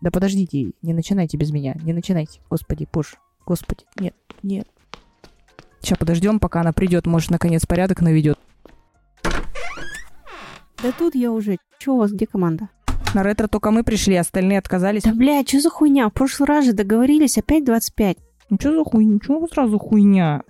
[0.00, 2.40] Да подождите, не начинайте без меня, не начинайте.
[2.48, 3.16] Господи, пуш,
[3.46, 4.68] господи, нет, нет.
[5.80, 8.38] Сейчас подождем, пока она придет, может, наконец порядок наведет.
[9.22, 11.58] Да тут я уже.
[11.78, 12.68] Че у вас, где команда?
[13.14, 15.02] На ретро только мы пришли, остальные отказались.
[15.02, 16.08] Да, блядь, что за хуйня?
[16.08, 18.18] В прошлый раз же договорились, опять 25.
[18.50, 19.18] Ну что за хуйня?
[19.24, 20.42] Чего сразу хуйня?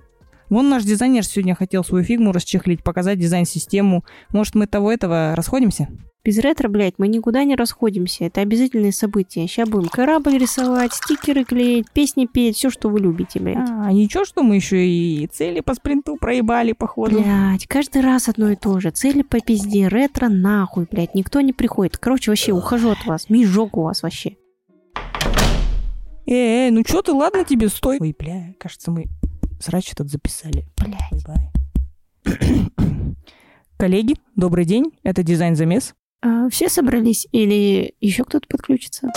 [0.51, 4.05] Вон наш дизайнер сегодня хотел свою фигму расчехлить, показать дизайн-систему.
[4.30, 5.89] Может, мы того-этого расходимся?
[6.29, 8.24] Без ретро, блядь, мы никуда не расходимся.
[8.24, 9.46] Это обязательные события.
[9.46, 13.56] Сейчас будем корабль рисовать, стикеры клеить, песни петь, все, что вы любите, блядь.
[13.56, 17.22] А, ничего, что мы еще и цели по спринту проебали, походу.
[17.22, 18.91] Блядь, каждый раз одно и то же.
[18.91, 21.14] Цели по пизде, ретро нахуй, блядь.
[21.14, 21.96] Никто не приходит.
[21.96, 23.30] Короче, вообще, ухожу от вас.
[23.30, 24.36] Мижок у вас вообще.
[26.27, 27.97] Эй, эй, ну что ты, ладно тебе, стой.
[28.02, 29.06] Ой, бля, кажется, мы
[29.60, 30.66] срач этот записали.
[30.77, 31.24] Блядь.
[33.78, 34.92] Коллеги, добрый день.
[35.05, 35.95] Это дизайн-замес.
[36.20, 39.08] А, все собрались или еще кто-то подключится?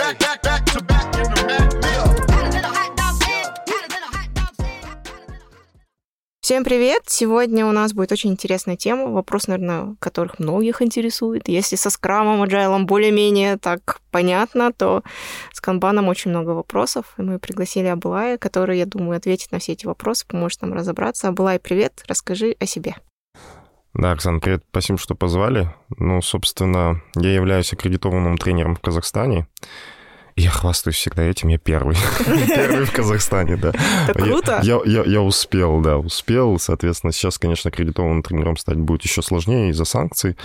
[6.42, 7.04] Всем привет!
[7.08, 11.48] Сегодня у нас будет очень интересная тема, вопрос, наверное, которых многих интересует.
[11.48, 15.04] Если со скрамом, agile более-менее так понятно, то
[15.54, 19.72] с канбаном очень много вопросов, и мы пригласили Абулая, который, я думаю, ответит на все
[19.74, 21.30] эти вопросы, поможет нам разобраться.
[21.30, 22.96] Абулай, привет, расскажи о себе.
[23.94, 25.70] Да, Оксан, привет, спасибо, что позвали.
[25.98, 29.48] Ну, собственно, я являюсь аккредитованным тренером в Казахстане.
[30.38, 31.98] Я хвастаюсь всегда этим, я первый.
[32.48, 33.74] Первый в Казахстане, да.
[34.08, 34.62] Это круто.
[34.64, 36.58] Я, я, я успел, да, успел.
[36.58, 40.38] Соответственно, сейчас, конечно, аккредитованным тренером стать будет еще сложнее из-за санкций.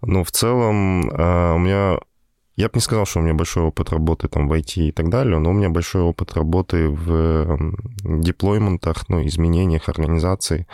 [0.00, 1.98] Но в целом а, у меня...
[2.56, 5.08] Я бы не сказал, что у меня большой опыт работы там в IT и так
[5.08, 7.58] далее, но у меня большой опыт работы в
[8.04, 10.66] деплойментах, ну, изменениях организации.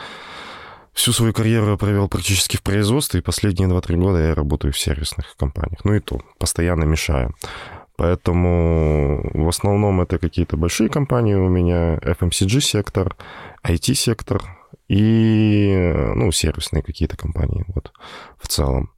[0.99, 4.79] Всю свою карьеру я провел практически в производстве, и последние 2-3 года я работаю в
[4.79, 5.85] сервисных компаниях.
[5.85, 7.37] Ну и то, постоянно мешаю.
[7.97, 13.17] Поэтому в основном это какие-то большие компании у меня, FMCG-сектор,
[13.65, 14.43] IT-сектор
[14.89, 17.93] и, ну, сервисные какие-то компании, вот,
[18.37, 18.91] в целом.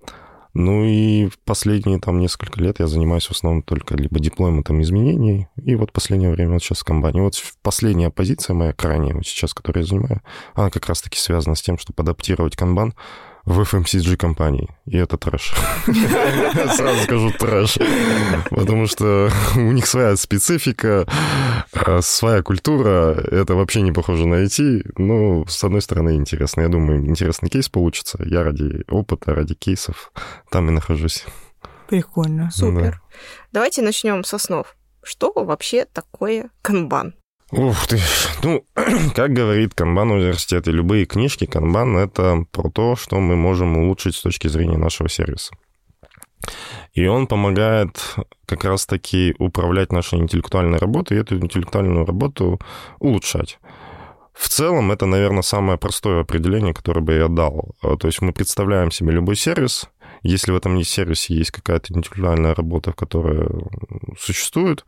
[0.53, 5.77] Ну и последние там несколько лет я занимаюсь в основном только либо дипломатом изменений, и
[5.77, 7.22] вот последнее время вот сейчас компания.
[7.22, 10.22] Вот последняя позиция моя, крайняя вот сейчас, которую я занимаю,
[10.55, 12.94] она как раз-таки связана с тем, чтобы адаптировать канбан
[13.45, 14.69] в FMCG компании.
[14.87, 15.53] И это трэш.
[16.77, 17.78] Сразу скажу трэш.
[18.51, 21.06] Потому что у них своя специфика,
[21.73, 23.15] а, своя культура.
[23.31, 24.93] Это вообще не похоже на IT.
[24.99, 26.62] Но, с одной стороны, интересно.
[26.62, 28.19] Я думаю, интересный кейс получится.
[28.25, 30.12] Я ради опыта, ради кейсов
[30.51, 31.25] там и нахожусь.
[31.89, 32.51] Прикольно.
[32.53, 33.01] Супер.
[33.53, 34.67] Давайте начнем с основ.
[35.03, 37.15] Что вообще такое канбан?
[37.53, 37.99] Ух ты.
[38.44, 38.65] Ну,
[39.15, 44.15] как говорит Канбан университет и любые книжки, Канбан— это про то, что мы можем улучшить
[44.15, 45.55] с точки зрения нашего сервиса.
[46.93, 48.16] И он помогает
[48.47, 52.60] как раз-таки управлять нашей интеллектуальной работой и эту интеллектуальную работу
[52.99, 53.59] улучшать.
[54.33, 57.75] В целом, это, наверное, самое простое определение, которое бы я дал.
[57.83, 59.91] А, то есть мы представляем себе любой сервис,
[60.22, 63.49] если в этом сервисе есть какая-то интеллектуальная работа, которая
[64.19, 64.84] существует,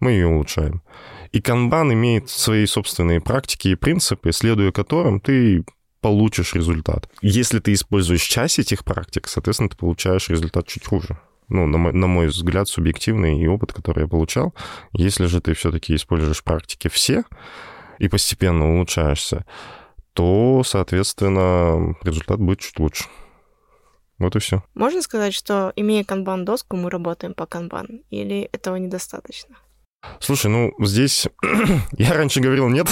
[0.00, 0.82] мы ее улучшаем.
[1.32, 5.64] И канбан имеет свои собственные практики и принципы, следуя которым ты
[6.00, 7.08] получишь результат.
[7.20, 11.18] Если ты используешь часть этих практик, соответственно, ты получаешь результат чуть хуже.
[11.48, 14.54] Ну, на мой, на мой взгляд, субъективный и опыт, который я получал.
[14.92, 17.24] Если же ты все-таки используешь практики все
[17.98, 19.44] и постепенно улучшаешься,
[20.12, 23.04] то, соответственно, результат будет чуть лучше.
[24.18, 24.62] Вот и все.
[24.74, 28.02] Можно сказать, что имея канбан-доску, мы работаем по канбан?
[28.10, 29.56] Или этого недостаточно?
[30.20, 31.28] Слушай, ну здесь
[31.92, 32.88] я раньше говорил нет,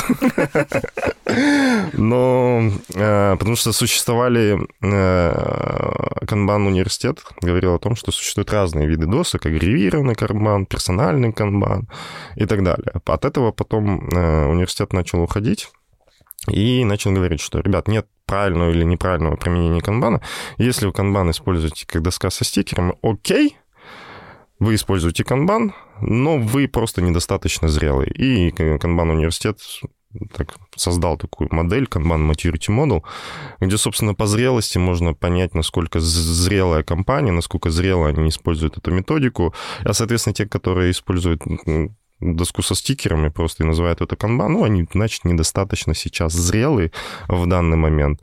[1.92, 9.06] но э, потому что существовали э, канбан университет говорил о том, что существуют разные виды
[9.06, 11.88] досок, агрегированный канбан, персональный канбан
[12.36, 12.92] и так далее.
[13.04, 15.68] От этого потом э, университет начал уходить
[16.48, 20.20] и начал говорить, что, ребят, нет правильного или неправильного применения канбана.
[20.58, 23.56] Если вы канбан используете как доска со стикером, окей,
[24.58, 28.08] вы используете канбан, но вы просто недостаточно зрелый.
[28.08, 29.58] И канбан университет
[30.32, 33.02] так, создал такую модель, Kanban Maturity Model,
[33.60, 39.54] где, собственно, по зрелости можно понять, насколько зрелая компания, насколько зрело они используют эту методику.
[39.84, 41.42] А, соответственно, те, которые используют
[42.20, 46.92] доску со стикерами просто и называют это канбан, ну, они, значит, недостаточно сейчас зрелые
[47.28, 48.22] в данный момент,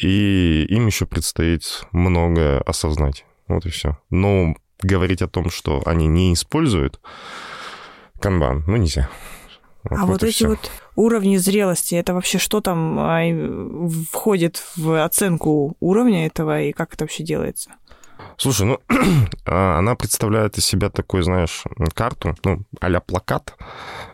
[0.00, 3.24] и им еще предстоит многое осознать.
[3.48, 3.98] Вот и все.
[4.10, 7.00] Но говорить о том, что они не используют
[8.20, 9.08] канбан, ну, нельзя.
[9.84, 10.48] Вот, а вот, вот эти все.
[10.48, 17.04] вот уровни зрелости, это вообще что там входит в оценку уровня этого и как это
[17.04, 17.70] вообще делается?
[18.36, 18.80] Слушай, ну,
[19.46, 21.64] а, она представляет из себя такой, знаешь,
[21.94, 23.54] карту, ну, а плакат,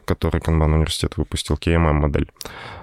[0.05, 2.31] который Канбан университет выпустил, KMM-модель.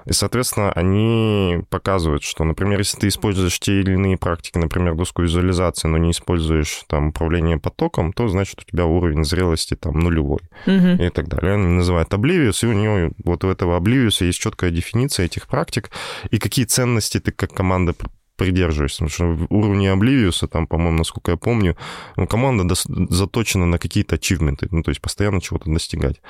[0.05, 5.21] И, соответственно, они показывают, что, например, если ты используешь те или иные практики, например, доску
[5.21, 10.39] визуализации, но не используешь там управление потоком, то значит у тебя уровень зрелости там нулевой
[10.65, 11.01] Мгм.
[11.01, 11.55] и так далее.
[11.55, 15.89] Они называют Oblivious, и у него вот у этого Oblivious есть четкая дефиниция этих практик,
[16.31, 17.93] и какие ценности ты как команда
[18.37, 19.05] пр- придерживаешься.
[19.05, 21.75] Потому что уровне Oblivious, там, по-моему, насколько я помню,
[22.15, 22.75] ну, команда
[23.09, 26.21] заточена на какие-то ачивменты, ну, то есть постоянно чего-то достигать.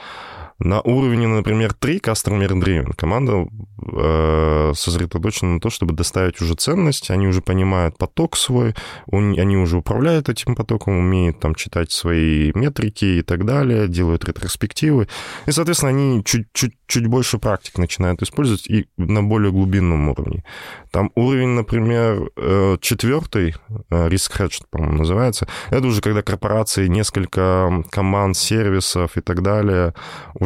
[0.60, 3.46] На уровне, например, 3 Customer Driven команда
[3.94, 8.74] э, сосредоточена на то, чтобы доставить уже ценность, они уже понимают поток свой,
[9.06, 14.26] он- они уже управляют этим потоком, умеют там читать свои метрики и так далее, делают
[14.26, 15.08] ретроспективы.
[15.46, 20.44] И, соответственно, они чуть-чуть чуть больше практик начинают использовать и на более глубинном уровне.
[20.92, 23.56] Там уровень, например, э, четвертый,
[23.90, 29.94] э, Risk Hedge, по-моему, называется, это уже когда корпорации, несколько команд, сервисов и так далее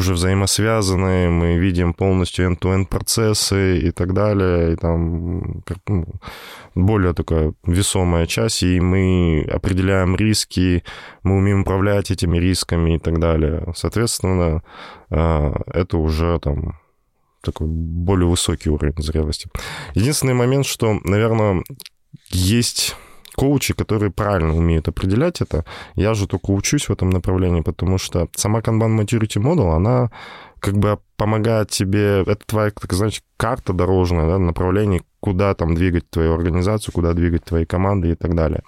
[0.01, 6.05] уже взаимосвязаны, мы видим полностью end-to-end процессы и так далее, и там ну,
[6.75, 10.83] более такая весомая часть, и мы определяем риски,
[11.23, 13.73] мы умеем управлять этими рисками и так далее.
[13.75, 14.63] Соответственно,
[15.11, 16.79] э, это уже там
[17.43, 19.49] такой более высокий уровень зрелости.
[19.93, 21.63] Единственный момент, что, наверное,
[22.31, 22.95] есть
[23.35, 25.65] коучи, которые правильно умеют определять это.
[25.95, 30.11] Я же только учусь в этом направлении, потому что сама Kanban Maturity Model, она
[30.59, 36.09] как бы помогает тебе, это твоя, так знаешь, карта дорожная, да, направление, куда там двигать
[36.09, 38.61] твою организацию, куда двигать твои команды и так далее.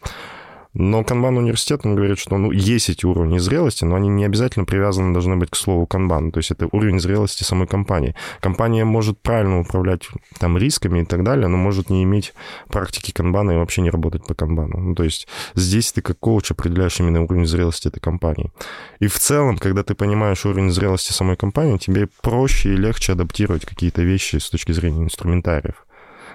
[0.74, 4.66] Но Kanban университет, он говорит, что ну, есть эти уровни зрелости, но они не обязательно
[4.66, 6.32] привязаны должны быть к слову Kanban.
[6.32, 8.16] То есть это уровень зрелости самой компании.
[8.40, 10.08] Компания может правильно управлять
[10.40, 12.34] там рисками и так далее, но может не иметь
[12.70, 14.80] практики канбана и вообще не работать по канбану.
[14.80, 18.52] Ну, то есть здесь ты как коуч определяешь именно уровень зрелости этой компании.
[19.00, 23.66] И в целом, когда ты понимаешь уровень зрелости самой компании, тебе проще и легче адаптировать
[23.66, 25.86] какие-то вещи с точки зрения инструментариев.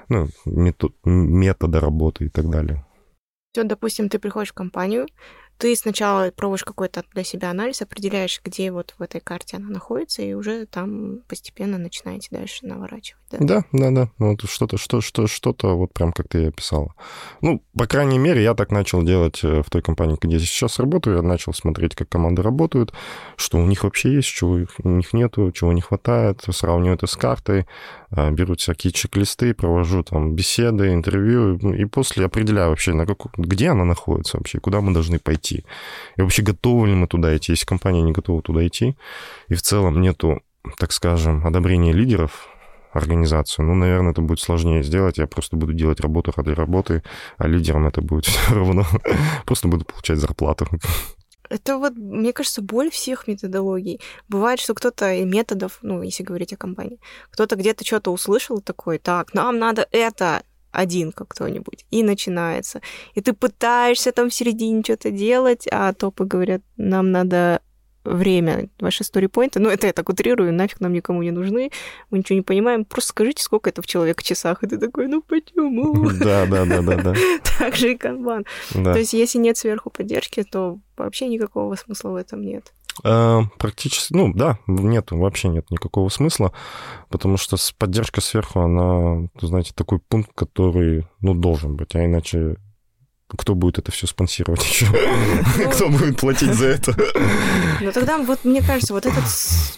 [0.09, 2.85] Ну, метод, метода работы и так далее.
[3.59, 5.09] Все, допустим, ты приходишь в компанию,
[5.59, 10.23] ты сначала проводишь какой-то для себя анализ, определяешь, где вот в этой карте она находится,
[10.23, 13.21] и уже там постепенно начинаете дальше наворачивать.
[13.33, 13.39] Да?
[13.41, 14.11] Да, да, да.
[14.19, 16.95] Вот что-то, что, что, что-то вот прям как ты и описала.
[17.41, 20.79] Ну, по крайней мере, я так начал делать э, в той компании, где я сейчас
[20.79, 21.17] работаю.
[21.17, 22.95] Я начал смотреть, как команды работают,
[23.37, 26.45] что у них вообще есть, чего у них нету, чего не хватает.
[26.49, 27.67] Сравниваю это с картой,
[28.11, 33.85] беру всякие чек-листы, провожу там беседы, интервью, и после определяю вообще, на каку- где она
[33.85, 35.65] находится вообще, куда мы должны пойти.
[36.17, 38.97] И вообще готовы ли мы туда идти, если компания не готова туда идти,
[39.49, 40.41] и в целом нету,
[40.79, 42.49] так скажем, одобрения лидеров,
[42.93, 43.67] организацию.
[43.67, 45.19] Ну, наверное, это будет сложнее сделать.
[45.19, 47.03] Я просто буду делать работу ради работы,
[47.37, 48.87] а лидерам это будет все равно.
[49.45, 50.67] Просто буду получать зарплату.
[51.49, 54.01] Это вот, мне кажется, боль всех методологий.
[54.29, 57.01] Бывает, что кто-то и методов, ну, если говорить о компании,
[57.31, 62.81] кто-то где-то что-то услышал такой, так, нам надо это, один как кто-нибудь, и начинается.
[63.15, 67.63] И ты пытаешься там в середине что-то делать, а топы говорят, нам надо
[68.09, 71.71] время, ваши сторипоинты, ну, это я так утрирую, нафиг нам никому не нужны,
[72.11, 75.23] мы ничего не понимаем, просто скажите, сколько это в человек часах, и ты такой, ну,
[75.23, 76.11] почему?
[76.19, 77.15] Да, да, да, да, да.
[77.59, 78.45] Так же и канбан.
[78.73, 82.73] То есть, если нет сверху поддержки, то вообще никакого смысла в этом нет.
[83.05, 86.53] А, Практически, ну да, нет, вообще нет никакого смысла,
[87.09, 92.57] потому что поддержка сверху, она, знаете, такой пункт, который, ну, должен быть, а иначе
[93.37, 94.87] кто будет это все спонсировать еще?
[95.73, 96.97] Кто будет платить за это?
[97.83, 99.25] Ну тогда вот мне кажется, вот этот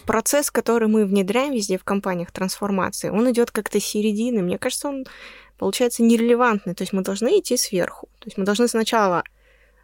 [0.05, 4.41] процесс, который мы внедряем везде в компаниях трансформации, он идет как-то с середины.
[4.41, 5.05] Мне кажется, он
[5.57, 6.73] получается нерелевантный.
[6.75, 8.07] То есть мы должны идти сверху.
[8.19, 9.23] То есть мы должны сначала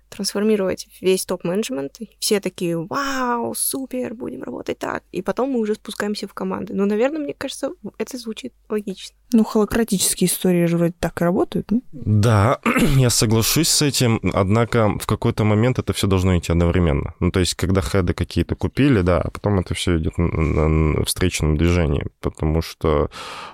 [0.10, 2.00] трансформировать весь топ-менеджмент.
[2.20, 5.04] Все такие, вау, супер, будем работать так.
[5.12, 6.74] И потом мы уже спускаемся в команды.
[6.74, 9.17] Ну, наверное, мне кажется, это звучит логично.
[9.34, 11.82] Ну, холократические истории же вроде так и работают, ну?
[11.92, 12.60] Да,
[12.96, 17.14] я соглашусь с этим, однако в какой-то момент это все должно идти одновременно.
[17.20, 21.58] Ну, то есть, когда хеды какие-то купили, да, а потом это все идет на встречном
[21.58, 23.10] движении, потому что,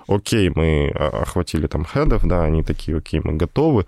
[0.06, 3.86] окей, мы охватили там хедов, да, они такие, окей, мы готовы,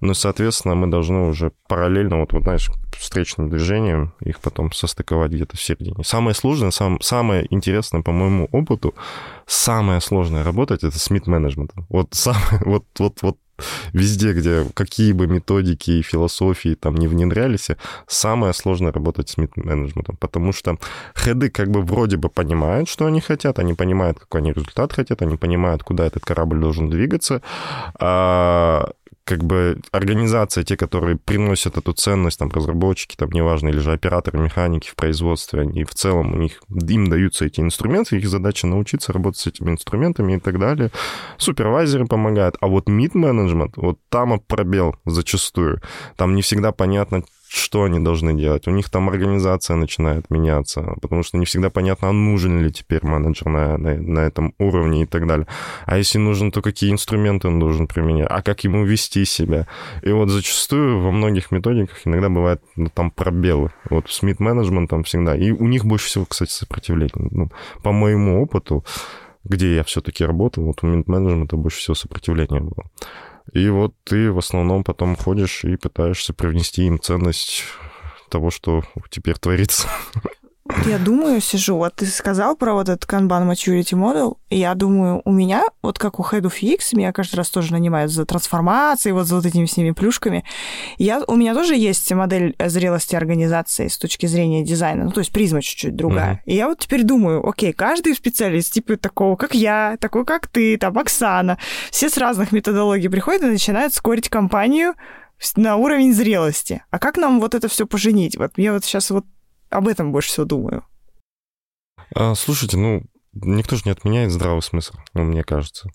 [0.00, 5.56] но, соответственно, мы должны уже параллельно, вот, вот знаешь, встречным движением их потом состыковать где-то
[5.56, 6.04] в середине.
[6.04, 8.94] Самое сложное, сам, самое интересное, по моему опыту,
[9.46, 11.86] самое сложное работать это с мид-менеджментом.
[11.88, 13.38] Вот самое, вот, вот, вот
[13.92, 17.68] везде, где какие бы методики и философии там не внедрялись,
[18.06, 20.78] самое сложное работать с мид-менеджментом, потому что
[21.16, 25.22] хеды как бы вроде бы понимают, что они хотят, они понимают, какой они результат хотят,
[25.22, 27.42] они понимают, куда этот корабль должен двигаться,
[27.98, 28.90] а
[29.26, 34.38] как бы организация, те, которые приносят эту ценность, там, разработчики, там, неважно, или же операторы,
[34.38, 39.12] механики в производстве, они в целом, у них, им даются эти инструменты, их задача научиться
[39.12, 40.92] работать с этими инструментами и так далее.
[41.38, 42.56] Супервайзеры помогают.
[42.60, 45.82] А вот мид-менеджмент, вот там пробел зачастую.
[46.16, 47.24] Там не всегда понятно,
[47.56, 48.68] что они должны делать.
[48.68, 53.04] У них там организация начинает меняться, потому что не всегда понятно, а нужен ли теперь
[53.04, 55.46] менеджер на, на, на этом уровне и так далее.
[55.86, 59.66] А если нужен, то какие инструменты он должен применять, а как ему вести себя.
[60.02, 63.70] И вот зачастую во многих методиках иногда бывает ну, там пробелы.
[63.90, 65.36] Вот с мид-менеджментом всегда.
[65.36, 67.28] И у них больше всего, кстати, сопротивление.
[67.30, 67.50] Ну,
[67.82, 68.84] по моему опыту,
[69.44, 72.84] где я все-таки работал, вот у mid-менеджмента больше всего сопротивления было.
[73.56, 77.64] И вот ты в основном потом ходишь и пытаешься привнести им ценность
[78.28, 79.88] того, что теперь творится.
[80.86, 85.22] Я думаю, сижу, вот ты сказал про вот этот Kanban Maturity Model, и я думаю,
[85.24, 89.12] у меня, вот как у Head of UX, меня каждый раз тоже нанимают за трансформацией,
[89.12, 90.44] вот за вот этими всеми плюшками.
[90.98, 95.32] Я, у меня тоже есть модель зрелости организации с точки зрения дизайна, ну, то есть
[95.32, 96.34] призма чуть-чуть другая.
[96.34, 96.50] Mm-hmm.
[96.52, 100.76] И я вот теперь думаю, окей, каждый специалист, типа такого, как я, такой, как ты,
[100.78, 101.58] там, Оксана,
[101.90, 104.94] все с разных методологий приходят и начинают скорить компанию
[105.56, 106.82] на уровень зрелости.
[106.90, 108.36] А как нам вот это все поженить?
[108.36, 109.26] Вот мне вот сейчас вот
[109.70, 110.84] об этом больше всего думаю.
[112.14, 115.90] А, слушайте, ну, никто же не отменяет здравый смысл, ну, мне кажется.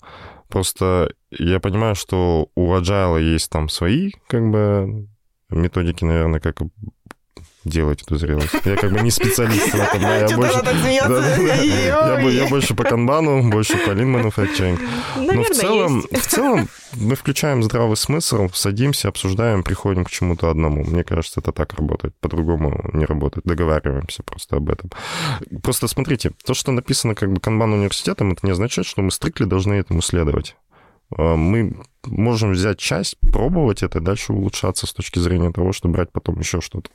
[0.48, 5.08] Просто я понимаю, что у Agile есть там свои, как бы,
[5.48, 6.60] методики, наверное, как
[7.64, 8.54] делать эту зрелость.
[8.64, 10.60] Я как бы не специалист в этом, я больше...
[12.36, 14.78] Я больше по канбану, больше по lean manufacturing.
[15.16, 20.84] Но в целом, в целом мы включаем здравый смысл, садимся, обсуждаем, приходим к чему-то одному.
[20.84, 22.14] Мне кажется, это так работает.
[22.20, 23.46] По-другому не работает.
[23.46, 24.90] Договариваемся просто об этом.
[25.62, 29.44] Просто смотрите, то, что написано как бы канбан университетом, это не означает, что мы стрикли
[29.44, 30.56] должны этому следовать.
[31.16, 31.76] А, мы
[32.06, 36.60] можем взять часть, пробовать это, дальше улучшаться с точки зрения того, что брать потом еще
[36.60, 36.90] что-то.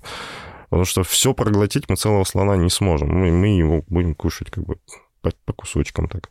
[0.70, 3.10] Потому что все проглотить мы целого слона не сможем.
[3.10, 4.78] Мы, мы его будем кушать как бы
[5.22, 6.30] по, по кусочкам так.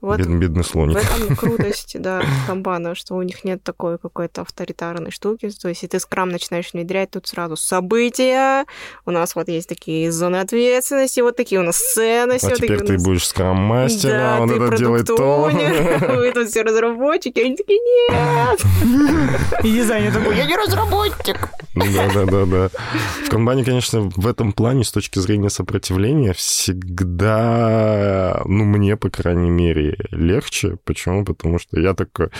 [0.00, 0.98] Вот Бед, бедный слоник.
[0.98, 5.50] В этом крутость, да, комбана, что у них нет такой какой-то авторитарной штуки.
[5.50, 8.64] То есть, если ты скрам начинаешь внедрять, тут сразу события,
[9.06, 12.46] у нас вот есть такие зоны ответственности, вот такие у нас ценности.
[12.46, 13.04] А вот теперь ты нас...
[13.04, 15.48] будешь скрам-мастером, да, он это делает то.
[15.48, 17.78] Вы тут все разработчики, они такие,
[18.10, 18.60] нет.
[19.64, 21.48] И дизайнер такой, я не разработчик.
[21.74, 22.70] Да-да-да-да.
[23.24, 29.50] В комбане, конечно, в этом плане, с точки зрения сопротивления, всегда, ну, мне, по крайней
[29.50, 30.76] мере, легче.
[30.84, 31.24] Почему?
[31.24, 32.30] Потому что я такой,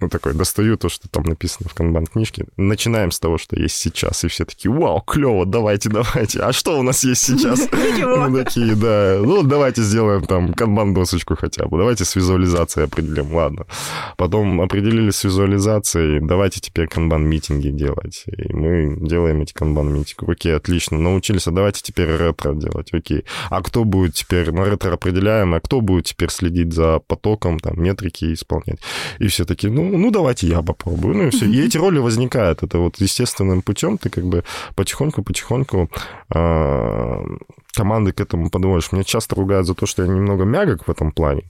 [0.00, 2.46] ну, такой, достаю то, что там написано в канбан-книжке.
[2.56, 4.24] Начинаем с того, что есть сейчас.
[4.24, 6.40] И все такие, вау, клево, давайте, давайте.
[6.40, 7.68] А что у нас есть сейчас?
[7.72, 11.78] Мы такие, да, ну, давайте сделаем там канбан-досочку хотя бы.
[11.78, 13.66] Давайте с визуализацией определим, ладно.
[14.16, 18.24] Потом определились с визуализацией, давайте теперь канбан-митинги делать.
[18.26, 20.30] И мы делаем эти канбан-митинги.
[20.30, 23.24] Окей, отлично, научились, а давайте теперь ретро делать, окей.
[23.50, 27.82] А кто будет теперь, на ретро определяем, а кто будет теперь следить за потоком, там,
[27.82, 28.78] метрики исполнять?
[29.18, 31.16] И все такие, ну, ну, давайте я попробую.
[31.16, 31.46] Ну и все.
[31.46, 32.62] И эти роли возникают.
[32.62, 35.88] Это вот естественным путем ты как бы потихоньку-потихоньку
[36.34, 37.24] э,
[37.74, 38.92] команды к этому подводишь.
[38.92, 41.42] Меня часто ругают за то, что я немного мягок в этом плане.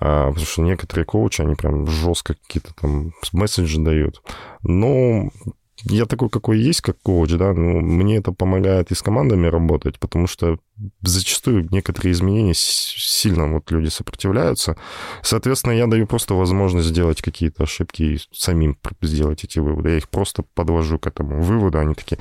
[0.00, 4.22] А, потому что некоторые коучи, они прям жестко какие-то там месседжи дают.
[4.62, 5.30] Но
[5.84, 9.98] я такой, какой есть, как коуч, да, но мне это помогает и с командами работать,
[9.98, 10.58] потому что
[11.02, 14.76] зачастую некоторые изменения сильно вот люди сопротивляются.
[15.22, 19.90] Соответственно, я даю просто возможность сделать какие-то ошибки и самим сделать эти выводы.
[19.90, 21.78] Я их просто подвожу к этому выводу.
[21.78, 22.18] Они такие,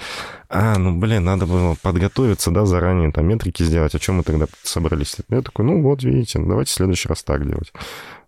[0.49, 3.95] а, ну, блин, надо было подготовиться, да, заранее там метрики сделать.
[3.95, 5.15] О чем мы тогда собрались?
[5.29, 7.71] Я такой, ну, вот, видите, давайте в следующий раз так делать.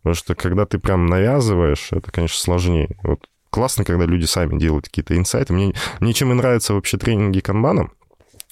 [0.03, 2.97] Потому что когда ты прям навязываешь, это, конечно, сложнее.
[3.03, 5.53] Вот классно, когда люди сами делают какие-то инсайты.
[5.53, 7.91] Мне, мне чем и нравятся вообще тренинги канбана,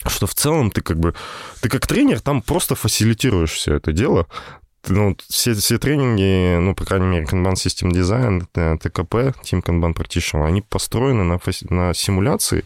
[0.06, 1.16] что в целом ты как бы,
[1.60, 4.28] ты как тренер там просто фасилитируешь все это дело,
[4.88, 8.46] ну, все, все тренинги, ну, по крайней мере, Kanban System Design,
[8.78, 11.40] ТКП, Team Kanban Practitioner, они построены на,
[11.70, 12.64] на симуляции,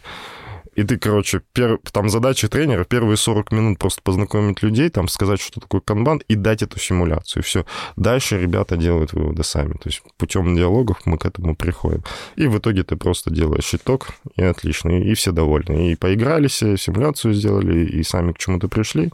[0.76, 1.78] и ты, короче, пер...
[1.90, 6.34] там задача тренера первые 40 минут просто познакомить людей, там сказать, что такое канбан, и
[6.34, 7.42] дать эту симуляцию.
[7.42, 7.64] Все.
[7.96, 9.72] Дальше ребята делают выводы сами.
[9.72, 12.04] То есть путем диалогов мы к этому приходим.
[12.36, 15.92] И в итоге ты просто делаешь итог, и отлично, и, и все довольны.
[15.92, 19.10] И поигрались, и симуляцию сделали, и сами к чему-то пришли,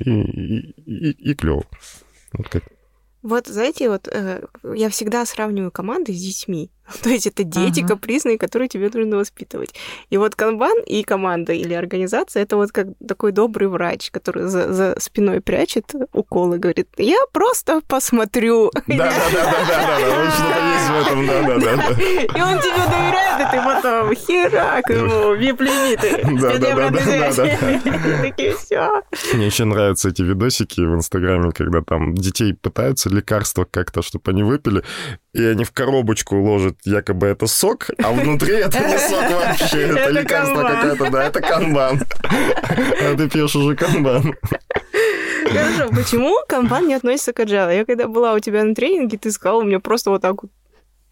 [0.00, 1.64] и, и, и, и клево.
[2.32, 2.64] Вот как
[3.22, 6.70] Вот, знаете, вот э, я всегда сравниваю команды с детьми.
[7.02, 7.94] То есть это дети Ага.
[7.94, 9.74] капризные, которые тебе нужно воспитывать.
[10.10, 14.72] И вот канбан и команда или организация это вот как такой добрый врач, который за,
[14.72, 18.70] за спиной прячет уколы, говорит, я просто посмотрю.
[18.86, 21.90] Да-да-да-да-да, вот что-то есть в этом, да-да-да.
[21.92, 28.22] И он тебе доверяет, и ты потом херак ему, вип-лимиты, Да-да-да-да-да-да.
[28.22, 29.02] Такие, все.
[29.34, 34.42] Мне еще нравятся эти видосики в Инстаграме, когда там детей пытаются лекарства как-то, чтобы они
[34.42, 34.82] выпили,
[35.32, 40.10] и они в коробочку ложат, якобы это сок, а внутри это не сок вообще, это
[40.10, 42.02] лекарство какое-то, да, это канбан.
[42.22, 44.34] А ты пьешь уже канбан.
[45.44, 47.76] Хорошо, почему канбан не относится к agile?
[47.76, 50.50] Я когда была у тебя на тренинге, ты сказала мне просто вот так вот,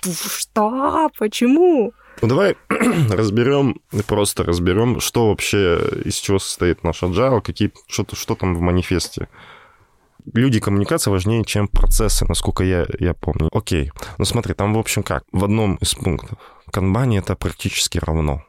[0.05, 1.11] что?
[1.19, 1.93] Почему?
[2.23, 2.57] Ну давай
[3.11, 8.61] разберем, просто разберем, что вообще, из чего состоит наш agile, какие, что, что там в
[8.61, 9.29] манифесте.
[10.33, 13.49] Люди коммуникация важнее, чем процессы, насколько я, я помню.
[13.53, 16.39] Окей, ну смотри, там в общем как, в одном из пунктов.
[16.73, 18.45] Канбане это практически равно.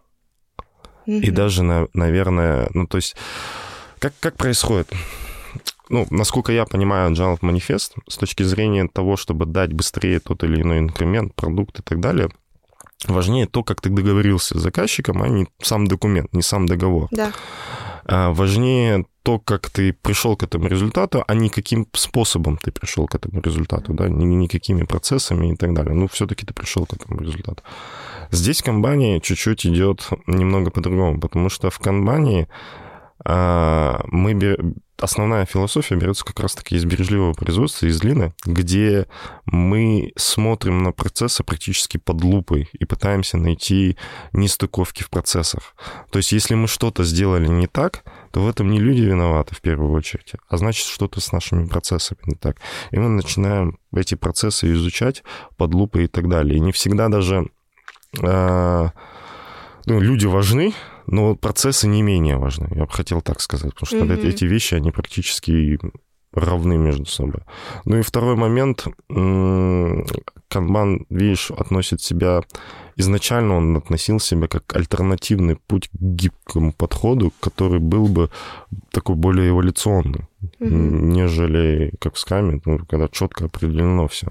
[1.06, 1.34] И Мгм.
[1.34, 3.16] даже, на- наверное, ну то есть,
[4.00, 4.92] как, как происходит?
[5.90, 10.62] Ну, насколько я понимаю Agile манифест, с точки зрения того, чтобы дать быстрее тот или
[10.62, 12.30] иной инкремент, продукт и так далее,
[13.08, 17.08] важнее то, как ты договорился с заказчиком, а не сам документ, не сам договор.
[17.12, 17.34] Да.
[17.90, 23.08] А важнее то, как ты пришел к этому результату, а не каким способом ты пришел
[23.08, 25.94] к этому результату, да, не, какими процессами и так далее.
[25.94, 27.62] Ну, все-таки ты пришел к этому результату.
[28.32, 31.80] Здесь канбане чуть-чуть идет немного по-другому, потому что в
[33.24, 34.34] а, мы
[35.02, 39.08] основная философия берется как раз-таки из бережливого производства, из лины, где
[39.46, 43.98] мы смотрим на процессы практически под лупой и пытаемся найти
[44.34, 45.76] нестыковки в процессах.
[46.12, 49.62] То есть если мы что-то сделали не так, то в этом не люди виноваты в
[49.62, 52.58] первую очередь, а значит что-то с нашими процессами не так.
[52.92, 55.24] И мы начинаем эти процессы изучать
[55.58, 56.58] под лупой и так далее.
[56.58, 57.50] И не всегда даже
[58.22, 58.92] а,
[59.86, 60.74] ну, люди важны,
[61.08, 62.68] но процессы не менее важны.
[62.72, 64.12] Я бы хотел так сказать, потому что Мгм.
[64.28, 65.80] эти- вещи, они практически
[66.34, 67.42] равны между собой.
[67.86, 68.88] Ну и второй момент.
[70.48, 72.42] Канбан, видишь, относит себя...
[72.98, 78.30] Изначально он относил себя как альтернативный путь к гибкому подходу, который был бы
[78.92, 80.28] такой более эволюционный,
[80.60, 81.10] Мгм.
[81.10, 84.28] нежели как в скаме, ну, когда четко определено все.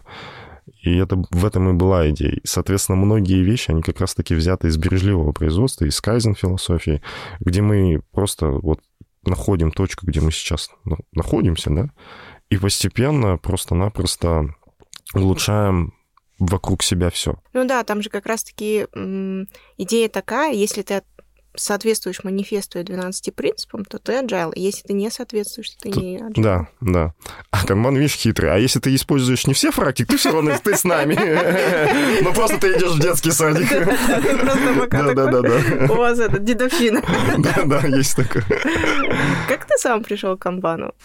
[0.82, 2.40] И это, в этом и была идея.
[2.44, 7.02] Соответственно, многие вещи, они как раз-таки взяты из бережливого производства, из кайзен-философии,
[7.40, 8.80] где мы просто вот
[9.24, 11.90] находим точку, где мы сейчас на- находимся, да,
[12.48, 14.54] и постепенно просто-напросто
[15.14, 15.92] улучшаем
[16.38, 17.34] вокруг себя все.
[17.52, 18.86] Ну да, там же как раз-таки
[19.76, 21.02] идея такая, если ты
[21.56, 24.52] соответствуешь манифесту и 12 принципам, то ты agile.
[24.54, 26.32] Если ты не соответствуешь, то ты не agile.
[26.42, 27.14] Да, да.
[27.50, 28.52] А канбан, видишь, хитрый.
[28.52, 31.18] А если ты используешь не все фраки, ты все равно ты с нами.
[32.22, 33.68] Ну просто ты идешь в детский садик.
[33.68, 35.92] Просто пока Да, да, да, такой, да.
[35.92, 37.02] У вас это дедовщина.
[37.38, 38.44] Да, да, есть такое.
[39.48, 40.92] Как ты сам пришел к канбану?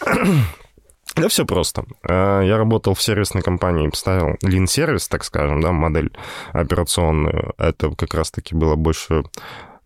[1.14, 1.84] Да все просто.
[2.06, 6.10] Э, Я работал в сервисной компании, ставил лин-сервис, так скажем, да, модель
[6.52, 7.54] операционную.
[7.56, 9.24] Это как раз-таки было больше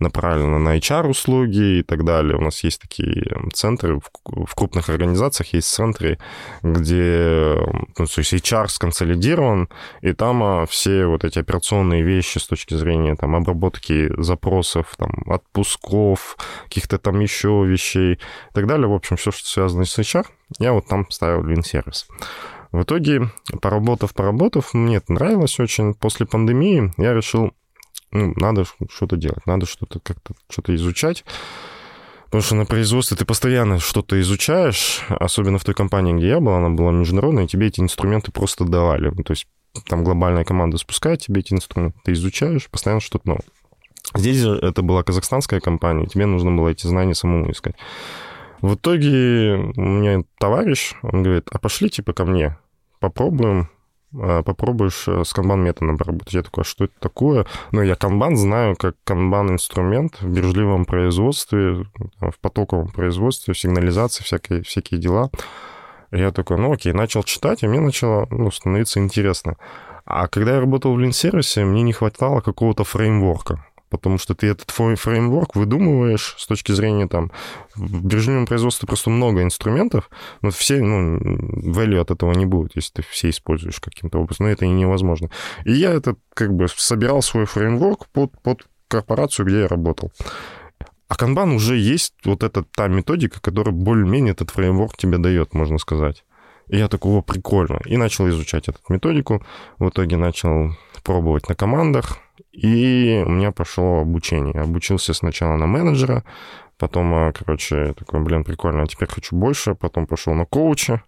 [0.01, 2.37] направлено на HR-услуги и так далее.
[2.37, 6.19] У нас есть такие м, центры, в крупных организациях есть центры,
[6.63, 7.57] где
[7.99, 9.69] ну, то есть HR сконсолидирован,
[10.01, 15.11] и там а, все вот эти операционные вещи с точки зрения там, обработки запросов, там,
[15.27, 18.19] отпусков, каких-то там еще вещей и
[18.55, 18.89] так далее.
[18.89, 20.27] В общем, все, что связано с HR,
[20.59, 22.07] я вот там ставил лин-сервис.
[22.73, 25.95] В итоге, поработав, поработав, мне это нравилось очень.
[25.95, 27.53] После пандемии я решил,
[28.13, 31.25] ну, надо что-то делать, надо что-то как-то что-то изучать.
[32.27, 36.53] Потому что на производстве ты постоянно что-то изучаешь, особенно в той компании, где я был,
[36.53, 39.11] она была международная, и тебе эти инструменты просто давали.
[39.23, 39.49] То есть
[39.89, 43.45] там глобальная команда спускает тебе эти инструменты, ты изучаешь, постоянно что-то новое.
[44.15, 47.75] Здесь это была казахстанская компания, тебе нужно было эти знания самому искать.
[48.61, 52.59] В итоге у меня товарищ, он говорит, а пошли типа ко мне,
[53.01, 53.71] попробуем,
[54.13, 56.35] попробуешь э, с канбан-методом поработать.
[56.35, 57.47] Я такой, а что это такое?
[57.73, 61.87] Ну, я канбан знаю как канбан-инструмент в бережливом производстве,
[62.21, 65.31] в потоковом производстве, в сигнализации, всякие, всякие дела.
[66.11, 69.57] Я такой, ну окей, начал читать, и мне начало ну, становиться интересно.
[70.05, 74.71] А когда я работал в лин-сервисе, мне не хватало какого-то фреймворка потому что ты этот
[74.71, 77.31] фрей- фреймворк выдумываешь с точки зрения там
[77.75, 80.09] в бережливом производстве просто много инструментов,
[80.41, 84.53] но все, ну, value от этого не будет, если ты все используешь каким-то образом, но
[84.53, 85.31] это невозможно.
[85.65, 90.13] И я это как бы собирал свой фреймворк под, под корпорацию, где я работал.
[91.09, 95.79] А канбан уже есть вот эта та методика, которая более-менее этот фреймворк тебе дает, можно
[95.79, 96.25] сказать.
[96.69, 97.81] И я такой, о, прикольно.
[97.85, 99.45] И начал изучать эту методику.
[99.81, 102.19] В итоге начал пробовать на командах.
[102.53, 104.53] И у меня пошло обучение.
[104.55, 106.25] Я обучился сначала на менеджера,
[106.79, 109.75] потом, а, короче, такой, блин, прикольно, а теперь хочу больше.
[109.75, 111.03] Потом пошел на коуча.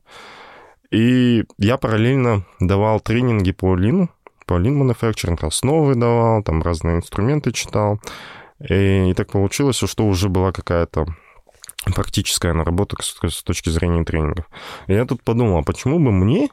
[0.91, 4.11] И я параллельно давал тренинги по лину,
[4.47, 7.99] по Lean Manufacturing, основы давал, там разные инструменты читал.
[8.61, 11.07] И, и так получилось, что уже была какая-то
[11.95, 14.49] практическая наработка с, с точки зрения тренингов.
[14.87, 16.51] И я тут подумал, а почему бы мне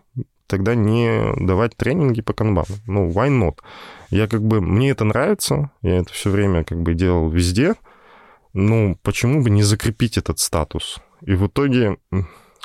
[0.48, 2.76] тогда не давать тренинги по канбану?
[2.88, 3.60] Ну, why not?
[4.10, 7.76] Я как бы, мне это нравится, я это все время как бы делал везде,
[8.54, 10.98] ну, почему бы не закрепить этот статус?
[11.22, 11.98] И в итоге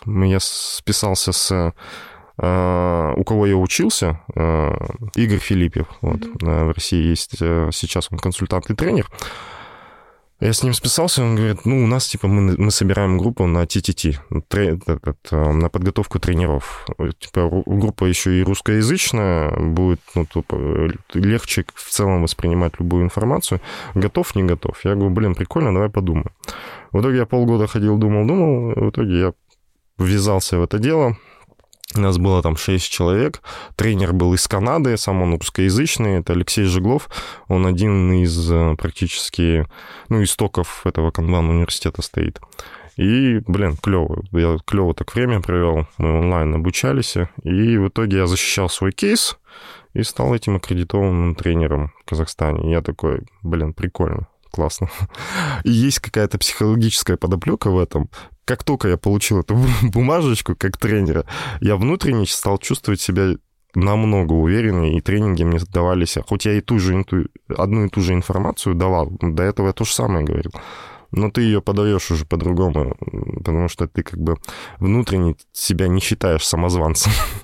[0.06, 1.72] я списался с
[2.38, 4.72] э, у кого я учился, э,
[5.16, 5.86] Игорь Филиппев.
[6.00, 6.64] Вот, mm-hmm.
[6.66, 9.10] В России есть сейчас он консультант и тренер.
[10.40, 13.62] Я с ним списался, он говорит, ну, у нас, типа, мы, мы собираем группу на
[13.62, 14.18] TTT,
[15.32, 16.86] на подготовку тренеров.
[17.20, 20.56] Типа, группа еще и русскоязычная, будет, ну, тупо,
[21.14, 23.60] легче в целом воспринимать любую информацию.
[23.94, 24.84] Готов, не готов?
[24.84, 26.30] Я говорю, блин, прикольно, давай подумаем.
[26.90, 29.32] В итоге я полгода ходил, думал, думал, в итоге я
[29.98, 31.16] ввязался в это дело,
[31.96, 33.40] у нас было там шесть человек.
[33.76, 36.18] Тренер был из Канады, сам он русскоязычный.
[36.18, 37.08] Это Алексей Жиглов.
[37.48, 39.66] Он один из э, практически,
[40.08, 42.40] ну, истоков этого канбан университета стоит.
[42.96, 44.24] И, блин, клево.
[44.32, 45.86] Я клево так время провел.
[45.98, 47.16] Мы онлайн обучались.
[47.42, 49.38] И в итоге я защищал свой кейс
[49.92, 52.70] и стал этим аккредитованным тренером в Казахстане.
[52.70, 54.88] Я такой, блин, прикольно классно.
[55.64, 58.08] И есть какая-то психологическая подоплека в этом
[58.44, 61.24] как только я получил эту бумажечку как тренера,
[61.60, 63.36] я внутренне стал чувствовать себя
[63.74, 67.04] намного увереннее, и тренинги мне давались, хоть я и ту же,
[67.48, 70.52] одну и ту же информацию давал, до этого я то же самое говорил,
[71.10, 72.96] но ты ее подаешь уже по-другому,
[73.36, 74.36] потому что ты как бы
[74.78, 77.12] внутренне себя не считаешь самозванцем.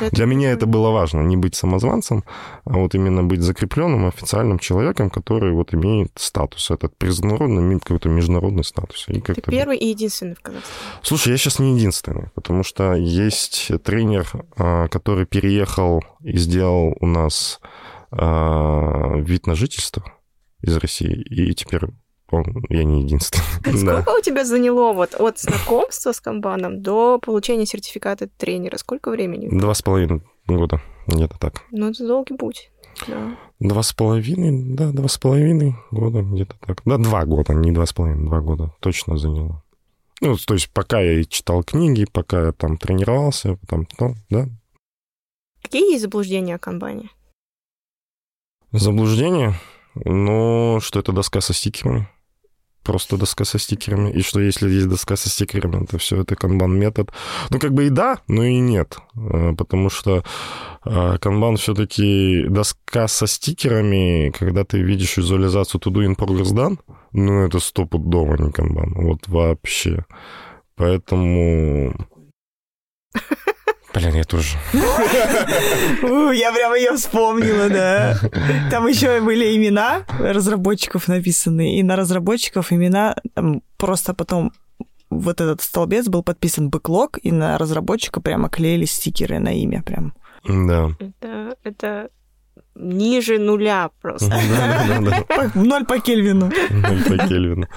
[0.00, 2.24] Это Для меня это было важно, не быть самозванцем,
[2.64, 8.64] а вот именно быть закрепленным официальным человеком, который вот имеет статус, этот международный, какой-то международный
[8.64, 9.06] статус.
[9.08, 10.74] И Ты первый и единственный в Казахстане.
[11.02, 17.06] Слушай, я сейчас не единственный, потому что есть тренер, а, который переехал и сделал у
[17.06, 17.60] нас
[18.10, 20.04] а, вид на жительство
[20.60, 21.82] из России, и теперь
[22.68, 23.44] я не единственный.
[23.78, 24.14] Сколько да.
[24.14, 28.76] у тебя заняло вот от знакомства с комбаном до получения сертификата тренера?
[28.78, 29.48] Сколько времени?
[29.48, 31.62] Два с половиной года, где-то так.
[31.70, 32.70] Ну, это долгий путь.
[33.08, 33.36] Да.
[33.60, 36.82] Два с половиной, да, два с половиной года, где-то так.
[36.84, 39.62] Да, два года, не два с половиной, два года точно заняло.
[40.20, 44.48] Ну, то есть пока я читал книги, пока я там тренировался, там, ну, да.
[45.62, 47.10] Какие есть заблуждения о комбайне?
[48.70, 49.54] Заблуждения?
[49.94, 52.08] Ну, что это доска со стикерами
[52.84, 57.10] просто доска со стикерами, и что если есть доска со стикерами, то все это канбан-метод.
[57.50, 60.22] Ну, как бы и да, но и нет, э, потому что
[60.84, 66.78] канбан все-таки доска со стикерами, когда ты видишь визуализацию to do in progress done,
[67.12, 70.04] ну, это стопудово не канбан, вот вообще.
[70.76, 71.94] Поэтому
[73.94, 74.58] Блин, я тоже.
[74.72, 78.18] Я прямо ее вспомнила, да.
[78.70, 83.16] Там еще были имена разработчиков написаны, и на разработчиков имена
[83.76, 84.52] просто потом
[85.10, 90.12] вот этот столбец был подписан бэклог, и на разработчика прямо клеили стикеры на имя прям.
[90.44, 90.90] Да.
[90.98, 92.08] Это, это
[92.74, 94.30] ниже нуля просто.
[95.54, 96.50] Ноль по Кельвину.
[96.70, 97.68] Ноль по Кельвину.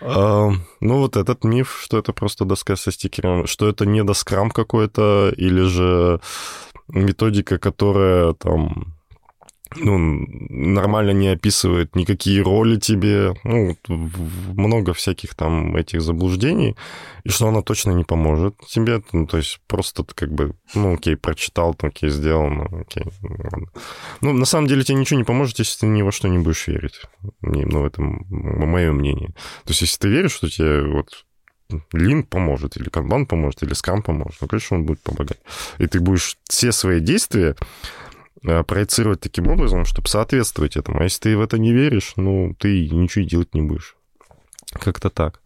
[0.00, 4.50] А, ну, вот этот миф, что это просто доска со стикером, что это не доскрам
[4.50, 6.20] какой-то, или же
[6.88, 8.93] методика, которая там
[9.76, 16.76] ну, нормально не описывает никакие роли тебе, ну, много всяких там этих заблуждений,
[17.24, 20.94] и что она точно не поможет тебе, ну, то есть просто ты как бы, ну,
[20.94, 23.04] окей, прочитал, ну, окей, сделал, ну, окей.
[24.20, 26.66] Ну, на самом деле тебе ничего не поможет, если ты ни во что не будешь
[26.66, 27.00] верить.
[27.40, 29.28] Ну, это мое мнение.
[29.64, 31.24] То есть если ты веришь, что тебе вот
[31.92, 35.38] Лин поможет, или Kanban поможет, или Scrum поможет, ну, конечно, он будет помогать.
[35.78, 37.56] И ты будешь все свои действия
[38.44, 41.00] проецировать таким образом, чтобы соответствовать этому.
[41.00, 43.96] А если ты в это не веришь, ну, ты ничего делать не будешь.
[44.72, 45.40] Как-то так.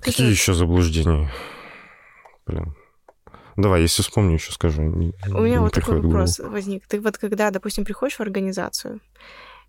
[0.00, 0.32] Какие это...
[0.32, 1.30] еще заблуждения?
[2.46, 2.74] Блин.
[3.56, 4.82] Давай, если вспомню, еще скажу.
[4.82, 6.86] У меня вот такой вопрос возник.
[6.86, 9.00] Ты вот когда, допустим, приходишь в организацию,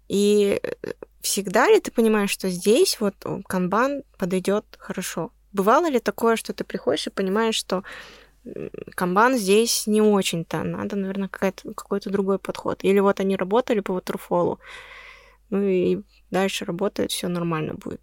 [0.08, 3.16] и э, всегда ли ты понимаешь, что здесь вот
[3.48, 5.32] канбан подойдет хорошо?
[5.54, 7.84] Бывало ли такое, что ты приходишь и понимаешь, что
[8.96, 10.64] Камбан здесь не очень-то.
[10.64, 12.84] Надо, наверное, какой-то другой подход.
[12.84, 14.60] Или вот они работали по ватерфолу,
[15.50, 18.02] ну и дальше работают, все нормально будет.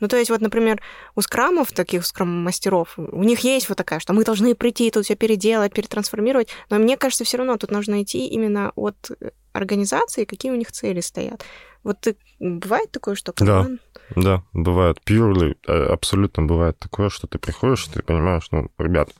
[0.00, 0.80] Ну, то есть, вот, например,
[1.14, 5.14] у скрамов, таких скрам-мастеров, у них есть вот такая, что мы должны прийти, тут все
[5.14, 9.10] переделать, перетрансформировать, но мне кажется, все равно тут нужно идти именно от
[9.52, 11.44] организации, какие у них цели стоят.
[11.84, 13.80] Вот ты, бывает такое, что команд...
[14.16, 14.98] Да, да, бывает.
[15.06, 19.10] Purely, э, абсолютно бывает такое, что ты приходишь, ты понимаешь, ну, ребят,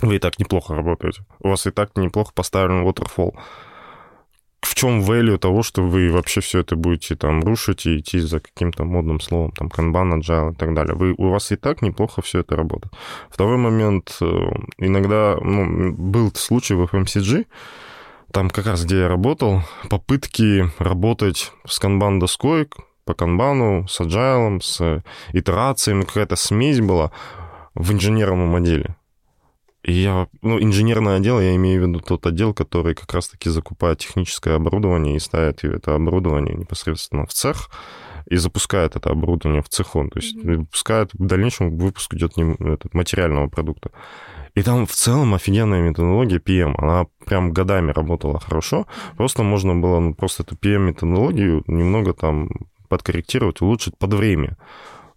[0.00, 1.22] вы и так неплохо работаете.
[1.40, 3.34] У вас и так неплохо поставлен waterfall
[4.60, 8.40] в чем value того, что вы вообще все это будете там рушить и идти за
[8.40, 10.94] каким-то модным словом, там, kanban, agile и так далее.
[10.94, 12.92] Вы, у вас и так неплохо все это работает.
[13.30, 14.26] Второй момент, э,
[14.78, 17.46] иногда, ну, был случай в FMCG,
[18.32, 22.68] там как раз где я работал, попытки работать с канбан-доской
[23.04, 27.10] по канбану, с agile, с итерациями, какая-то смесь была
[27.74, 28.96] в инженерном отделе.
[29.88, 34.00] И я, ну, инженерное отдел, я имею в виду тот отдел, который как раз-таки закупает
[34.00, 37.70] техническое оборудование и ставит это оборудование непосредственно в цех
[38.26, 40.06] и запускает это оборудование в цеху.
[40.10, 40.56] То есть mm-hmm.
[40.58, 43.90] выпускает, в дальнейшем выпуск идет не, этот, материального продукта.
[44.54, 46.74] И там в целом офигенная методология PM.
[46.76, 48.86] Она прям годами работала хорошо.
[49.16, 52.50] Просто можно было ну, просто эту PM-методологию немного там
[52.90, 54.58] подкорректировать, улучшить под время.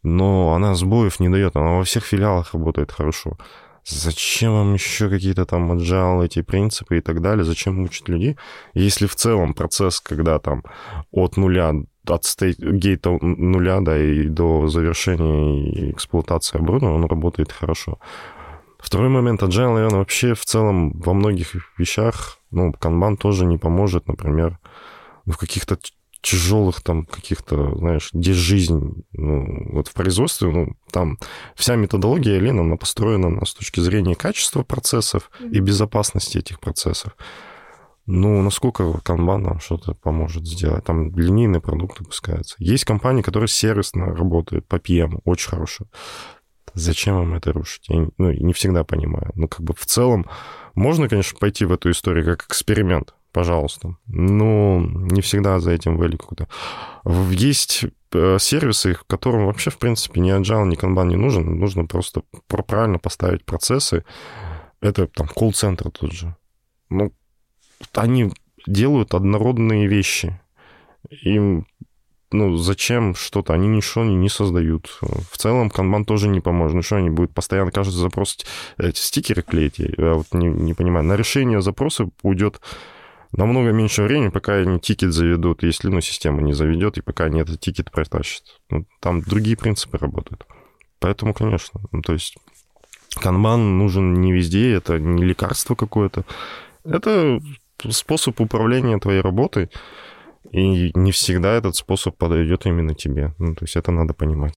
[0.02, 1.58] Но она сбоев не дает.
[1.58, 3.38] Она во всех филиалах работает хорошо.
[3.86, 7.44] Зачем вам еще какие-то там agile, эти принципы и так далее?
[7.44, 8.38] Зачем мучить людей?
[8.74, 10.64] Если в целом процесс, когда там
[11.12, 11.74] от нуля,
[12.08, 18.00] от стейт, гейта нуля, да, и до завершения эксплуатации оборудования, он работает хорошо.
[18.80, 24.08] Второй момент, agile, наверное, вообще в целом во многих вещах, ну, канбан тоже не поможет,
[24.08, 24.58] например,
[25.26, 25.78] в каких-то
[26.22, 31.18] тяжелых там каких-то, знаешь, где жизнь, ну, вот в производстве, ну, там
[31.56, 37.16] вся методология Лена, она построена на, с точки зрения качества процессов и безопасности этих процессов.
[38.06, 40.84] Ну, насколько канбан нам что-то поможет сделать?
[40.84, 42.56] Там линейные продукты пускаются.
[42.60, 45.88] Есть компании, которые сервисно работают по PM, очень хорошие.
[46.74, 47.90] Зачем вам это рушить?
[47.90, 49.32] Я ну, не всегда понимаю.
[49.36, 50.26] Но как бы в целом
[50.74, 53.96] можно, конечно, пойти в эту историю как эксперимент пожалуйста.
[54.08, 56.48] Но не всегда за этим value какой-то.
[57.32, 61.60] Есть э, сервисы, которым вообще, в принципе, ни agile, ни kanban не нужен.
[61.60, 64.04] Нужно просто правильно поставить процессы.
[64.82, 66.36] Это там колл-центр тот же.
[66.90, 67.12] Ну,
[67.94, 68.32] они
[68.68, 70.40] делают однородные вещи.
[71.10, 71.66] Им
[72.34, 73.54] ну, зачем что-то?
[73.54, 74.98] Они ничего не, не создают.
[75.02, 76.76] В целом, канбан тоже не поможет.
[76.76, 78.38] Ну, что они будут постоянно каждый запрос
[78.78, 79.80] эти стикеры клеить?
[79.80, 81.06] Я вот не, не понимаю.
[81.06, 82.62] На решение запроса уйдет
[83.32, 87.42] намного меньше времени, пока они тикет заведут, если ну, система не заведет, и пока они
[87.42, 88.44] этот тикет протащат.
[88.70, 90.46] Ну, там другие принципы работают.
[91.00, 92.38] Поэтому, конечно, ну, то есть
[93.16, 96.26] канбан нужен не везде, это не лекарство какое-то.
[96.84, 97.40] Это
[97.90, 99.70] способ управления твоей работой,
[100.52, 103.34] и не всегда этот способ подойдет именно тебе.
[103.40, 104.54] Ну, то есть это надо понимать.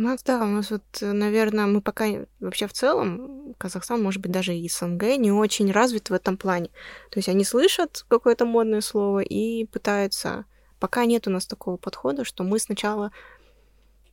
[0.00, 2.06] У нас, да, у нас вот, наверное, мы пока
[2.40, 6.68] вообще в целом, Казахстан, может быть, даже и СНГ не очень развит в этом плане.
[7.10, 10.46] То есть они слышат какое-то модное слово и пытаются...
[10.78, 13.12] Пока нет у нас такого подхода, что мы сначала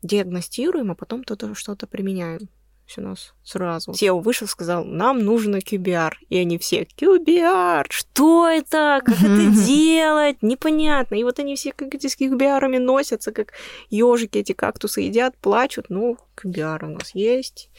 [0.02, 1.24] диагностируем, а потом
[1.54, 2.50] что-то применяем
[2.98, 3.92] у нас сразу.
[3.92, 6.14] SEO вышел, сказал, нам нужно QBR.
[6.30, 9.02] И они все, QBR, что это?
[9.04, 10.38] Как это делать?
[10.42, 11.16] Непонятно.
[11.16, 13.54] И вот они все как эти с QBR носятся, как
[13.90, 15.88] ежики эти кактусы едят, плачут.
[15.90, 17.70] Ну, QBR у нас есть.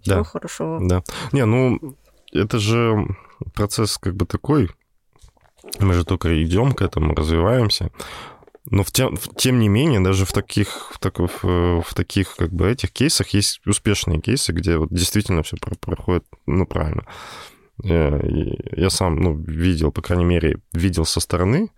[0.00, 0.24] Все да.
[0.24, 0.78] хорошо.
[0.82, 1.02] Да.
[1.32, 1.96] Не, ну,
[2.32, 3.06] это же
[3.54, 4.70] процесс как бы такой.
[5.80, 7.90] Мы же только идем к этому, развиваемся.
[8.70, 12.52] Но в тем, тем не менее, даже в таких, в, так, в, в таких как
[12.52, 17.04] бы этих кейсах есть успешные кейсы, где вот действительно все проходит ну, правильно.
[17.82, 18.20] Я,
[18.76, 21.70] я сам ну, видел, по крайней мере, видел со стороны,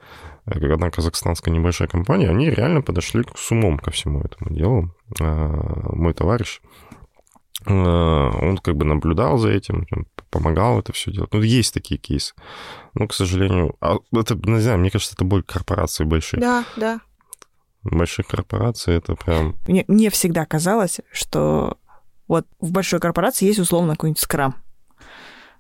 [0.47, 4.95] одна казахстанская небольшая компания, они реально подошли с умом ко всему этому делу.
[5.19, 6.61] Мой товарищ,
[7.67, 9.87] он как бы наблюдал за этим,
[10.31, 11.33] помогал это все делать.
[11.33, 12.35] Ну, есть такие кейсы.
[12.95, 16.41] Но, к сожалению, а это, не знаю, мне кажется, это боль корпораций больших.
[16.41, 17.01] Да, да.
[17.83, 19.57] Больших корпораций это прям...
[19.67, 21.79] Мне, мне всегда казалось, что
[22.29, 24.57] вот в большой корпорации есть условно какой-нибудь скрам.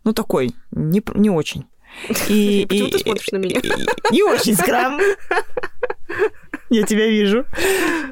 [0.04, 1.66] Ну, такой, не, не очень.
[2.28, 3.60] И, Почему и, ты смотришь на меня?
[4.10, 5.00] Не очень скрам.
[6.80, 7.44] Я тебя вижу.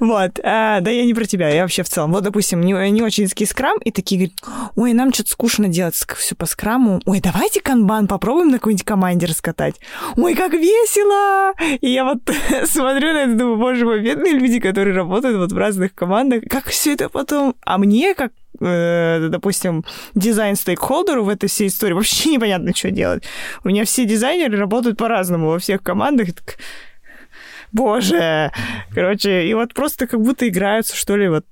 [0.01, 0.41] Вот.
[0.43, 2.13] А, да я не про тебя, я вообще в целом.
[2.13, 6.35] Вот, допустим, не, не очень скрам, и такие говорят, ой, нам что-то скучно делать все
[6.35, 7.01] по скраму.
[7.05, 9.77] Ой, давайте канбан попробуем на какой-нибудь команде раскатать.
[10.17, 11.53] Ой, как весело!
[11.81, 12.19] И я вот
[12.65, 16.43] смотрю на это, думаю, боже мой, бедные люди, которые работают вот в разных командах.
[16.51, 17.55] Как все это потом...
[17.65, 23.23] А мне, как э, допустим, дизайн стейкхолдеру в этой всей истории вообще непонятно, что делать.
[23.63, 26.35] У меня все дизайнеры работают по-разному во всех командах.
[26.35, 26.57] Так,
[27.73, 28.53] боже.
[28.93, 31.45] Короче, и вот просто как будто играются, что ли, вот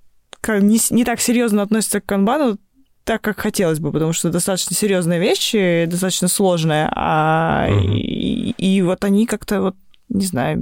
[0.48, 2.58] не, не так серьезно относятся к канбану,
[3.04, 5.52] так, как хотелось бы, потому что достаточно серьезная вещь,
[5.88, 9.76] достаточно сложная, а и, и вот они как-то вот
[10.08, 10.58] не знаю,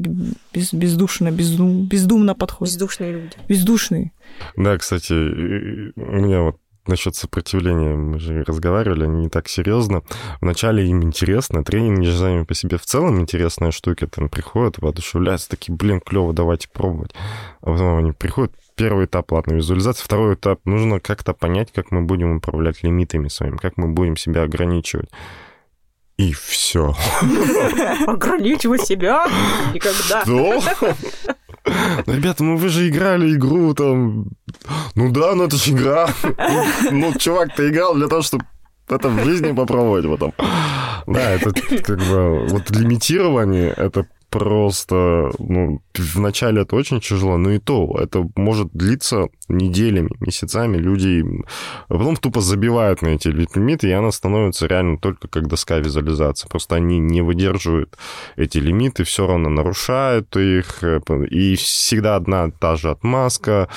[0.53, 2.75] без, бездушно, бездум, бездумно подходят.
[2.75, 3.37] Бездушные люди.
[3.47, 4.13] Бездушные.
[4.57, 6.57] Да, кстати, у меня вот
[6.89, 10.03] насчет сопротивления мы же разговаривали, они не так серьезно.
[10.41, 15.49] Вначале им интересно, тренинги же сами по себе в целом интересная штука, там приходят, воодушевляются,
[15.49, 17.15] такие, блин, клево, давайте пробовать.
[17.61, 22.03] А потом они приходят, первый этап, ладно, визуализация, второй этап, нужно как-то понять, как мы
[22.03, 25.11] будем управлять лимитами своими, как мы будем себя ограничивать.
[26.17, 26.95] И все.
[28.07, 29.27] Ограничивать себя?
[29.73, 30.23] Никогда.
[30.23, 31.35] Что?
[32.07, 34.27] Ребята, ну вы же играли игру там...
[34.95, 36.09] Ну да, ну это же игра.
[36.91, 38.45] Ну, чувак, ты играл для того, чтобы
[38.89, 40.33] это в жизни попробовать потом.
[41.07, 42.47] Да, это как бы...
[42.49, 49.29] Вот лимитирование, это просто, ну, вначале это очень тяжело, но и то, это может длиться
[49.49, 51.25] неделями, месяцами, люди
[51.89, 56.49] а потом тупо забивают на эти лимиты, и она становится реально только как доска визуализации.
[56.49, 57.97] Просто они не выдерживают
[58.37, 63.69] эти лимиты, все равно нарушают их, э, и всегда одна та же отмазка,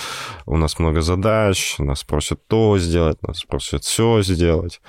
[0.46, 4.82] у нас много задач, нас просят то сделать, нас просят все сделать,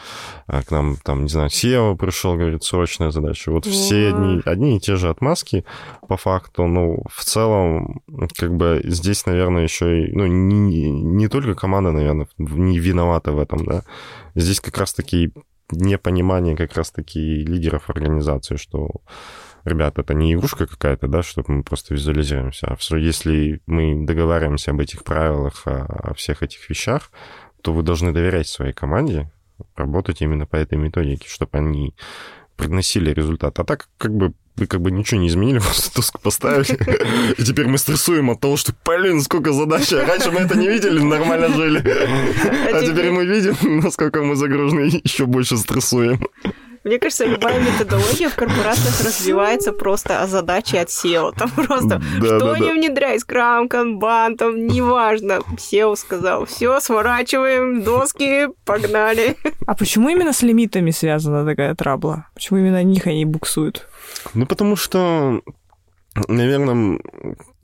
[0.47, 3.51] а к нам, там, не знаю, SEO пришел, говорит, срочная задача.
[3.51, 5.65] Вот все одни, одни и те же отмазки,
[6.09, 8.03] по факту, ну, в целом,
[8.37, 13.39] как бы здесь, наверное, еще и, ну, не, не только команда, наверное, не виновата в
[13.39, 13.85] этом, да,
[14.35, 15.33] здесь как раз-таки
[15.71, 18.91] непонимание как раз-таки лидеров организации, что
[19.65, 24.71] ребят, это не игрушка какая-то, да, чтобы мы просто визуализируемся, а все, если мы договариваемся
[24.71, 27.11] об этих правилах, о, о всех этих вещах,
[27.63, 29.31] то вы должны доверять своей команде,
[29.77, 31.95] работать именно по этой методике, чтобы они
[32.57, 33.59] приносили результат.
[33.59, 36.79] А так как бы вы как бы ничего не изменили, просто доску поставили.
[37.39, 39.93] И теперь мы стрессуем от того, что, блин, сколько задач.
[39.93, 41.83] Раньше мы это не видели, нормально жили.
[42.73, 46.21] А, а теперь мы видим, насколько мы загружены, и еще больше стрессуем.
[46.85, 51.33] Мне кажется, любая методология в корпорациях развивается просто о задаче от SEO.
[51.37, 52.73] Там просто да, что да, не да.
[52.73, 55.41] внедряй, скрам, канбан, там неважно.
[55.57, 59.37] SEO сказал, все, сворачиваем, доски, погнали.
[59.67, 62.27] А почему именно с лимитами связана такая трабла?
[62.35, 63.87] Почему именно них они буксуют?
[64.35, 65.43] Ну, потому что,
[66.29, 67.01] наверное,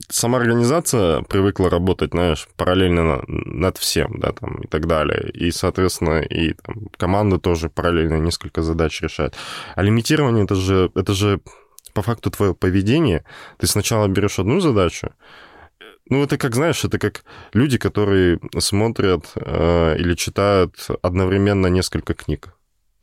[0.09, 5.29] сама организация привыкла работать, знаешь, параллельно над всем, да, там, и так далее.
[5.31, 9.35] И, соответственно, и там, команда тоже параллельно несколько задач решает.
[9.75, 11.39] А лимитирование это же, это же
[11.93, 13.23] по факту твое поведение.
[13.57, 15.11] Ты сначала берешь одну задачу,
[16.09, 22.54] ну, это как, знаешь, это как люди, которые смотрят э, или читают одновременно несколько книг.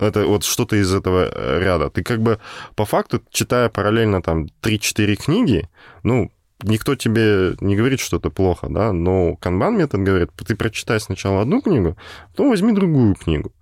[0.02, 1.90] Это вот что-то из этого э, ряда.
[1.90, 2.38] Ты как бы
[2.74, 5.68] по факту, читая параллельно там 3-4 книги,
[6.02, 6.30] ну,
[6.62, 11.42] никто тебе не говорит, что это плохо, да, но канбан метод говорит, ты прочитай сначала
[11.42, 11.96] одну книгу,
[12.30, 13.52] потом возьми другую книгу.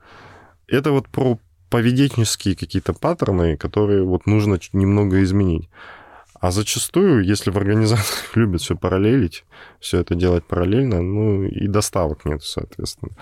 [0.67, 5.69] Это вот про поведенческие какие-то паттерны, которые вот нужно немного изменить.
[6.41, 9.45] А зачастую, если в организациях любят все параллелить,
[9.79, 13.13] все это делать параллельно, ну и доставок нет, соответственно.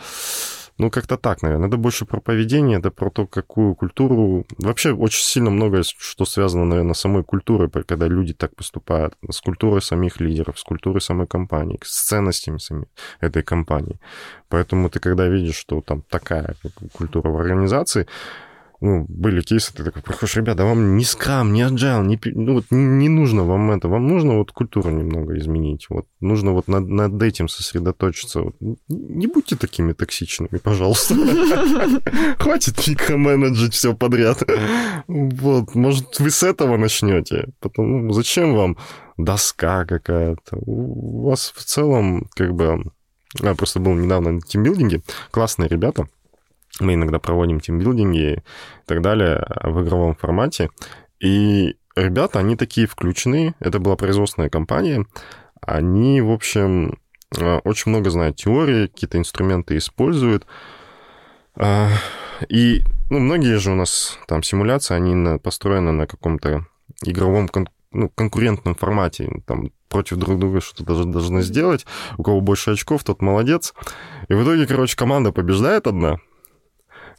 [0.79, 1.69] Ну, как-то так, наверное.
[1.69, 4.47] Это больше про поведение, это про то, какую культуру...
[4.59, 9.41] Вообще очень сильно многое, что связано, наверное, с самой культурой, когда люди так поступают, с
[9.41, 12.87] культурой самих лидеров, с культурой самой компании, с ценностями самой
[13.21, 13.99] этой компании.
[14.49, 16.55] Поэтому ты, когда видишь, что там такая
[16.93, 18.07] культура в организации,
[18.81, 22.67] ну, были кейсы, ты такой приходишь, ребята, вам не скам, не agile, не, ну, вот
[22.71, 26.87] не, не нужно вам это, вам нужно вот культуру немного изменить, вот нужно вот над,
[26.87, 28.43] над этим сосредоточиться.
[28.43, 28.57] Вот.
[28.89, 31.15] Не будьте такими токсичными, пожалуйста.
[32.39, 34.43] Хватит микроменеджить все подряд.
[35.09, 37.49] Вот, может, вы с этого начнете.
[37.61, 38.77] Потом, ну, зачем вам
[39.17, 40.57] доска какая-то?
[40.57, 42.85] У вас в целом, как бы...
[43.43, 46.09] Я просто был недавно на тимбилдинге, классные ребята,
[46.81, 48.43] мы иногда проводим тимбилдинги и
[48.87, 50.71] так далее в игровом формате.
[51.21, 53.55] И ребята, они такие включены.
[53.61, 55.07] Это была производственная компания.
[55.61, 56.99] Они, в общем,
[57.37, 60.47] э, очень много знают теории, какие-то инструменты используют.
[61.57, 61.89] А,
[62.49, 66.67] и ну, многие же у нас там симуляции, они построены на каком-то
[67.05, 69.43] игровом кон- ну, конкурентном формате.
[69.47, 71.87] Там против друг друга что-то должны сделать.
[72.17, 73.75] У кого больше очков, тот молодец.
[74.29, 76.19] И в итоге, короче, команда побеждает одна,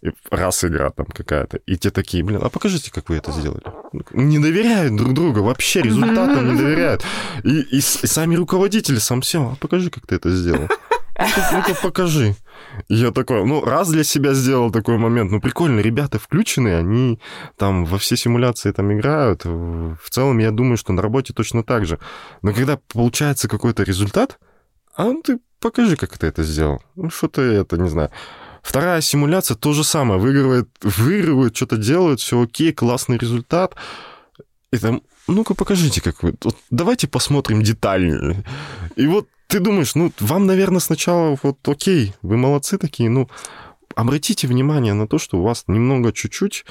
[0.02, 3.64] и раз игра там какая-то, и те такие, блин, а покажите, как вы это сделали.
[4.14, 7.04] Не доверяют друг другу, вообще результатам не доверяют.
[7.44, 10.68] И, и, и сами руководители, сам всем, а покажи, как ты это сделал.
[11.52, 12.36] Ну-ка, покажи.
[12.88, 17.20] Я такой, ну, раз для себя сделал такой момент, ну, прикольно, ребята включены, они
[17.58, 19.44] там во все симуляции там играют.
[19.44, 22.00] В целом, я думаю, что на работе точно так же.
[22.42, 24.40] Но когда получается какой-то результат,
[24.96, 26.82] а ну, ты покажи, как ты это сделал.
[26.96, 28.12] Ну, что ты это, не знаю.
[28.62, 30.20] Вторая симуляция то же самое.
[30.20, 33.76] Выигрывает, выигрывают, что-то делают, все окей, классный результат.
[34.72, 36.36] И там, ну-ка покажите, как вы...
[36.44, 38.44] Вот давайте посмотрим детальнее.
[38.96, 43.30] И вот ты думаешь, ну, вам, наверное, сначала вот окей, вы молодцы такие, ну,
[43.96, 46.66] обратите внимание на то, что у вас немного чуть-чуть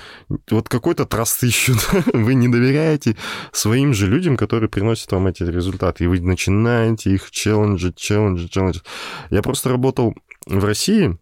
[0.50, 1.78] вот какой-то траст ищут.
[2.12, 3.16] вы не доверяете
[3.52, 8.84] своим же людям, которые приносят вам эти результаты, и вы начинаете их челленджить, челленджить, челленджить.
[9.30, 10.14] Я просто работал
[10.46, 11.18] в России,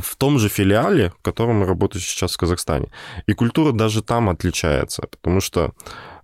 [0.00, 2.90] в том же филиале, в котором мы работаем сейчас в Казахстане.
[3.26, 5.72] И культура даже там отличается, потому что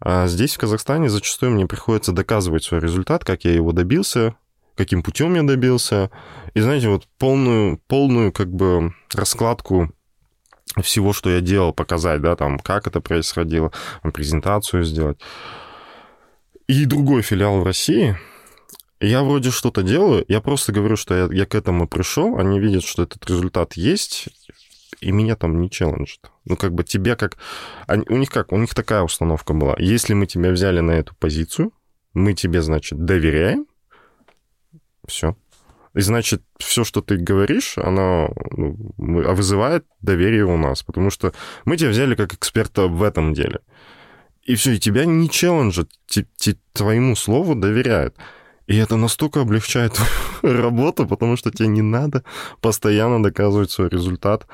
[0.01, 4.37] а, здесь, в Казахстане, зачастую мне приходится доказывать свой результат, как я его добился,
[4.77, 6.11] каким путем я добился.
[6.55, 9.93] И, знаете, вот полную, полную как бы раскладку
[10.83, 13.73] всего, что я делал, показать, да, там, как это происходило,
[14.03, 15.19] презентацию сделать.
[16.67, 18.17] И другой филиал в России,
[19.07, 22.85] я вроде что-то делаю, я просто говорю, что я, я к этому пришел, они видят,
[22.85, 24.29] что этот результат есть,
[25.01, 26.31] и меня там не челленджит.
[26.45, 27.37] Ну, как бы тебе как...
[27.87, 28.53] Они, у них как?
[28.53, 29.75] У них такая установка была.
[29.79, 31.73] Если мы тебя взяли на эту позицию,
[32.15, 33.67] мы тебе, значит, доверяем,
[35.07, 35.37] все.
[35.95, 41.33] И значит, все, что ты говоришь, оно ну, вызывает доверие у нас, потому что
[41.65, 43.61] мы тебя взяли как эксперта в этом деле.
[44.43, 45.91] И все, и тебя не челленджат,
[46.73, 48.17] твоему слову доверяют.
[48.67, 49.99] И это настолько облегчает
[50.43, 52.25] работу, потому что тебе не надо
[52.61, 54.47] постоянно доказывать свой результат.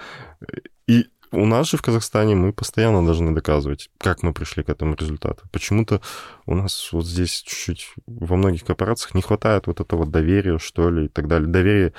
[0.87, 4.97] И у нас же в Казахстане мы постоянно должны доказывать, как мы пришли к этому
[4.97, 5.43] результату.
[5.53, 6.01] Почему-то
[6.47, 11.05] у нас вот здесь чуть-чуть во многих корпорациях не хватает вот этого доверия, что ли,
[11.05, 11.49] и так далее.
[11.49, 11.93] Доверие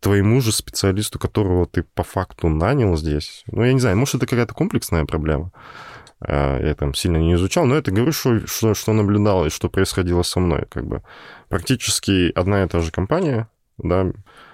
[0.00, 3.44] твоему же специалисту, которого ты по факту нанял здесь.
[3.46, 5.52] Ну, я не знаю, может, это какая-то комплексная проблема.
[6.26, 9.68] А, я там сильно не изучал, но это говорю, что, что, что наблюдал и что
[9.68, 10.66] происходило со мной.
[10.68, 11.02] Как бы
[11.48, 13.48] практически одна и та же компания,
[13.78, 14.12] да,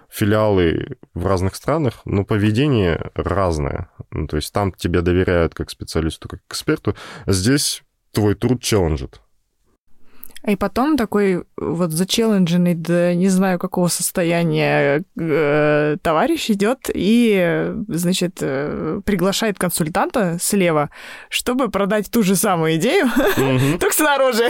[0.08, 3.90] филиалы в разных странах, но поведение разное.
[4.10, 6.96] Ну, то есть там тебе доверяют как специалисту, как эксперту.
[7.26, 9.20] Здесь твой труд челленджит.
[10.48, 18.38] И потом такой вот зачеллендженный до не знаю какого состояния э, товарищ идет и, значит,
[18.40, 20.88] э, приглашает консультанта слева,
[21.28, 23.08] чтобы продать ту же самую идею,
[23.78, 24.48] только снаружи.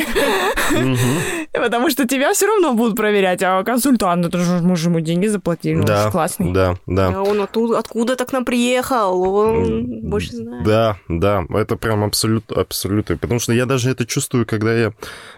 [1.52, 5.26] Потому что тебя все равно будут проверять, а консультант, это же мы же ему деньги
[5.26, 6.52] заплатили, он же классный.
[6.52, 7.08] Да, да.
[7.08, 10.64] А он откуда так нам приехал, он больше знает.
[10.64, 13.16] Да, да, это прям абсолютно, абсолютно.
[13.16, 14.92] Потому что я даже это чувствую, когда я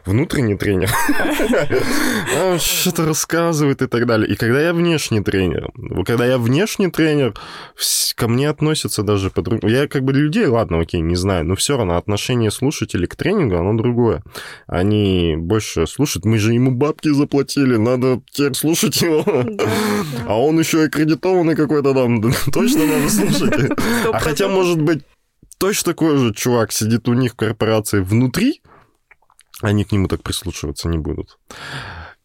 [0.04, 2.58] внутренне внутренний тренер.
[2.60, 4.28] Что-то рассказывает и так далее.
[4.28, 5.70] И когда я внешний тренер,
[6.06, 7.34] когда я внешний тренер,
[8.14, 9.72] ко мне относятся даже по-другому.
[9.72, 13.56] Я как бы людей, ладно, окей, не знаю, но все равно отношение слушателей к тренингу,
[13.56, 14.22] оно другое.
[14.66, 19.24] Они больше слушают, мы же ему бабки заплатили, надо теперь слушать его.
[20.26, 22.22] А он еще аккредитованный какой-то там,
[22.52, 23.70] точно надо слушать.
[24.12, 25.02] А хотя, может быть,
[25.58, 28.62] точно такой же чувак сидит у них в корпорации внутри,
[29.60, 31.38] они к нему так прислушиваться не будут.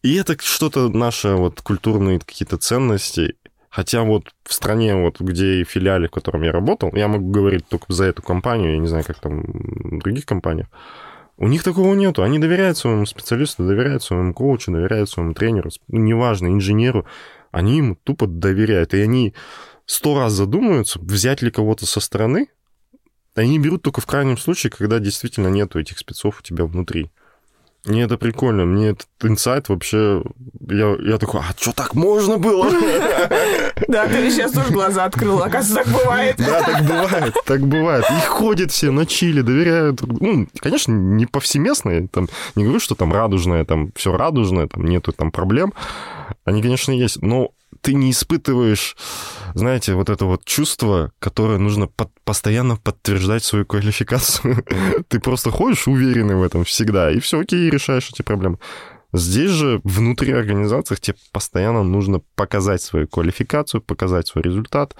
[0.02, 3.36] И это что-то наше, вот, культурные какие-то ценности.
[3.68, 7.68] Хотя вот в стране, вот, где и филиале, в котором я работал, я могу говорить
[7.68, 10.68] только за эту компанию, я не знаю, как там в других компаниях,
[11.38, 12.22] у них такого нету.
[12.22, 17.06] Они доверяют своему специалисту, доверяют своему коучу, доверяют своему тренеру, неважно, инженеру.
[17.50, 18.94] Они ему тупо доверяют.
[18.94, 19.34] И они
[19.84, 22.48] сто раз задумаются, взять ли кого-то со стороны.
[23.34, 27.10] Они берут только в крайнем случае, когда действительно нету этих спецов у тебя внутри.
[27.86, 30.22] Мне это прикольно, мне этот инсайт вообще...
[30.68, 32.70] Я, я такой, а что так можно было?
[33.88, 36.36] Да, ты сейчас тоже глаза открыл, оказывается, так бывает.
[36.38, 38.04] Да, так бывает, так бывает.
[38.10, 40.00] И ходят все на чили, доверяют.
[40.02, 45.12] Ну, конечно, не повсеместно, там, не говорю, что там радужное, там все радужное, там нету
[45.12, 45.72] там проблем.
[46.44, 47.50] Они, конечно, есть, но
[47.86, 48.96] ты не испытываешь,
[49.54, 54.64] знаете, вот это вот чувство, которое нужно под, постоянно подтверждать свою квалификацию.
[55.08, 58.58] ты просто ходишь уверенный в этом всегда, и все, окей, решаешь эти проблемы.
[59.12, 64.96] Здесь же внутри организации тебе постоянно нужно показать свою квалификацию, показать свой результат.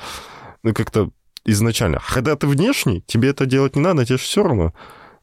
[0.62, 1.11] Ну, как-то
[1.45, 2.01] изначально.
[2.09, 4.72] Когда ты внешний, тебе это делать не надо, тебе же все равно.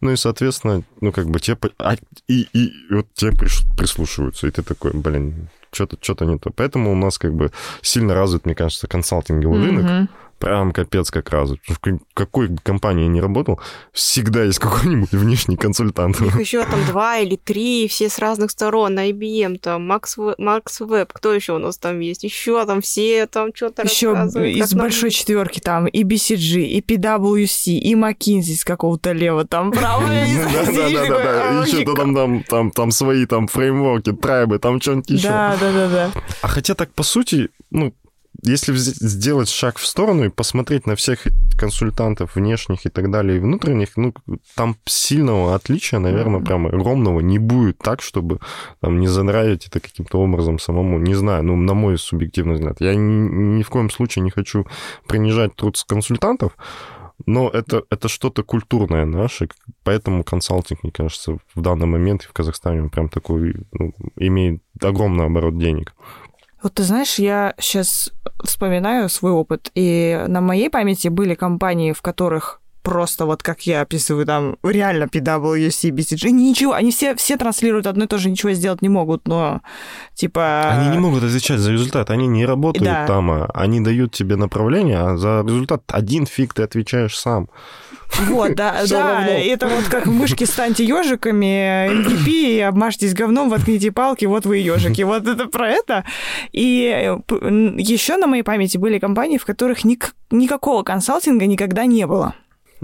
[0.02, 1.58] Ну и, соответственно, ну как бы тебе...
[1.80, 1.96] А,
[2.28, 3.32] и, и, и вот тебе
[3.78, 6.52] прислушиваются, и ты такой, блин, что-то что не то.
[6.52, 7.52] Поэтому у нас как бы
[7.82, 9.76] сильно развит, мне кажется, консалтинговый mm-hmm.
[9.76, 10.10] рынок,
[10.44, 11.62] прям капец как развит.
[11.68, 11.80] В
[12.14, 13.62] какой компании я не работал,
[13.94, 16.20] всегда есть какой-нибудь внешний консультант.
[16.20, 19.00] Их еще там два или три, все с разных сторон.
[19.00, 22.26] IBM, там, Max, Max Web, кто еще у нас там есть?
[22.26, 24.82] Еще там все там что-то Еще из нам...
[24.82, 30.06] большой четверки там и BCG, и PwC, и McKinsey с какого-то лева, там право.
[30.06, 35.30] Да-да-да, еще там, там, там, там свои там фреймворки, трайбы, там что-нибудь еще.
[35.30, 36.12] Да, да, да, да.
[36.42, 37.94] А хотя так, по сути, ну,
[38.42, 41.28] если сделать шаг в сторону и посмотреть на всех
[41.58, 44.14] консультантов внешних и так далее, и внутренних, ну,
[44.56, 46.46] там сильного отличия, наверное, mm-hmm.
[46.46, 48.40] прям огромного не будет так, чтобы
[48.82, 51.00] там не занравить это каким-то образом самому.
[51.00, 52.82] Не знаю, ну, на мой субъективный взгляд.
[52.82, 54.66] Я ни, ни в коем случае не хочу
[55.08, 56.58] принижать труд консультантов,
[57.26, 59.48] но это, это что-то культурное наше,
[59.84, 65.58] поэтому консалтинг, мне кажется, в данный момент в Казахстане прям такой, ну, имеет огромный оборот
[65.58, 65.94] денег.
[66.64, 68.14] Вот ты знаешь, я сейчас
[68.44, 73.82] вспоминаю свой опыт, и на моей памяти были компании, в которых просто вот как я
[73.82, 78.52] описываю там реально PwC, BCG, ничего, они все, все транслируют одно и то же, ничего
[78.52, 79.62] сделать не могут, но
[80.14, 80.70] типа...
[80.70, 83.08] Они не могут отвечать за результат, они не работают да.
[83.08, 87.50] там, а они дают тебе направление, а за результат один фиг ты отвечаешь сам.
[88.20, 94.46] Вот, да, да, это вот как мышки станьте ежиками, MVP, обмажьтесь говном, воткните палки, вот
[94.46, 95.02] вы ежики.
[95.02, 96.06] Вот это про это.
[96.52, 97.16] И
[97.78, 102.36] еще на моей памяти были компании, в которых ник- никакого консалтинга никогда не было.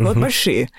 [0.05, 0.69] Вот большие.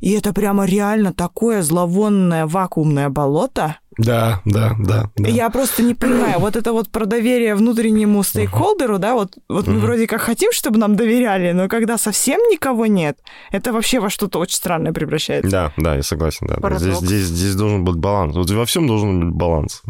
[0.00, 3.76] И это прямо реально такое зловонное вакуумное болото.
[3.98, 5.10] Да, да, да.
[5.16, 5.28] да.
[5.28, 8.98] Я просто не понимаю, вот это вот про доверие внутреннему стейкхолдеру, uh-huh.
[8.98, 9.72] да, вот, вот uh-huh.
[9.72, 13.18] мы вроде как хотим, чтобы нам доверяли, но когда совсем никого нет,
[13.50, 15.50] это вообще во что-то очень странное превращается.
[15.50, 16.78] Да, да, я согласен, да.
[16.78, 18.34] Здесь, здесь, здесь должен быть баланс.
[18.36, 19.82] Вот во всем должен быть баланс.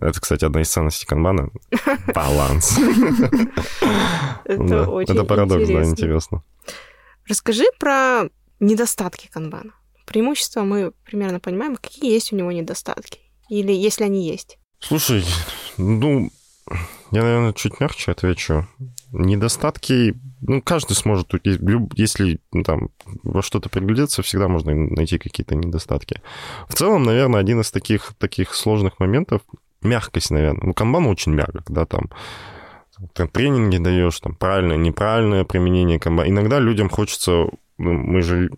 [0.00, 1.50] Это, кстати, одна из ценностей канбана.
[2.14, 2.78] Баланс.
[4.44, 6.42] Это очень Это парадокс, да, интересно.
[7.28, 8.24] Расскажи про
[8.60, 9.72] недостатки канбана.
[10.06, 13.20] Преимущества мы примерно понимаем, какие есть у него недостатки.
[13.48, 14.58] Или если они есть.
[14.80, 15.24] Слушай,
[15.78, 16.30] ну,
[17.10, 18.66] я, наверное, чуть мягче отвечу.
[19.12, 21.30] Недостатки, ну, каждый сможет,
[21.94, 22.90] если ну, там
[23.22, 26.20] во что-то приглядеться, всегда можно найти какие-то недостатки.
[26.68, 29.42] В целом, наверное, один из таких, таких сложных моментов,
[29.80, 30.66] мягкость, наверное.
[30.66, 32.10] Ну, канбан очень мягко, когда там
[33.12, 36.32] ты тренинги даешь, там, правильное, неправильное применение комбайна.
[36.32, 37.48] Иногда людям хочется,
[37.78, 38.50] ну, мы же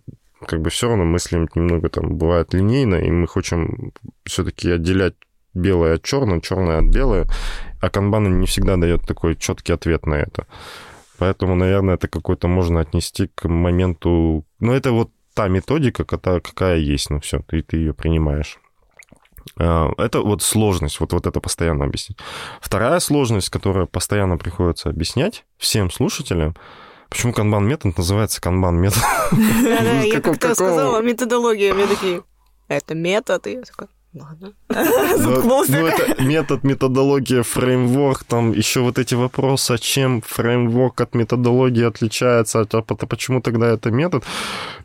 [0.45, 3.91] как бы все равно мыслим немного там бывает линейно, и мы хотим
[4.23, 5.15] все-таки отделять
[5.53, 7.25] белое от черного, черное от белое,
[7.81, 10.45] а канбан не всегда дает такой четкий ответ на это.
[11.17, 14.45] Поэтому, наверное, это какой-то можно отнести к моменту...
[14.59, 18.59] Ну, это вот та методика, какая есть, ну все, ты, ты ее принимаешь.
[19.57, 22.17] А, это вот сложность, вот, вот это постоянно объяснить.
[22.61, 26.55] Вторая сложность, которую постоянно приходится объяснять всем слушателям,
[27.09, 29.01] почему канбан-метод называется канбан-метод.
[29.31, 32.23] Да-да, я как-то сказала методология, мне такие,
[32.67, 33.89] это метод, и я такая,
[34.19, 34.53] Ладно.
[35.17, 35.71] Заткнулся.
[35.71, 41.83] Ну, это метод, методология, фреймворк, там еще вот эти вопросы, а чем фреймворк от методологии
[41.83, 44.23] отличается, а почему тогда это метод?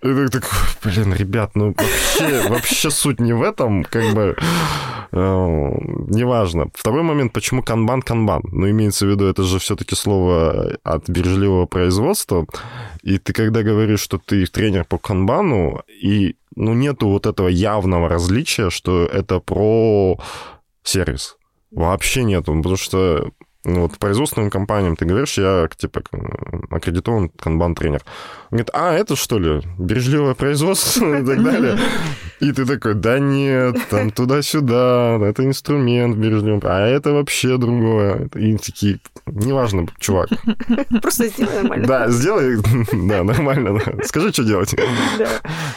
[0.02, 0.44] И ты так,
[0.84, 4.36] блин, ребят, ну вообще, вообще суть не в этом, как бы,
[5.12, 5.16] э,
[6.08, 6.66] неважно.
[6.74, 8.42] Второй момент, почему канбан канбан?
[8.52, 12.46] Ну, имеется в виду, это же все-таки слово от бережливого производства,
[13.02, 18.08] и ты когда говоришь, что ты тренер по канбану, и ну, нету вот этого явного
[18.08, 20.18] различия, что это про
[20.82, 21.36] сервис.
[21.70, 23.30] Вообще нету, потому что
[23.64, 26.02] ну, вот производственным компаниям ты говоришь, я, типа,
[26.70, 28.02] аккредитован канбан-тренер.
[28.52, 31.78] Говорит, а, это что ли, бережливое производство и так далее?
[32.40, 38.28] И ты такой, да нет, там туда-сюда, это инструмент бережливый, а это вообще другое.
[38.34, 40.28] И такие, неважно, чувак.
[41.00, 41.86] Просто сделай нормально.
[41.86, 42.58] Да, сделай,
[42.92, 44.04] да, нормально, да.
[44.04, 44.74] Скажи, что делать.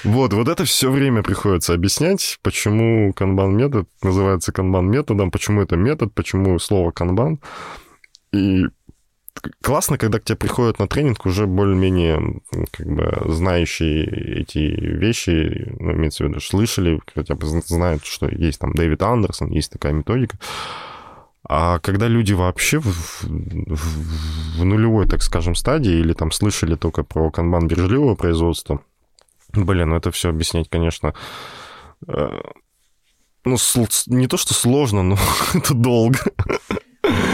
[0.04, 6.60] Вот, вот это все время приходится объяснять, почему канбан-метод называется канбан-методом, почему это метод, почему
[6.60, 7.40] слово канбан.
[8.34, 8.66] И
[9.62, 15.94] классно, когда к тебе приходят на тренинг уже более-менее как бы знающие эти вещи, ну,
[15.94, 20.38] имеется в виду, слышали, хотя бы знают, что есть там Дэвид Андерсон, есть такая методика.
[21.48, 27.04] А когда люди вообще в, в, в нулевой, так скажем, стадии или там слышали только
[27.04, 28.82] про канбан бережливого производства,
[29.54, 31.14] блин, ну это все объяснять, конечно,
[32.08, 32.42] э,
[33.46, 33.58] ну,
[34.08, 35.18] не то, что сложно, но
[35.54, 36.18] это долго.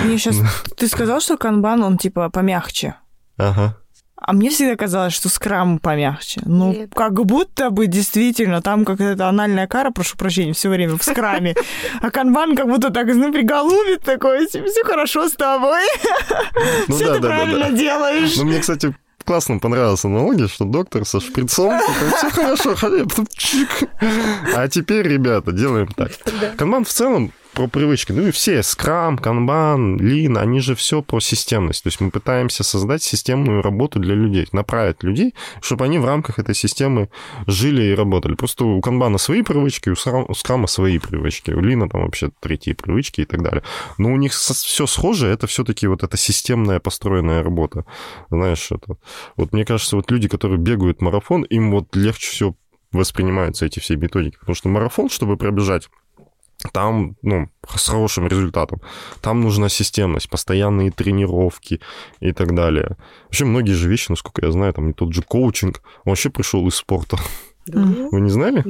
[0.04, 0.38] Мне сейчас...
[0.78, 2.96] Ты сказал, что канбан, он типа помягче.
[3.38, 3.78] Ага.
[4.24, 6.42] А мне всегда казалось, что скрам помягче.
[6.46, 6.92] Ну, Нет.
[6.94, 11.56] как будто бы действительно там какая-то анальная кара, прошу прощения, все время в скраме.
[12.02, 15.82] А канбан как будто так, ну, приголубит такой, все хорошо с тобой.
[16.88, 18.38] Ну, все да, ты да, правильно да, делаешь.
[18.38, 18.94] Ну, мне, кстати,
[19.26, 21.80] классно понравилась аналогия, что доктор со шприцом,
[22.16, 22.76] все хорошо,
[24.56, 26.12] а теперь, ребята, делаем так.
[26.58, 28.12] Канбан в целом про привычки.
[28.12, 31.84] Ну и все, скрам, канбан, лин, они же все про системность.
[31.84, 36.40] То есть мы пытаемся создать системную работу для людей, направить людей, чтобы они в рамках
[36.40, 37.10] этой системы
[37.48, 38.36] жили и работали.
[38.36, 43.22] Просто у канбана свои привычки, у скрама свои привычки, у лина там вообще третьи привычки
[43.22, 43.64] и так далее.
[43.98, 47.86] Но у них все схоже, это все-таки вот эта системная построенная работа.
[48.30, 48.98] Знаешь, это...
[49.36, 52.56] Вот мне кажется, вот люди, которые бегают марафон, им вот легче все
[52.92, 54.38] воспринимаются эти все методики.
[54.38, 55.90] Потому что марафон, чтобы пробежать,
[56.74, 58.82] там, ну, с хорошим результатом.
[59.22, 61.82] Там нужна системность, постоянные тренировки
[62.20, 62.98] и так далее.
[63.26, 66.68] Вообще многие же вещи, насколько я знаю, там и тот же коучинг, он вообще пришел
[66.68, 67.18] из спорта.
[67.68, 67.82] Да.
[68.12, 68.62] Вы не знали?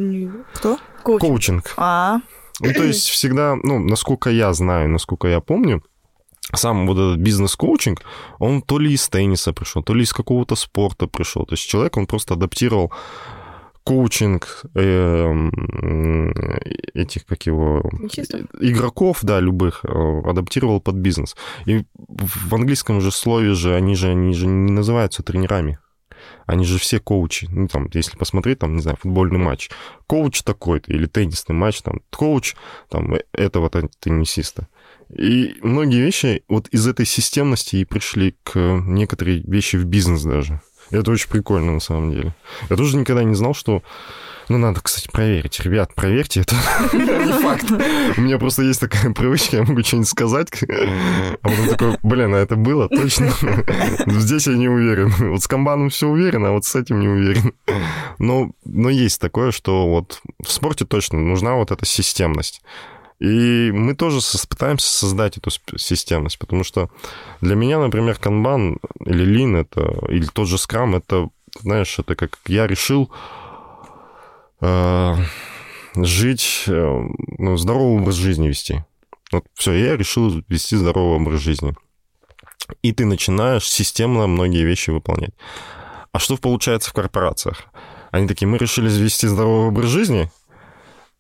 [0.54, 0.78] Кто?
[1.04, 1.30] Коучинг.
[1.30, 1.74] коучинг.
[1.78, 2.20] А.
[2.60, 5.82] Ну, то есть всегда, ну, насколько я знаю, насколько я помню,
[6.54, 8.02] сам вот этот бизнес-коучинг,
[8.40, 11.46] он то ли из тенниса пришел, то ли из какого-то спорта пришел.
[11.46, 12.92] То есть человек, он просто адаптировал
[13.84, 15.50] коучинг э,
[16.94, 18.42] этих, как его, Чистов.
[18.60, 21.36] игроков, да, любых, э, адаптировал под бизнес.
[21.66, 25.80] И в английском же слове же они же, они же не называются тренерами.
[26.46, 27.48] Они же все коучи.
[27.50, 29.70] Ну, там, если посмотреть, там, не знаю, футбольный матч.
[30.08, 32.56] Коуч такой-то или теннисный матч, там, коуч
[32.90, 33.70] там, этого
[34.00, 34.68] теннисиста.
[35.10, 40.62] И многие вещи вот из этой системности и пришли к некоторые вещи в бизнес даже.
[40.92, 42.34] Это очень прикольно, на самом деле.
[42.70, 43.82] Я тоже никогда не знал, что...
[44.50, 45.62] Ну, надо, кстати, проверить.
[45.62, 46.56] Ребят, проверьте, это
[46.92, 47.72] не факт.
[48.18, 52.38] У меня просто есть такая привычка, я могу что-нибудь сказать, а потом такой, блин, а
[52.38, 53.32] это было точно?
[54.08, 55.14] Здесь я не уверен.
[55.32, 57.54] Вот с комбаном все уверен, а вот с этим не уверен.
[58.20, 62.62] Но, но есть такое, что вот в спорте точно нужна вот эта системность.
[63.22, 64.20] И мы тоже
[64.50, 66.90] пытаемся создать эту системность, потому что
[67.40, 72.40] для меня, например, канбан или лин это, или тот же скрам, это, знаешь, это как
[72.48, 73.12] я решил
[74.60, 75.14] э,
[75.98, 77.02] жить, э,
[77.38, 78.84] ну, здоровый образ жизни вести.
[79.32, 81.76] Вот все, я решил вести здоровый образ жизни.
[82.82, 85.36] И ты начинаешь системно многие вещи выполнять.
[86.12, 87.66] А что получается в корпорациях?
[88.10, 90.32] Они такие, мы решили вести здоровый образ жизни,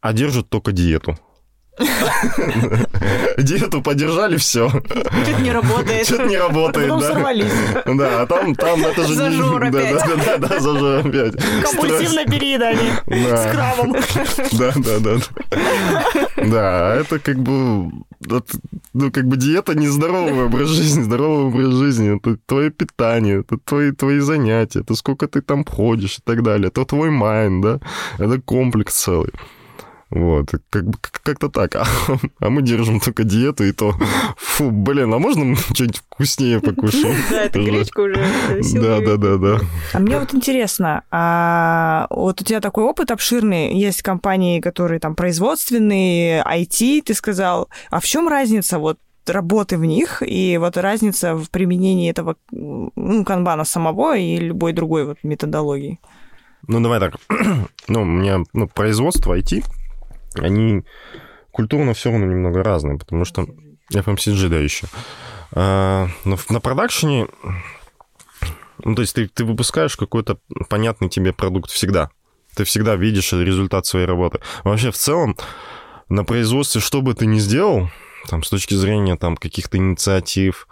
[0.01, 1.15] а держат только диету.
[3.37, 4.69] Диету поддержали, все.
[4.69, 6.05] Что-то не работает.
[6.05, 7.01] Что-то не работает, да.
[7.01, 7.51] сорвались.
[7.85, 9.15] Да, а там, там это же...
[9.15, 9.93] Зажор опять.
[9.93, 11.35] Да, да, да, да, зажор опять.
[11.63, 12.93] Компульсивное переедание.
[13.07, 13.37] Да.
[13.37, 13.95] С крабом.
[14.53, 15.17] Да, да, да.
[16.45, 17.91] Да, это как бы...
[18.93, 21.03] Ну, как бы диета не здоровый образ жизни.
[21.03, 26.17] Здоровый образ жизни— это твое питание, это твои, твои занятия, это сколько ты там ходишь
[26.19, 26.67] и так далее.
[26.67, 27.79] Это твой майнд, да?
[28.19, 29.31] Это комплекс целый.
[30.11, 30.83] Вот, как,
[31.23, 31.75] как-то так.
[31.81, 31.85] А,
[32.39, 33.95] а мы держим только диету, и то,
[34.37, 37.15] фу, блин, а можно что-нибудь вкуснее покушать?
[37.29, 38.15] Да, это гречка уже.
[38.73, 39.59] Да, да, да, да.
[39.93, 45.15] А мне вот интересно, а вот у тебя такой опыт обширный, есть компании, которые там
[45.15, 47.69] производственные, IT, ты сказал.
[47.89, 53.23] А в чем разница вот работы в них и вот разница в применении этого ну,
[53.23, 55.99] канбана самого и любой другой вот методологии?
[56.67, 57.15] Ну, давай так.
[57.87, 59.63] ну, у меня ну, производство IT,
[60.35, 60.83] они
[61.51, 63.47] культурно все равно немного разные, потому что
[63.93, 64.87] FMCG, да, еще.
[65.51, 67.27] А, но на продакшене,
[68.83, 72.09] ну, то есть ты, ты выпускаешь какой-то понятный тебе продукт всегда.
[72.55, 74.39] Ты всегда видишь результат своей работы.
[74.63, 75.37] Вообще, в целом,
[76.09, 77.89] на производстве, что бы ты ни сделал,
[78.29, 80.67] там, с точки зрения там, каких-то инициатив,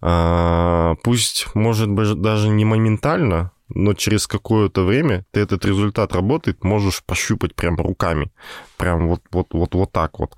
[0.00, 6.64] а, пусть, может быть, даже не моментально, но через какое-то время ты этот результат работает
[6.64, 8.30] можешь пощупать прям руками.
[8.76, 10.36] Прям вот, вот, вот, вот так вот.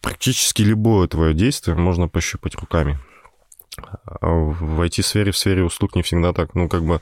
[0.00, 2.98] Практически любое твое действие можно пощупать руками.
[4.04, 6.54] А в IT-сфере, в сфере услуг не всегда так.
[6.54, 7.00] Ну, как бы...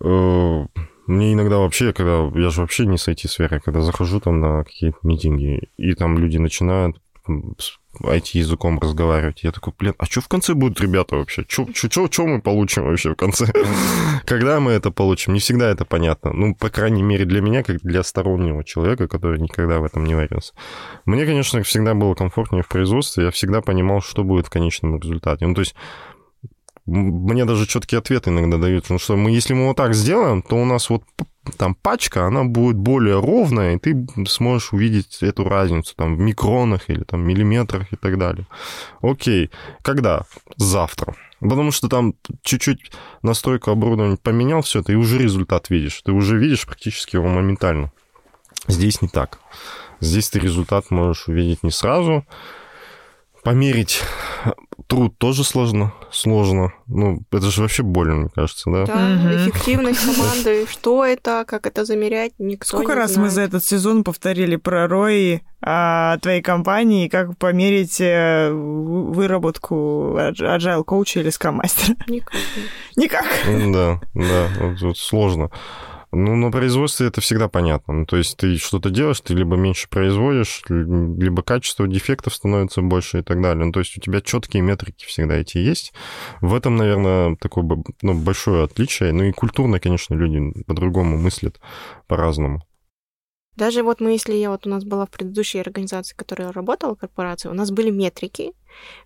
[0.00, 0.66] Э,
[1.06, 2.30] мне иногда вообще, когда...
[2.38, 6.36] Я же вообще не с IT-сферы, когда захожу там на какие-то митинги, и там люди
[6.36, 9.42] начинают IT-языком разговаривать.
[9.42, 11.44] Я такой, блин, а что в конце будут ребята вообще?
[11.48, 13.46] Что мы получим вообще в конце?
[14.24, 15.34] Когда мы это получим?
[15.34, 16.32] Не всегда это понятно.
[16.32, 20.14] Ну, по крайней мере, для меня, как для стороннего человека, который никогда в этом не
[20.14, 20.54] варился.
[21.04, 23.24] Мне, конечно, всегда было комфортнее в производстве.
[23.24, 25.46] Я всегда понимал, что будет в конечном результате.
[25.46, 25.74] Ну, то есть
[26.88, 30.56] мне даже четкие ответы иногда дают, потому что мы, если мы вот так сделаем, то
[30.56, 31.02] у нас вот
[31.56, 36.88] там пачка, она будет более ровная, и ты сможешь увидеть эту разницу там в микронах
[36.88, 38.46] или там миллиметрах и так далее.
[39.00, 39.50] Окей,
[39.82, 40.24] когда?
[40.56, 41.14] Завтра.
[41.40, 42.90] Потому что там чуть-чуть
[43.22, 46.02] настройку оборудования поменял все, ты уже результат видишь.
[46.02, 47.92] Ты уже видишь практически его моментально.
[48.66, 49.38] Здесь не так.
[50.00, 52.24] Здесь ты результат можешь увидеть не сразу,
[53.44, 54.02] Померить
[54.88, 55.92] труд тоже сложно.
[56.10, 56.72] Сложно.
[56.86, 58.86] Ну, это же вообще больно, мне кажется, да?
[58.86, 59.36] Да, Мгм.
[59.36, 63.24] эффективность команды, что это, как это замерять, никто Сколько не раз знает.
[63.28, 70.16] мы за этот сезон повторили про ROI а, твоей компании, и как померить э, выработку
[70.16, 71.96] agile коуча или скам-мастера?
[72.08, 72.34] Никак.
[72.96, 73.26] Никак.
[73.46, 75.50] Да, да, вот, вот сложно.
[76.10, 77.92] Ну, на производстве это всегда понятно.
[77.92, 83.18] Ну, то есть ты что-то делаешь, ты либо меньше производишь, либо качество дефектов становится больше
[83.18, 83.66] и так далее.
[83.66, 85.92] Ну, то есть у тебя четкие метрики всегда эти есть.
[86.40, 87.64] В этом, наверное, такое
[88.02, 89.12] ну, большое отличие.
[89.12, 91.60] Ну и культурно, конечно, люди по-другому мыслят,
[92.06, 92.62] по-разному.
[93.58, 96.52] Даже вот мы, если я вот у нас была в предыдущей организации, в которой я
[96.52, 98.52] работала, корпорации, у нас были метрики,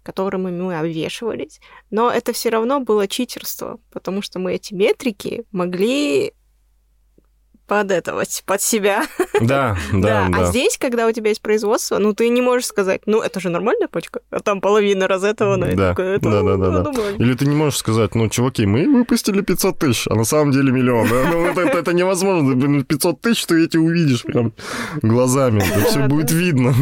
[0.02, 1.58] которыми мы обвешивались,
[1.90, 6.34] но это все равно было читерство, потому что мы эти метрики могли
[7.72, 9.04] подэтовать под себя.
[9.40, 10.44] Да, да, А да.
[10.44, 13.88] здесь, когда у тебя есть производство, ну ты не можешь сказать, ну это же нормальная
[13.88, 15.74] пачка, а там половина разэтована.
[15.74, 17.10] Да, это, да, да, да, ну, да.
[17.18, 20.70] Или ты не можешь сказать, ну, чуваки, мы выпустили 500 тысяч, а на самом деле
[20.70, 21.08] миллион.
[21.08, 22.54] Ну, это, невозможно.
[22.54, 24.52] Блин, 500 тысяч ты эти увидишь прям
[25.02, 25.60] глазами.
[25.68, 26.72] Это все будет видно.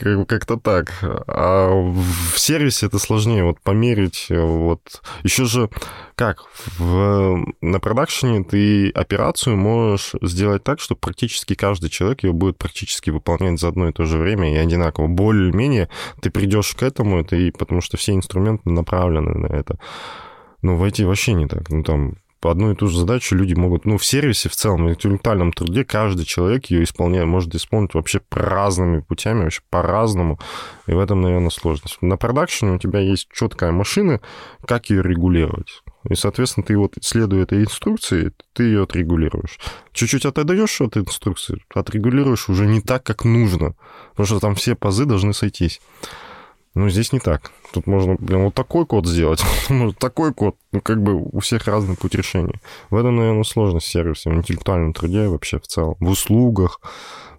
[0.00, 0.90] Как- Как-то так.
[1.28, 3.44] А в сервисе это сложнее.
[3.44, 4.80] Вот померить, вот...
[5.22, 5.68] Еще же,
[6.14, 6.44] как,
[6.78, 13.10] в, на продакшене ты операцию можешь сделать так, что практически каждый человек ее будет практически
[13.10, 15.06] выполнять за одно и то же время и одинаково.
[15.06, 15.88] Более-менее
[16.20, 19.78] ты придешь к этому, это и потому что все инструменты направлены на это.
[20.62, 21.68] Но в IT вообще не так.
[21.70, 23.84] Ну, там по одну и ту же задачу люди могут...
[23.84, 28.20] Ну, в сервисе в целом, в интеллектуальном труде каждый человек ее исполняет, может исполнить вообще
[28.32, 30.40] разными путями, вообще по-разному.
[30.88, 31.98] И в этом, наверное, сложность.
[32.00, 34.20] На продакшене у тебя есть четкая машина,
[34.66, 35.84] как ее регулировать.
[36.08, 39.58] И, соответственно, ты вот, следуя этой инструкции, ты ее отрегулируешь.
[39.92, 43.74] Чуть-чуть отойдешь от инструкции, отрегулируешь уже не так, как нужно.
[44.10, 45.80] Потому что там все пазы должны сойтись.
[46.74, 47.52] Ну, здесь не так.
[47.72, 50.56] Тут можно, блин, вот такой код сделать, может, такой код.
[50.72, 52.60] Ну, как бы у всех разный путь решения.
[52.90, 55.96] В этом, наверное, сложность сервиса, в интеллектуальном труде вообще в целом.
[56.00, 56.80] В услугах.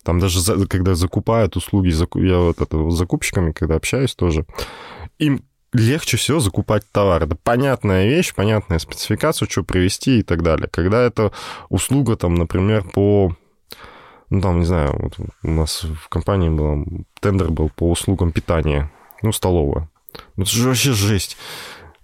[0.03, 1.87] Там даже, за- когда закупают услуги,
[2.19, 4.45] я вот это, с закупщиками, когда общаюсь тоже,
[5.17, 5.43] им
[5.73, 7.23] легче всего закупать товар.
[7.23, 10.67] Это понятная вещь, понятная спецификация, что привезти и так далее.
[10.71, 11.31] Когда это
[11.69, 13.35] услуга, там, например, по
[14.29, 15.13] ну, там, не знаю, вот
[15.43, 16.85] у нас в компании был,
[17.19, 19.89] тендер был по услугам питания, ну, столовая.
[20.35, 21.37] Ну, Это же вообще жесть.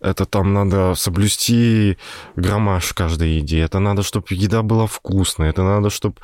[0.01, 1.97] Это там надо соблюсти
[2.35, 3.59] граммаж каждой еде.
[3.59, 5.49] Это надо, чтобы еда была вкусная.
[5.49, 6.15] Это надо, чтобы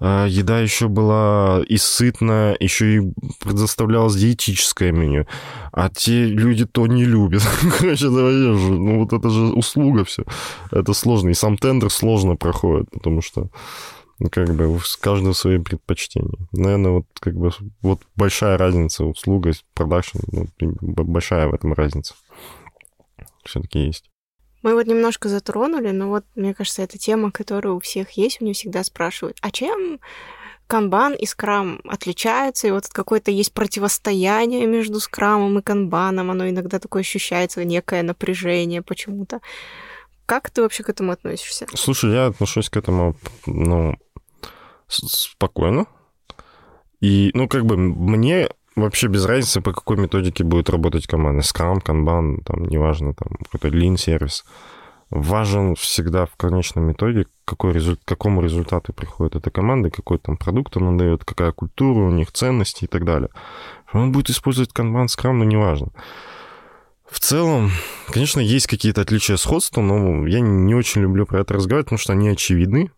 [0.00, 5.26] еда еще была и сытная, еще и предоставлялось диетическое меню.
[5.72, 7.42] А те люди то не любят.
[7.78, 10.24] Короче, это же, ну вот это же услуга все.
[10.70, 11.30] Это сложно.
[11.30, 13.48] И сам тендер сложно проходит, потому что
[14.22, 16.38] ну, как бы у каждого свои предпочтения.
[16.52, 22.14] Наверное, вот как бы вот большая разница услуга, продакшн, ну, большая в этом разница.
[23.44, 24.10] Все-таки есть.
[24.62, 28.44] Мы вот немножко затронули, но вот, мне кажется, это тема, которая у всех есть, у
[28.44, 29.98] них всегда спрашивают, а чем
[30.68, 36.78] канбан и скрам отличаются, и вот какое-то есть противостояние между скрамом и канбаном, оно иногда
[36.78, 39.40] такое ощущается, некое напряжение почему-то.
[40.24, 41.66] Как ты вообще к этому относишься?
[41.74, 43.16] Слушай, я отношусь к этому,
[43.46, 43.96] ну,
[44.88, 45.86] спокойно.
[47.00, 51.42] И, ну, как бы мне вообще без разницы, по какой методике будет работать команда.
[51.42, 54.44] Scrum, Kanban, там, неважно, там, какой-то Lean сервис.
[55.10, 60.38] Важен всегда в конечном итоге, какой результ, к какому результату приходит эта команда, какой там
[60.38, 63.28] продукт она дает, какая культура у них, ценности и так далее.
[63.92, 65.88] Он будет использовать Kanban, Scrum, но неважно.
[67.10, 67.70] В целом,
[68.10, 72.14] конечно, есть какие-то отличия сходства, но я не очень люблю про это разговаривать, потому что
[72.14, 72.90] они очевидны.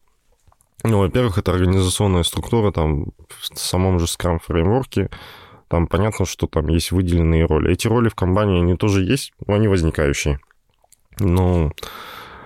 [0.85, 3.07] Ну, во-первых, это организационная структура, там,
[3.41, 5.11] в самом же Scrum фреймворке,
[5.75, 7.73] там понятно, что там есть выделенные роли.
[7.73, 10.39] Эти роли в компании, они тоже есть, но они возникающие.
[11.19, 11.73] Ну,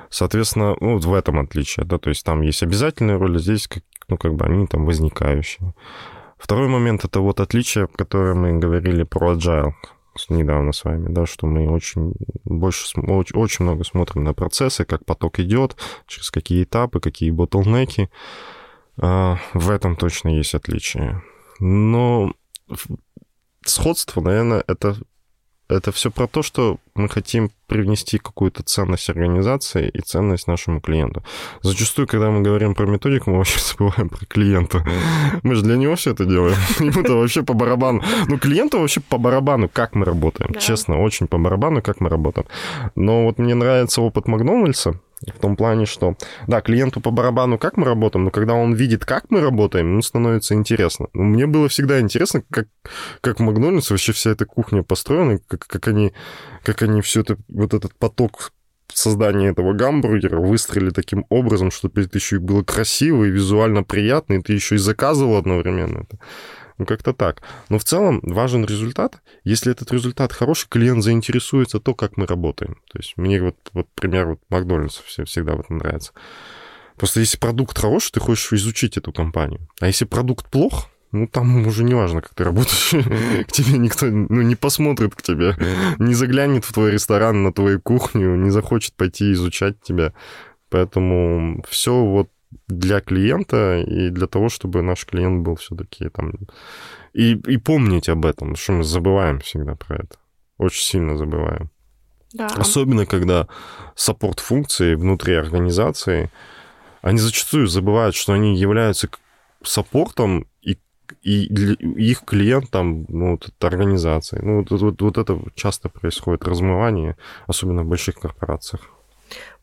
[0.09, 3.83] соответственно, ну, вот в этом отличие, да, то есть там есть обязательные роли, здесь, как,
[4.09, 5.75] ну, как бы они там возникающие.
[6.39, 9.73] Второй момент— это вот отличие, которое мы говорили про agile
[10.31, 12.15] недавно с вами, да, что мы очень
[12.47, 15.77] больше, очень, много смотрим на процессы, как поток идет,
[16.07, 18.09] через какие этапы, какие ботлнеки.
[18.97, 21.23] А, В этом точно есть отличие.
[21.61, 22.33] Но
[23.69, 24.97] сходство, наверное, это,
[25.69, 31.23] это все про то, что мы хотим привнести какую-то ценность организации и ценность нашему клиенту.
[31.63, 34.85] Зачастую, когда мы говорим про методику, мы вообще забываем про клиента.
[35.43, 36.57] Мы же для него все это делаем.
[36.81, 38.03] Ему-то вообще по барабану.
[38.27, 40.53] Ну, клиенту вообще по барабану, как мы работаем.
[40.53, 40.61] Да.
[40.61, 42.47] Честно, очень по барабану, как мы работаем.
[42.95, 46.17] Но вот мне нравится опыт Макдональдса, В том плане, что,
[46.47, 50.03] да, клиенту по барабану, как мы работаем, но когда он видит, как мы работаем, ему
[50.03, 51.09] становится интересно.
[51.13, 52.69] Ну, мне было всегда интересно, как,
[53.21, 56.13] как в Макдональдс вообще вся эта кухня построена, как, как они,
[56.63, 58.53] как они все это, вот этот поток
[58.93, 64.35] создания этого гамбургера выстроили таким образом, чтобы это еще и было красиво и визуально приятно,
[64.35, 66.19] и ты еще и заказывал одновременно это.
[66.79, 67.43] Ну, как-то так.
[67.69, 69.21] Но в целом важен результат.
[69.45, 72.77] Если этот результат хороший, клиент заинтересуется то, как мы работаем.
[72.93, 76.13] То есть мне вот, вот пример вот Макдональдс всегда вот нравится.
[76.97, 79.69] Просто если продукт хороший, ты хочешь изучить эту компанию.
[79.81, 82.91] А если продукт плох, ну, там уже не важно, как ты работаешь.
[83.49, 85.57] К тебе никто ну, не посмотрит к тебе,
[85.99, 90.13] не заглянет в твой ресторан, на твою кухню, не захочет пойти изучать тебя.
[90.69, 92.29] Поэтому все вот
[92.67, 96.33] для клиента и для того, чтобы наш клиент был все-таки там...
[97.13, 100.19] И, и помнить об этом, что мы забываем всегда про это.
[100.59, 101.71] Очень сильно забываем.
[102.33, 102.47] Да.
[102.47, 103.49] Особенно, когда
[103.95, 106.31] саппорт-функции внутри организации,
[107.01, 109.09] они зачастую забывают, что они являются
[109.63, 110.79] саппортом и,
[111.23, 111.47] и
[112.11, 114.41] их клиентом, ну, вот, это организации.
[114.43, 118.83] Ну, вот, вот, вот это часто происходит, размывание, особенно в больших корпорациях.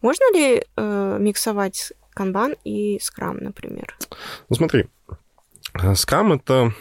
[0.01, 3.95] Можно ли э, миксовать канбан и скрам, например?
[4.49, 4.87] Ну, смотри,
[5.93, 6.73] скрам это...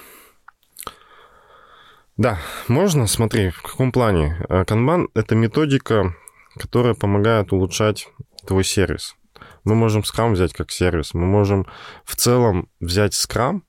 [2.17, 4.41] Да, можно, смотри, в каком плане.
[4.67, 6.15] Канбан— это методика,
[6.57, 8.09] которая помогает улучшать
[8.47, 9.17] твой сервис.
[9.65, 11.67] Мы можем Scrum взять как сервис, мы можем
[12.05, 13.63] в целом взять Scrum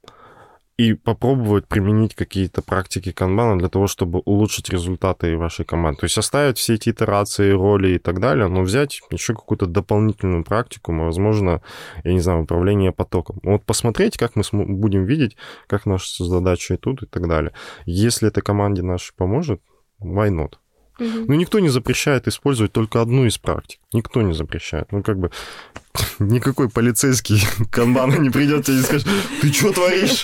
[0.78, 6.02] и попробовать применить какие-то практики канбана для того, чтобы улучшить результаты вашей команды.
[6.02, 10.44] То есть оставить все эти итерации, роли и так далее, но взять еще какую-то дополнительную
[10.44, 11.62] практику, возможно,
[12.04, 13.40] я не знаю, управление потоком.
[13.44, 17.54] Вот посмотреть, как мы будем видеть, как наши задачи идут и так далее.
[17.86, 19.62] Если это команде нашей поможет,
[20.02, 20.56] why not?
[21.00, 21.26] Угу.
[21.28, 23.80] Ну, никто не запрещает использовать только одну из практик.
[23.92, 24.92] Никто не запрещает.
[24.92, 25.30] Ну, как бы
[26.20, 29.08] никакой полицейский канбана не придет тебе и скажет,
[29.42, 30.20] ты что творишь?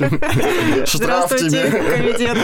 [0.88, 1.70] Штраф тебе.
[1.70, 2.38] комитет.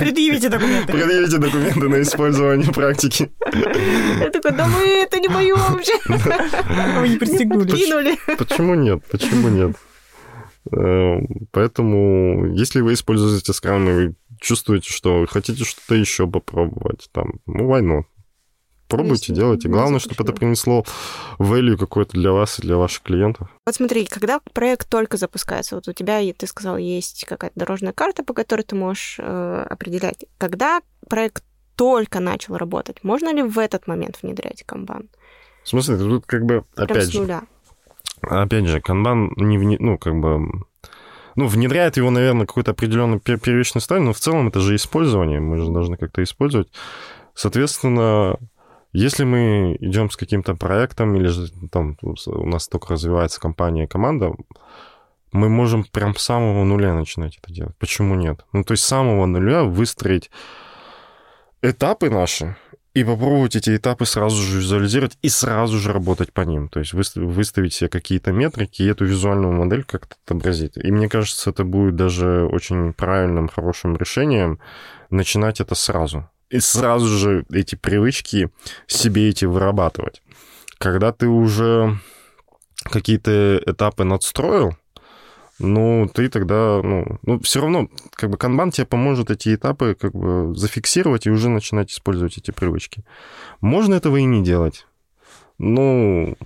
[0.00, 0.92] Предъявите документы.
[0.92, 3.30] Предъявите документы на использование практики.
[4.20, 5.94] Я такой, да мы, это не мое вообще.
[6.06, 8.18] Вы не пристегнули.
[8.36, 9.02] Почему нет?
[9.10, 9.76] Почему нет?
[10.72, 17.40] Эм, поэтому, если вы используете скрам, и вы чувствуете, что хотите что-то еще попробовать, там,
[17.46, 18.06] ну, войну.
[18.88, 19.68] Пробуйте, Конечно, делайте.
[19.68, 20.84] Главное, чтобы это принесло
[21.38, 23.48] value какой-то для вас и для ваших клиентов.
[23.64, 28.22] Вот смотри, когда проект только запускается, вот у тебя, ты сказал, есть какая-то дорожная карта,
[28.22, 30.26] по которой ты можешь э, определять.
[30.36, 31.44] Когда проект
[31.76, 35.08] только начал работать, можно ли в этот момент внедрять канбан?
[35.64, 37.40] В смысле, тут как бы, опять Прям же...
[38.28, 40.64] Опять же, канбан не, вне, ну, как бы
[41.36, 45.58] ну, внедряет его, наверное, какой-то определенный первичный стадий, но в целом это же использование, мы
[45.58, 46.68] же должны как-то использовать.
[47.34, 48.36] Соответственно,
[48.92, 54.32] если мы идем с каким-то проектом, или же там у нас только развивается компания, команда,
[55.32, 57.76] мы можем прям с самого нуля начинать это делать.
[57.78, 58.44] Почему нет?
[58.52, 60.30] Ну, то есть с самого нуля выстроить
[61.60, 62.56] этапы наши,
[62.94, 66.68] и попробовать эти этапы сразу же визуализировать и сразу же работать по ним.
[66.68, 70.76] То есть выставить себе какие-то метрики и эту визуальную модель как-то отобразить.
[70.76, 74.60] И мне кажется, это будет даже очень правильным, хорошим решением
[75.10, 76.30] начинать это сразу.
[76.50, 78.50] И сразу же эти привычки
[78.86, 80.22] себе эти вырабатывать.
[80.78, 81.98] Когда ты уже
[82.84, 84.76] какие-то этапы надстроил,
[85.58, 90.12] ну, ты тогда, ну, ну, все равно, как бы, канбан тебе поможет эти этапы, как
[90.12, 93.04] бы, зафиксировать и уже начинать использовать эти привычки.
[93.60, 94.86] Можно этого и не делать.
[95.58, 96.36] Ну,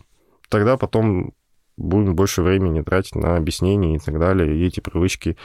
[0.48, 1.32] тогда потом
[1.76, 5.36] будем больше времени тратить на объяснение и так далее, и эти привычки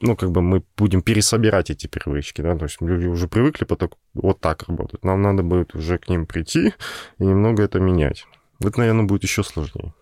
[0.00, 3.90] ну, как бы мы будем пересобирать эти привычки, да, то есть люди уже привыкли потом
[4.14, 5.04] вот так работать.
[5.04, 6.72] Нам надо будет уже к ним прийти
[7.18, 8.26] и немного это менять.
[8.60, 9.92] Это, наверное, будет еще сложнее.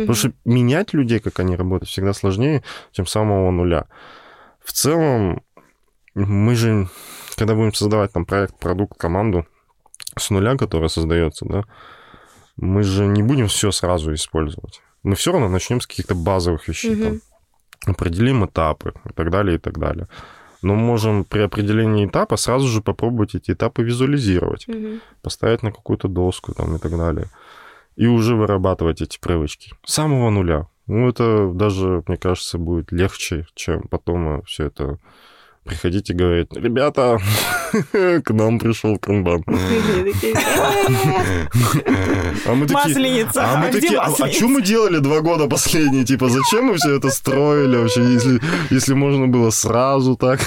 [0.00, 2.62] Потому что менять людей, как они работают, всегда сложнее,
[2.92, 3.86] чем с самого нуля.
[4.64, 5.42] В целом,
[6.14, 6.88] мы же,
[7.36, 9.46] когда будем создавать там проект, продукт, команду
[10.16, 11.64] с нуля, которая создается, да,
[12.56, 14.82] мы же не будем все сразу использовать.
[15.02, 16.94] Мы все равно начнем с каких-то базовых вещей.
[16.94, 17.02] Угу.
[17.02, 17.20] Там,
[17.86, 20.06] определим этапы и так далее, и так далее.
[20.60, 25.00] Но можем при определении этапа сразу же попробовать эти этапы визуализировать, угу.
[25.22, 27.28] поставить на какую-то доску там, и так далее
[27.96, 29.72] и уже вырабатывать эти привычки.
[29.84, 30.68] С самого нуля.
[30.86, 34.98] Ну, это даже, мне кажется, будет легче, чем потом все это
[35.64, 37.18] приходить и говорить, ребята,
[37.92, 39.44] к нам пришел канбан.
[42.44, 46.04] А мы такие, а мы такие, а, а что мы делали два года последние?
[46.04, 48.40] Типа, зачем мы все это строили вообще, если,
[48.70, 50.40] если можно было сразу так?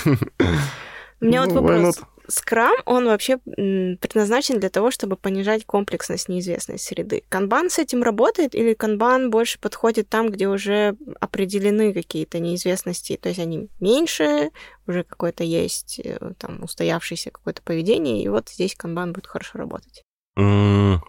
[1.22, 2.02] У меня вот ну, вопрос.
[2.28, 7.24] Скрам, он вообще предназначен для того, чтобы понижать комплексность неизвестной среды.
[7.30, 13.30] Канбан с этим работает или канбан больше подходит там, где уже определены какие-то неизвестности, то
[13.30, 14.52] есть они меньше,
[14.88, 20.04] уже какое-то есть э, там устоявшееся какое-то поведение, и вот здесь канбан будет хорошо работать.
[20.38, 21.02] М,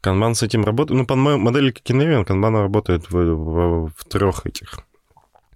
[0.00, 0.98] Канбан с этим работает.
[0.98, 4.80] Ну, по мо- модели Киневиан Канбан работает в, в, трех этих.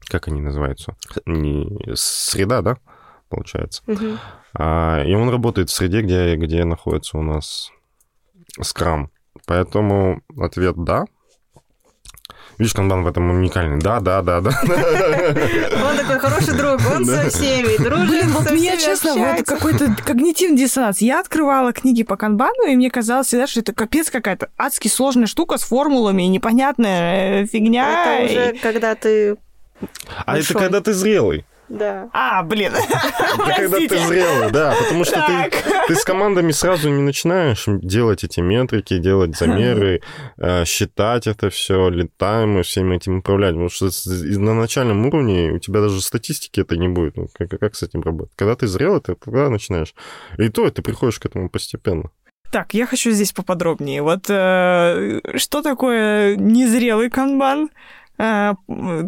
[0.06, 0.96] Как они называются?
[1.24, 2.76] Не, среда, да?
[3.28, 3.82] Получается.
[3.86, 4.18] Мгм.
[4.56, 7.70] А, и он работает в среде, где, где находится у нас
[8.60, 9.10] скрам.
[9.46, 11.04] Поэтому ответ да.
[12.56, 13.80] Видишь, канбан в этом уникальный.
[13.80, 14.50] Да, да, да, да.
[14.60, 19.96] Он такой хороший друг, он со всеми дружит, Блин, вот со меня, честно, вот какой-то
[20.04, 21.00] когнитивный диссонанс.
[21.00, 25.26] Я открывала книги по канбану, и мне казалось всегда, что это капец какая-то адски сложная
[25.26, 28.20] штука с формулами, непонятная э, фигня.
[28.20, 29.36] Это уже когда ты...
[30.24, 31.44] А это когда ты зрелый.
[31.68, 32.08] Да.
[32.12, 32.72] А, блин.
[32.74, 34.74] Это когда ты зрелый, да.
[34.78, 35.86] Потому что ты, Так.
[35.88, 40.02] ты с командами сразу не начинаешь делать эти метрики, делать замеры,
[40.36, 43.52] э, считать это все, летаем и всеми этим управлять.
[43.54, 47.16] Потому что на начальном уровне у тебя даже статистики это не будет.
[47.16, 48.34] Ну, как, как с этим работать?
[48.36, 49.94] Когда ты зрелый, ты тогда начинаешь.
[50.38, 52.10] И то ты приходишь к этому постепенно.
[52.50, 54.02] Так, я хочу здесь поподробнее.
[54.02, 57.70] Вот э, что такое незрелый канбан?
[58.16, 58.52] Э,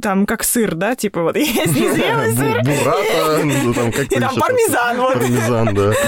[0.03, 0.97] там как сыр, да?
[0.97, 4.97] Типа вот есть незрелый сыр, Буррата, ну, там как и там пармезан.
[4.97, 5.15] Вот.
[5.15, 5.93] Пармезан, да.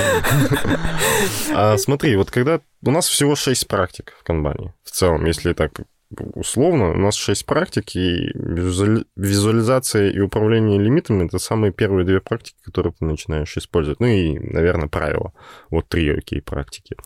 [1.55, 2.61] А, смотри, вот когда...
[2.85, 4.75] У нас всего 6 практик в канбане.
[4.85, 5.73] В целом, если так
[6.35, 12.21] условно, у нас 6 практик, и визуали- визуализация и управление лимитами— это самые первые две
[12.21, 14.01] практики, которые ты начинаешь использовать.
[14.01, 15.33] Ну и, наверное, правила.
[15.71, 16.97] Вот три окей практики.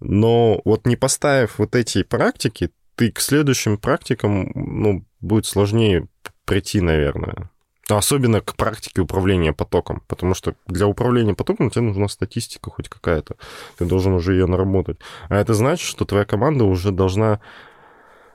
[0.00, 6.08] Но вот не поставив вот эти практики, ты к следующим практикам, ну, будет сложнее
[6.44, 7.50] прийти, наверное.
[7.88, 13.36] Особенно к практике управления потоком, потому что для управления потоком тебе нужна статистика хоть какая-то.
[13.76, 14.98] Ты должен уже ее наработать.
[15.28, 17.40] А это значит, что твоя команда уже должна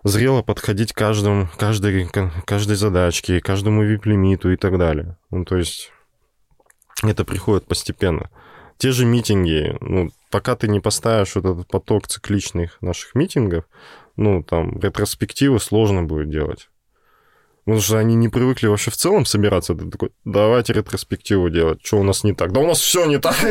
[0.03, 2.07] зрело подходить к каждому, каждой,
[2.45, 5.17] каждой задачке, каждому вип-лимиту и так далее.
[5.31, 5.91] Ну, то есть
[7.01, 8.29] это приходит постепенно.
[8.77, 13.65] Те же митинги, ну, пока ты не поставишь вот этот поток цикличных наших митингов,
[14.19, 16.69] ну, там, ретроспективы сложно будет делать.
[17.63, 19.75] Потому что они не привыкли вообще в целом собираться.
[19.75, 21.79] Ты такой, давайте ретроспективу делать.
[21.85, 22.51] Что у нас не так?
[22.51, 23.35] Да у нас все не так.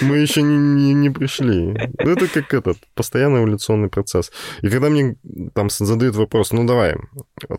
[0.00, 1.76] Мы еще не, пришли.
[1.98, 4.32] Это как этот постоянный эволюционный процесс.
[4.62, 5.16] И когда мне
[5.54, 6.96] там задают вопрос, ну давай,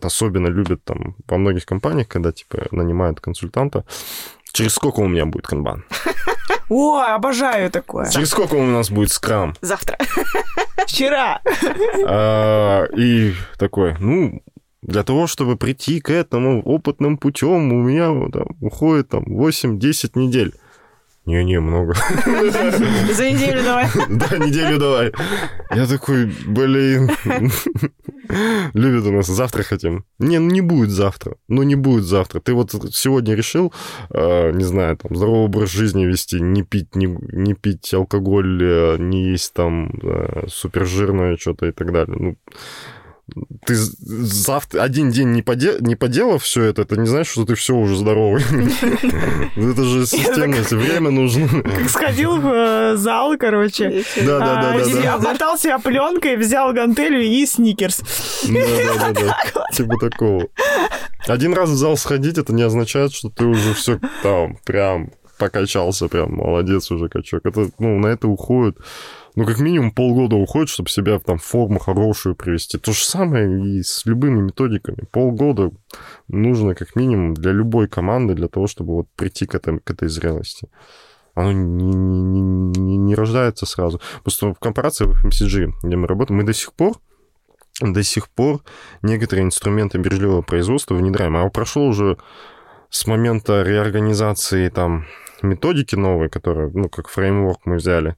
[0.02, 3.84] особенно любят там во многих компаниях, когда типа нанимают консультанта,
[4.56, 5.84] через сколько у меня будет канбан?
[6.70, 8.10] О, обожаю такое.
[8.10, 9.54] Через сколько у нас будет скрам?
[9.60, 9.98] Завтра.
[10.86, 11.40] Вчера.
[12.06, 14.42] А, И такой, ну,
[14.82, 20.54] для того, чтобы прийти к этому опытным путем, у меня там, уходит там 8-10 недель.
[21.26, 21.94] Не-не, много.
[22.24, 23.86] За неделю давай.
[24.08, 25.12] Да, неделю давай.
[25.74, 27.10] Я такой, блин.
[28.74, 30.04] Любят у нас, завтра хотим.
[30.20, 31.36] Не, ну не будет завтра.
[31.48, 32.40] Ну не будет завтра.
[32.40, 33.72] Ты вот сегодня решил,
[34.10, 38.96] э, не знаю, там, здоровый образ жизни вести, не пить, не, не пить алкоголь, э,
[38.98, 42.16] не есть там э, супержирное что-то и так далее.
[42.18, 42.36] Ну,
[43.66, 47.56] ты завтра один день не, поде, не поделав все это, это не значит, что ты
[47.56, 48.42] все уже здоровый.
[49.56, 51.48] Это же системность, время нужно.
[51.48, 54.04] Как сходил в э, зал, короче.
[54.18, 58.00] Да, да, да, а, да, обмотал себя пленкой, взял гантелью и сникерс.
[58.44, 58.60] Да,
[58.98, 59.66] да, да, да.
[59.72, 60.46] Типа такого.
[61.26, 66.08] Один раз в зал сходить, это не означает, что ты уже все там прям покачался,
[66.08, 67.44] прям молодец уже качок.
[67.44, 68.78] Это, ну, на это уходит,
[69.36, 72.78] ну, как минимум полгода уходит, чтобы себя там в форму хорошую привести.
[72.78, 75.04] То же самое и с любыми методиками.
[75.12, 75.72] Полгода
[76.26, 80.08] нужно как минимум для любой команды, для того, чтобы вот прийти к, этой к этой
[80.08, 80.68] зрелости.
[81.34, 84.00] Оно не, не, не, не рождается сразу.
[84.22, 86.94] Просто в корпорации в FMCG, где мы работаем, мы до сих пор
[87.82, 88.62] до сих пор
[89.02, 91.36] некоторые инструменты бережливого производства внедряем.
[91.36, 92.16] А прошло уже
[92.88, 95.04] с момента реорганизации там
[95.42, 98.16] методики новой, которые, ну, как фреймворк мы взяли,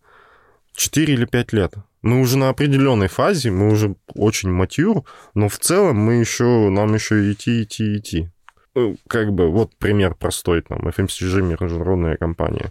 [0.79, 1.75] 4 или 5 лет.
[2.03, 5.03] Мы уже на определенной фазе, мы уже очень матюр,
[5.35, 8.29] но в целом мы еще, нам еще идти, идти, идти.
[8.77, 12.71] Ну, Как бы, вот пример простой, там, FMCG, международная компания.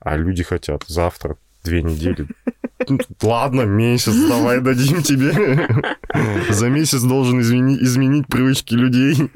[0.00, 2.26] А люди хотят завтра, две недели.
[2.88, 5.68] Ну, Ладно, месяц, давай дадим тебе.
[6.50, 9.30] За месяц должен извини- изменить привычки людей.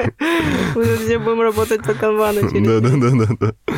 [0.75, 3.37] Мы все будем работать по канвану через Да, да, да, да,
[3.67, 3.75] да.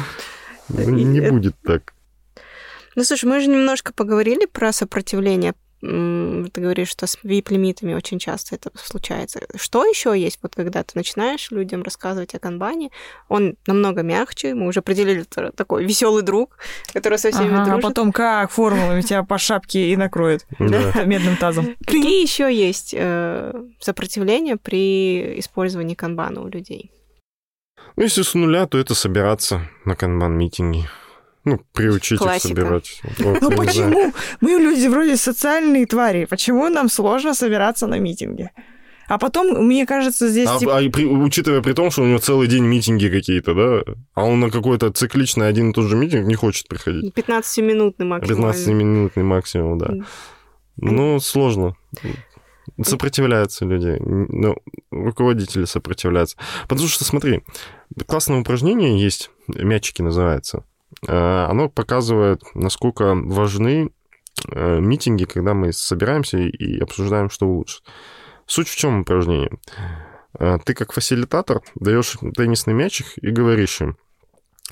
[0.68, 1.92] Ну, Не будет так.
[2.94, 8.54] Ну, слушай, мы же немножко поговорили про сопротивление Ты говоришь, что с VIP-лимитами очень часто
[8.54, 9.40] это случается.
[9.56, 12.90] Что еще есть, вот когда ты начинаешь людям рассказывать о канбане?
[13.28, 14.54] Он намного мягче.
[14.54, 15.24] Мы уже определили
[15.56, 16.56] такой веселый друг,
[16.92, 17.82] который со всеми Ага, а дружит.
[17.82, 21.74] потом как формулами тебя по шапке и накроет медным тазом.
[21.84, 26.92] Какие еще есть э, сопротивления при использовании канбана у людей?
[27.96, 30.86] Ну, если с нуля, то это собираться на канбан-митинги.
[31.44, 32.48] Ну, приучить Классика.
[32.48, 33.00] их собирать.
[33.18, 33.66] Вот, Ну не знаю.
[33.66, 34.12] почему?
[34.40, 36.24] Мы люди вроде социальные твари.
[36.26, 38.50] Почему нам сложно собираться на митинге?
[39.08, 40.48] А потом, мне кажется, здесь...
[40.48, 43.94] А, типа, а при- учитывая при том, что у него целый день митинги какие-то, да,
[44.14, 47.12] а он на какой-то цикличный один и тот же митинг не хочет приходить.
[47.14, 48.50] 15-минутный максимум.
[48.50, 49.94] 15-минутный максимум, да.
[50.76, 51.74] Ну, сложно.
[52.82, 53.96] Сопротивляются люди.
[54.00, 54.56] Ну,
[54.90, 56.36] руководители сопротивляются.
[56.68, 57.42] Потому что, смотри,
[58.06, 60.64] классное упражнение есть, мячики называется.
[61.06, 63.90] Э, Оно показывает, насколько важны
[64.50, 67.82] э, митинги, когда мы собираемся и- обсуждаем, что улучшить.
[68.46, 69.50] Суть в чем упражнение?
[70.38, 73.96] Э, Ты как фасилитатор даешь теннисный мячик и говоришь им,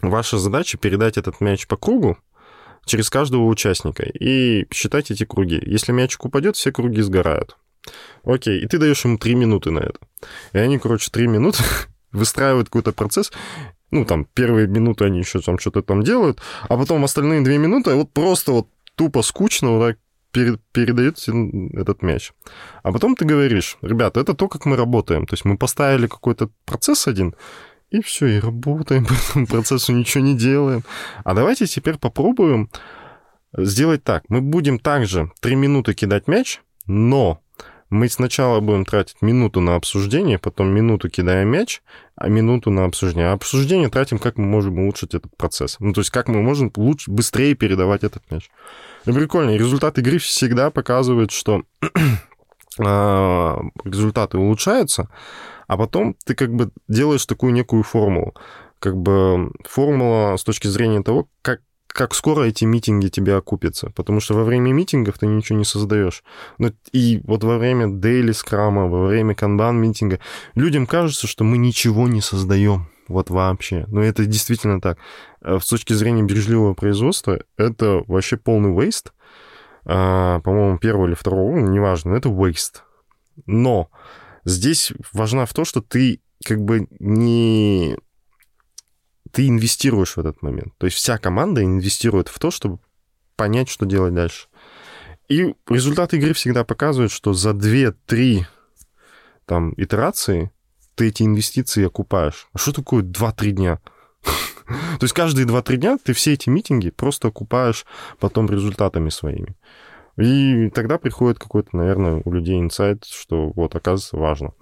[0.03, 2.17] ваша задача передать этот мяч по кругу
[2.87, 5.61] через каждого участника и считать эти круги.
[5.65, 7.57] Если мячик упадет, все круги сгорают.
[8.25, 9.99] Окей, и ты даешь им три минуты на это.
[10.53, 11.63] И они, короче, три минуты
[12.13, 13.31] выстраивают какой-то процесс.
[13.91, 17.95] Ну, там, первые минуты они еще там что-то там делают, а потом остальные две минуты
[17.95, 19.99] вот просто вот тупо скучно вот так
[20.33, 21.19] пере- передают
[21.75, 22.33] этот мяч.
[22.83, 25.27] А потом ты говоришь, ребята, это то, как мы работаем.
[25.27, 27.35] То есть мы поставили какой-то процесс один,
[27.91, 30.83] и все, и работаем по этому процессу, ничего не делаем.
[31.25, 32.71] А давайте теперь попробуем
[33.57, 34.25] сделать так.
[34.29, 37.41] Мы будем также три минуты кидать мяч, но
[37.91, 41.83] мы сначала будем тратить минуту на обсуждение, потом минуту кидаем мяч,
[42.15, 43.31] а минуту на обсуждение.
[43.31, 45.77] А обсуждение тратим, как мы можем улучшить этот процесс.
[45.81, 48.49] Ну, то есть, как мы можем лучше, быстрее передавать этот мяч.
[49.07, 49.57] И прикольно.
[49.57, 51.63] Результат игры всегда показывает, что
[52.79, 55.09] а, результаты улучшаются,
[55.67, 58.35] а потом ты как бы делаешь такую некую формулу.
[58.79, 61.61] Как бы формула с точки зрения того, как
[61.93, 63.91] как скоро эти митинги тебе окупятся.
[63.91, 66.23] Потому что во время митингов ты ничего не создаешь.
[66.59, 70.21] Ну, и вот во время дейли скрама, во время канбан-митинга
[70.55, 72.89] людям кажется, что мы ничего не создаем.
[73.09, 73.87] Вот вообще.
[73.89, 74.99] Но это действительно так.
[75.43, 79.11] Э, С точки зрения бережливого производства, это вообще полный waste.
[79.85, 82.83] А, По-моему, первого или второго уровня, неважно, но это waste.
[83.47, 83.91] Но
[84.45, 87.97] здесь важна в том, что ты как бы не
[89.33, 90.75] ты инвестируешь в этот момент.
[90.79, 92.79] То есть вся команда инвестирует в то, чтобы
[93.37, 94.49] понять, что делать дальше.
[95.29, 98.45] И результат игры всегда показывает, что за 2-3
[99.47, 100.51] там, итерации
[100.95, 102.49] ты эти инвестиции окупаешь.
[102.53, 103.81] А что такое 2-3 дня?
[104.67, 107.87] То есть каждые 2-3 дня ты все эти митинги просто окупаешь
[108.19, 109.57] потом результатами своими.
[110.17, 114.53] И тогда приходит какой-то, наверное, у людей инсайт, что вот, оказывается, важно.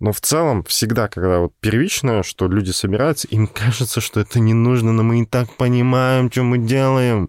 [0.00, 4.54] Но в целом всегда, когда вот первичное, что люди собираются, им кажется, что это не
[4.54, 7.28] нужно, но мы и так понимаем, что мы делаем.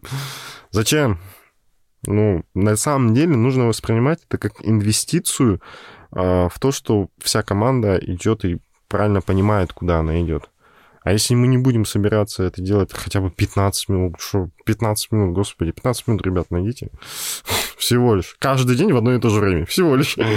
[0.72, 1.20] Зачем?
[2.08, 5.62] Ну, на самом деле нужно воспринимать это как инвестицию
[6.12, 10.50] а, в то, что вся команда идет и правильно понимает, куда она идет.
[11.06, 15.36] А если мы не будем собираться это делать хотя бы 15 минут, что 15 минут,
[15.36, 16.90] господи, 15 минут, ребят, найдите.
[17.78, 18.36] Всего лишь.
[18.40, 19.66] Каждый день в одно и то же время.
[19.66, 20.18] Всего лишь.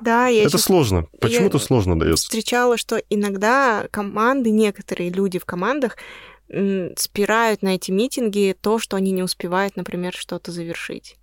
[0.00, 1.06] Да, я Это сложно.
[1.20, 2.22] Почему-то сложно дается.
[2.22, 5.96] встречала, что иногда команды, некоторые люди в командах
[6.96, 11.16] спирают на эти митинги то, что они не успевают, например, что-то завершить.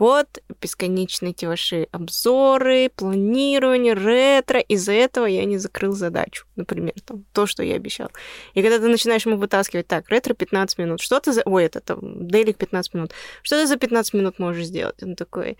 [0.00, 4.58] Вот бесконечные эти ваши обзоры, планирование, ретро.
[4.58, 8.08] Из-за этого я не закрыл задачу, например, там, то, что я обещал.
[8.54, 11.42] И когда ты начинаешь ему вытаскивать, так, ретро 15 минут, что ты за...
[11.44, 13.12] Ой, это там, дейлик 15 минут.
[13.42, 15.02] Что ты за 15 минут можешь сделать?
[15.02, 15.58] Он такой...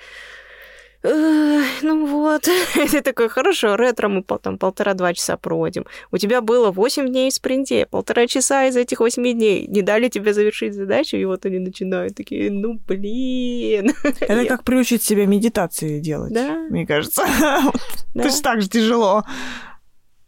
[1.03, 2.42] «Эх, Ну вот,
[2.90, 5.86] ты такой, хорошо, ретро мы пол- там полтора-два часа проводим.
[6.12, 10.09] У тебя было 8 дней в спринте, полтора часа из этих 8 дней не дали
[10.09, 13.92] тебе завершить задачу, и вот они начинают такие, ну блин.
[14.20, 16.66] Это как приучить себя медитации делать, Да.
[16.70, 17.22] мне кажется.
[18.12, 18.24] Да.
[18.24, 19.24] Это же так же тяжело.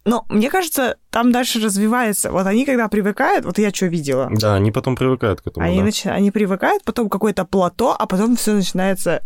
[0.04, 2.32] Но мне кажется, там дальше развивается.
[2.32, 5.66] Вот они, когда привыкают, вот я что видела, Да, они потом привыкают к этому.
[5.66, 5.86] они, да.
[5.88, 9.22] начи- они привыкают, потом какое-то плато, а потом все начинается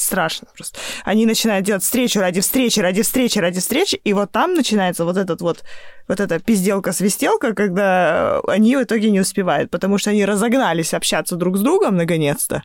[0.00, 0.78] страшно просто.
[1.04, 5.16] Они начинают делать встречу ради встречи, ради встречи, ради встречи, и вот там начинается вот
[5.16, 5.64] этот вот,
[6.08, 11.56] вот эта пизделка-свистелка, когда они в итоге не успевают, потому что они разогнались общаться друг
[11.56, 12.62] с другом наконец-то.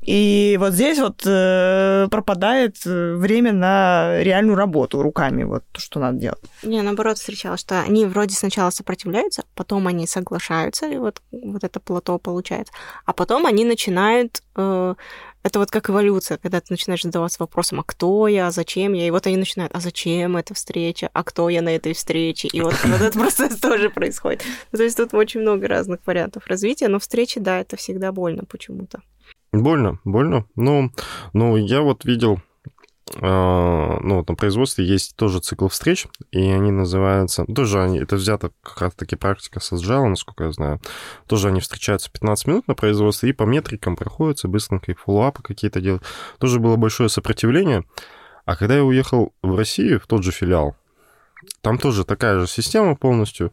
[0.00, 6.00] И вот здесь вот э, пропадает э, время на реальную работу руками, вот то, что
[6.00, 6.40] надо делать.
[6.62, 11.78] Не, наоборот, встречала, что они вроде сначала сопротивляются, потом они соглашаются, и вот, вот это
[11.78, 12.72] плато получается.
[13.04, 14.42] А потом они начинают...
[14.56, 14.94] э,
[15.48, 19.06] Это вот как эволюция, когда ты начинаешь задаваться вопросом, а кто я, а зачем я,
[19.06, 22.60] и вот они начинают, а зачем эта встреча, а кто я на этой встрече, и
[22.60, 24.42] вот, этот процесс тоже происходит.
[24.72, 29.00] То есть тут очень много разных вариантов развития, но встречи, да, это всегда больно почему-то.
[29.50, 30.44] Больно, больно.
[30.54, 30.90] Ну,
[31.32, 32.42] ну я вот видел
[33.20, 37.44] ну, вот на производстве есть тоже цикл встреч, и они называются...
[37.44, 40.80] Тоже они, это взято как раз-таки практика с Agile, насколько я знаю.
[41.26, 45.80] Тоже они встречаются 15 минут на производстве и по метрикам проходятся, быстренько и фоллоуапы какие-то
[45.80, 46.04] делают.
[46.38, 47.84] Тоже было большое сопротивление.
[48.44, 50.76] А когда я уехал в Россию, в тот же филиал,
[51.60, 53.52] там тоже такая же система полностью.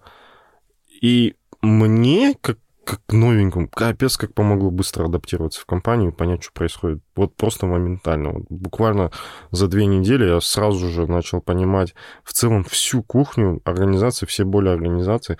[1.02, 7.03] И мне, как как новенькому, капец, как помогло быстро адаптироваться в компанию, понять, что происходит.
[7.16, 8.32] Вот просто моментально.
[8.32, 9.12] Вот буквально
[9.52, 14.70] за две недели я сразу же начал понимать в целом всю кухню организации, все боли
[14.70, 15.38] организации.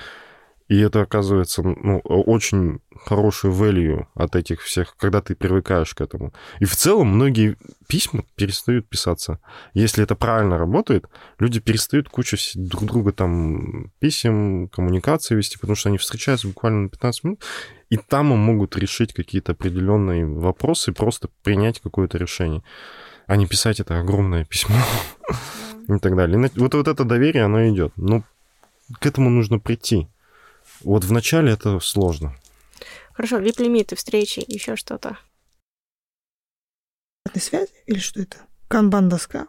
[0.68, 6.34] И это оказывается ну, очень хороший value от этих всех, когда ты привыкаешь к этому.
[6.60, 7.56] И в целом многие
[7.88, 9.40] письма перестают писаться.
[9.76, 11.06] Если это правильно работает,
[11.38, 16.90] люди перестают кучу друг друга там писем, коммуникации вести, потому что они встречаются буквально на
[16.90, 17.44] 15 минут,
[17.92, 22.64] и там могут решить какие-то определенные вопросы, просто принять какое-то решение,
[23.28, 24.78] а не писать это огромное письмо
[25.88, 26.50] и так далее.
[26.56, 27.94] Вот, вот это доверие, оно идет.
[27.98, 28.24] Но
[29.00, 30.08] к этому нужно прийти.
[30.82, 32.36] Вот в начале это сложно.
[33.14, 35.18] Хорошо, вип-лимиты, встречи, еще что-то.
[37.26, 38.38] Обратной связи или что это?
[38.68, 39.48] Канбан-доска?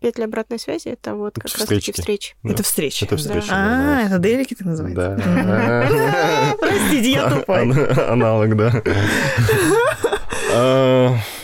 [0.00, 2.34] Петля обратной связи это вот как раз таки встречи.
[2.42, 2.50] Да.
[2.52, 3.04] Это встречи.
[3.04, 3.48] Это встречи.
[3.50, 5.14] А, это делики ты называется.
[5.26, 6.56] Да.
[6.60, 7.62] Простите, я тупой.
[8.06, 8.82] Аналог, да.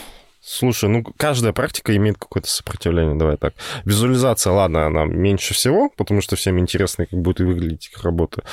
[0.63, 3.53] Слушай, ну каждая практика имеет какое-то сопротивление, давай так.
[3.83, 8.43] Визуализация, ладно, она меньше всего, потому что всем интересно, как будет выглядеть их работа.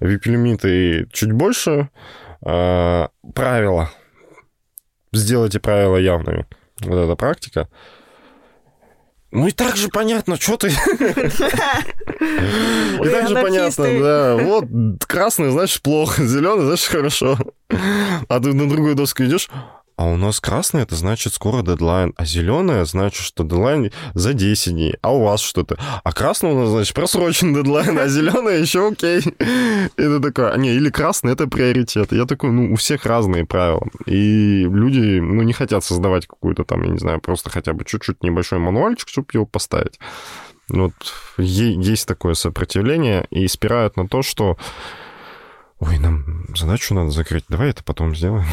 [0.00, 1.90] VIP-лимиты чуть больше.
[2.44, 3.88] А, правила.
[5.12, 6.48] Сделайте правила явными.
[6.80, 7.68] Вот эта практика.
[9.30, 10.70] Ну и так же понятно, что ты...
[10.70, 10.72] И
[13.08, 14.36] так же понятно, да.
[14.36, 14.64] Вот
[15.06, 17.38] красный, значит, плохо, зеленый, значит, хорошо.
[18.28, 19.48] А ты на другую доску идешь,
[20.00, 24.72] а у нас красное, это значит скоро дедлайн, а зеленое значит, что дедлайн за 10
[24.72, 25.76] дней, а у вас что-то.
[26.02, 29.18] А красное у нас, значит, просрочен дедлайн, а зеленое еще окей.
[29.18, 32.12] И ты такой, а не, или красный, это приоритет.
[32.12, 33.86] Я такой, ну, у всех разные правила.
[34.06, 38.22] И люди, ну, не хотят создавать какую-то там, я не знаю, просто хотя бы чуть-чуть
[38.22, 40.00] небольшой мануальчик, чтобы его поставить.
[40.70, 40.94] Вот
[41.36, 44.56] есть такое сопротивление, и спирают на то, что
[45.80, 47.44] Ой, нам задачу надо закрыть.
[47.48, 48.44] Давай это потом сделаем.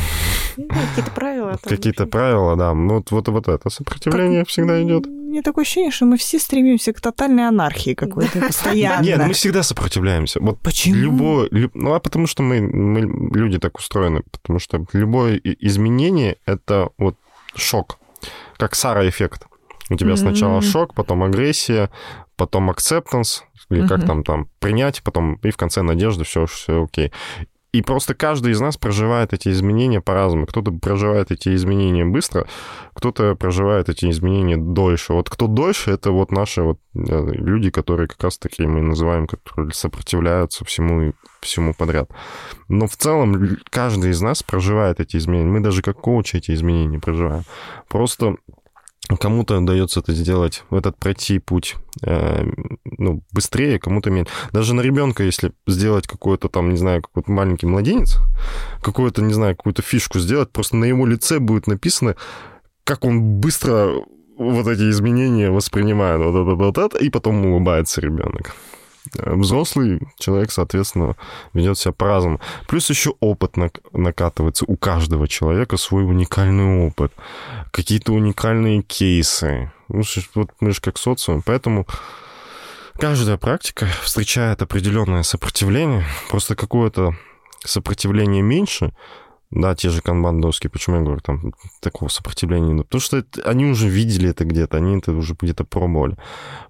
[0.57, 1.59] Ну, какие-то правила.
[1.61, 2.73] Какие-то правила, да.
[2.73, 4.49] Ну, вот, вот, вот это сопротивление как...
[4.49, 5.05] всегда идет.
[5.05, 9.03] Мне такое ощущение, что мы все стремимся к тотальной анархии какой-то постоянно.
[9.03, 10.39] Нет, мы всегда сопротивляемся.
[10.41, 10.95] Вот Почему?
[10.95, 11.71] Любое, люб...
[11.75, 13.01] Ну, а потому что мы, мы
[13.37, 14.23] люди так устроены.
[14.31, 17.15] Потому что любое изменение— это вот
[17.55, 17.99] шок.
[18.57, 19.45] Как Сара-эффект.
[19.89, 20.17] У тебя mm-hmm.
[20.17, 21.89] сначала шок, потом агрессия,
[22.35, 23.87] потом acceptance, или mm-hmm.
[23.87, 27.11] как там, там, принять, потом и в конце надежда, все, все окей.
[27.73, 30.45] И просто каждый из нас проживает эти изменения по-разному.
[30.45, 32.47] Кто-то проживает эти изменения быстро,
[32.93, 35.13] кто-то проживает эти изменения дольше.
[35.13, 36.99] Вот кто дольше, это вот наши вот э,
[37.33, 41.11] люди, которые как раз-таки мы называем, которые сопротивляются всему и
[41.41, 42.09] всему подряд.
[42.69, 45.49] Но в целом каждый из нас проживает эти изменения.
[45.49, 47.43] Мы даже как коучи эти изменения проживаем.
[47.89, 48.37] Просто
[49.15, 52.45] Кому-то удается это сделать, этот пройти путь э,
[52.83, 54.31] ну, быстрее, кому-то меньше.
[54.51, 58.17] Даже на ребенка, если сделать какой-то там, не знаю, какой-то маленький младенец,
[58.81, 62.15] какую-то, не знаю, какую-то фишку сделать, просто на его лице будет написано,
[62.83, 63.93] как он быстро
[64.37, 68.55] вот эти изменения воспринимает, вот это, вот это, и потом улыбается ребенок.
[69.13, 71.15] Взрослый человек, соответственно,
[71.53, 72.39] ведет себя по-разному.
[72.67, 73.55] Плюс еще опыт
[73.93, 74.65] накатывается.
[74.67, 77.13] У каждого человека свой уникальный опыт.
[77.71, 79.71] Какие-то уникальные кейсы.
[79.89, 80.03] Ну,
[80.35, 81.41] вот мы же как социум.
[81.45, 81.87] Поэтому
[82.97, 86.05] каждая практика встречает определенное сопротивление.
[86.29, 87.15] Просто какое-то
[87.63, 88.93] сопротивление меньше,
[89.49, 92.87] да, те же канбан-доски, почему я говорю, там такого сопротивления нет.
[92.87, 96.17] Потому что это, они уже видели это где-то, они это уже где-то пробовали.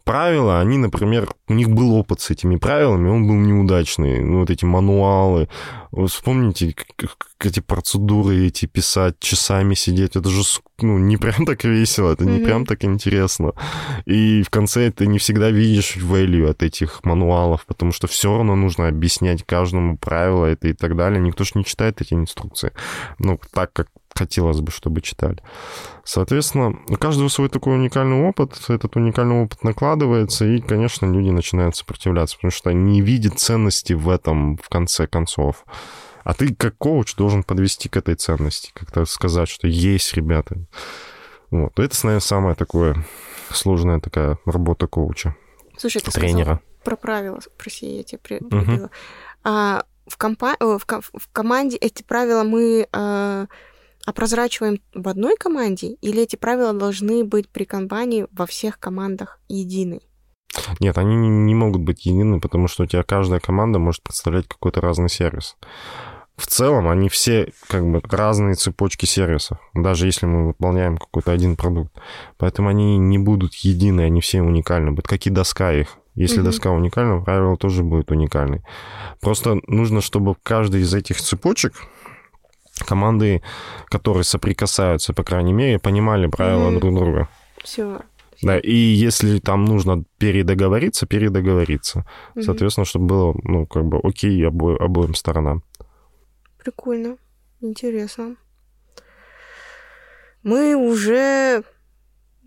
[0.03, 4.21] Правила, они, например, у них был опыт с этими правилами, он был неудачный.
[4.23, 5.49] Ну, вот эти мануалы.
[6.07, 6.75] Вспомните,
[7.39, 10.15] эти процедуры эти писать, часами сидеть.
[10.15, 10.41] Это же
[10.81, 12.45] ну, не прям так весело, это не mm-hmm.
[12.45, 13.53] прям так интересно.
[14.05, 18.55] И в конце ты не всегда видишь value от этих мануалов, потому что все равно
[18.55, 21.21] нужно объяснять каждому правила это и так далее.
[21.21, 22.73] Никто же не читает эти инструкции.
[23.19, 25.37] Ну, так, как хотелось бы, чтобы читали.
[26.03, 31.75] Соответственно, у каждого свой такой уникальный опыт, этот уникальный опыт накладывается, и, конечно, люди начинают
[31.75, 35.65] сопротивляться, потому что они не видят ценности в этом в конце концов.
[36.23, 40.57] А ты как коуч должен подвести к этой ценности, как-то сказать, что есть ребята.
[41.51, 41.79] Вот.
[41.79, 43.05] Это, наверное, самое такое
[43.51, 45.35] сложная такая работа коуча.
[45.77, 46.59] Слушай, ты тренера.
[46.83, 48.85] про правила, прости, я тебя перебила.
[48.85, 48.89] Угу.
[49.43, 52.87] А, в, компа- в, в команде эти правила мы
[54.07, 59.39] а, опрозрачиваем в одной команде, или эти правила должны быть при канбане во всех командах
[59.49, 60.01] едины?
[60.79, 64.81] Нет, они не могут быть едины, потому что у тебя каждая команда может представлять какой-то
[64.81, 65.55] разный сервис.
[66.37, 71.55] В целом они все как бы разные цепочки сервисов, даже если мы выполняем какой-то один
[71.55, 71.91] продукт.
[72.37, 74.91] Поэтому они не будут едины, они все уникальны.
[74.91, 75.97] Будут как и доска их.
[76.13, 76.43] Если mm-hmm.
[76.43, 78.61] доска уникальна, правило тоже будет уникальный.
[79.19, 81.73] Просто нужно, чтобы каждый из этих цепочек
[82.83, 83.41] команды,
[83.85, 86.79] которые соприкасаются, по крайней мере, понимали правила mm-hmm.
[86.79, 87.29] друг друга.
[87.63, 87.99] Все.
[88.41, 92.05] Да, и если там нужно передоговориться, передоговориться.
[92.35, 92.41] Mm-hmm.
[92.43, 95.63] Соответственно, чтобы было, ну, как бы окей обо- обоим сторонам.
[96.63, 97.17] Прикольно.
[97.61, 98.35] Интересно.
[100.43, 101.63] Мы уже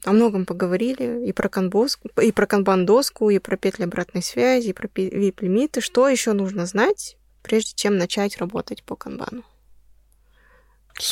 [0.05, 4.73] о многом поговорили, и про, канбос, и про канбан-доску, и про петли обратной связи, и
[4.73, 5.81] про VIP-лимиты.
[5.81, 9.43] Что еще нужно знать, прежде чем начать работать по канбану?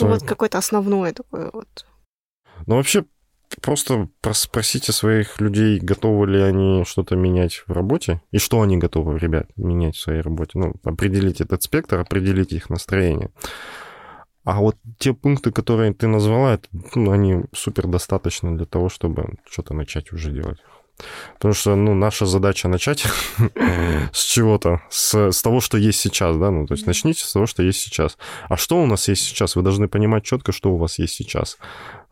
[0.01, 1.87] Ну, вот какое-то основное такое вот.
[2.67, 3.05] Ну, вообще,
[3.63, 9.19] просто спросите своих людей, готовы ли они что-то менять в работе, и что они готовы,
[9.19, 10.59] ребят, менять в своей работе.
[10.59, 13.31] Ну, определить этот спектр, определить их настроение.
[14.45, 19.37] А вот те пункты, которые ты назвала, это, ну, они супер достаточны для того, чтобы
[19.49, 20.59] что-то начать уже делать.
[21.35, 23.05] Потому что, ну, наша задача начать
[24.13, 27.47] с чего-то, с, с того, что есть сейчас, да, ну, то есть начните с того,
[27.47, 28.19] что есть сейчас.
[28.49, 29.57] А что у нас есть сейчас?
[29.57, 31.59] Вы должны понимать четко, что у вас есть сейчас.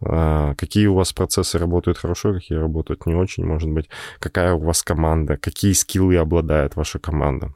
[0.05, 3.89] А, какие у вас процессы работают хорошо, какие работают не очень, может быть,
[4.19, 7.53] какая у вас команда, какие скиллы обладает ваша команда.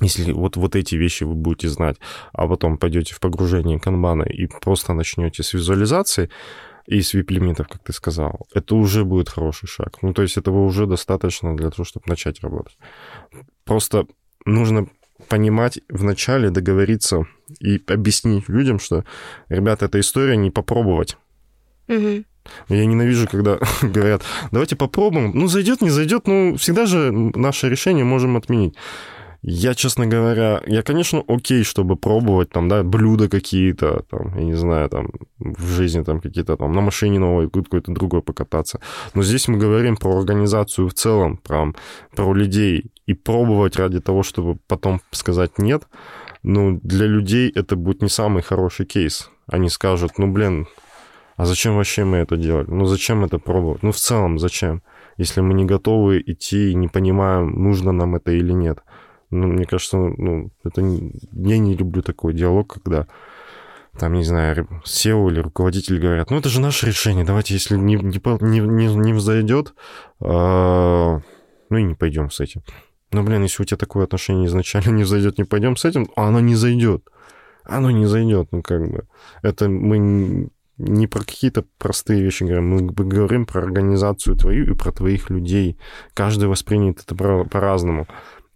[0.00, 1.96] Если вот, вот эти вещи вы будете знать,
[2.32, 6.30] а потом пойдете в погружение канбана и просто начнете с визуализации,
[6.86, 10.02] и с VIP-лимитов, как ты сказал, это уже будет хороший шаг.
[10.02, 12.76] Ну, то есть этого уже достаточно для того, чтобы начать работать.
[13.64, 14.06] Просто
[14.44, 14.88] нужно
[15.28, 17.26] понимать вначале, договориться
[17.60, 19.04] и объяснить людям, что,
[19.48, 21.16] ребята, эта история не попробовать.
[21.88, 22.24] Угу.
[22.68, 25.32] Я ненавижу, когда говорят, давайте попробуем.
[25.34, 28.74] Ну, зайдет, не зайдет, ну, всегда же наше решение можем отменить.
[29.46, 34.54] Я, честно говоря, я, конечно, окей, чтобы пробовать там, да, блюда какие-то, там, я не
[34.54, 38.80] знаю, там, в жизни там какие-то там, на машине новой, какой-то другой покататься.
[39.12, 41.74] Но здесь мы говорим про организацию в целом, про,
[42.16, 42.90] про людей.
[43.04, 45.82] И пробовать ради того, чтобы потом сказать нет,
[46.42, 49.30] ну, для людей это будет не самый хороший кейс.
[49.46, 50.66] Они скажут, ну, блин,
[51.36, 52.70] а зачем вообще мы это делали?
[52.70, 53.82] Ну, зачем это пробовать?
[53.82, 54.82] Ну, в целом, зачем?
[55.18, 58.78] Если мы не готовы идти и не понимаем, нужно нам это или нет.
[59.34, 63.08] Ну, мне кажется, ну, это я не люблю такой диалог, когда
[63.98, 67.96] там, не знаю, SEO или руководитель говорят, ну, это же наше решение, давайте, если не,
[67.96, 69.74] не, не, не взойдет,
[70.20, 71.20] а,
[71.68, 72.62] ну, и не пойдем с этим.
[73.10, 76.28] Ну, блин, если у тебя такое отношение изначально не взойдет, не пойдем с этим, а
[76.28, 77.08] оно не зайдет.
[77.64, 79.08] Оно не зайдет, ну, как бы.
[79.42, 80.48] Это мы
[80.78, 85.76] не про какие-то простые вещи говорим, мы говорим про организацию твою и про твоих людей.
[86.14, 88.06] Каждый воспринят это по-разному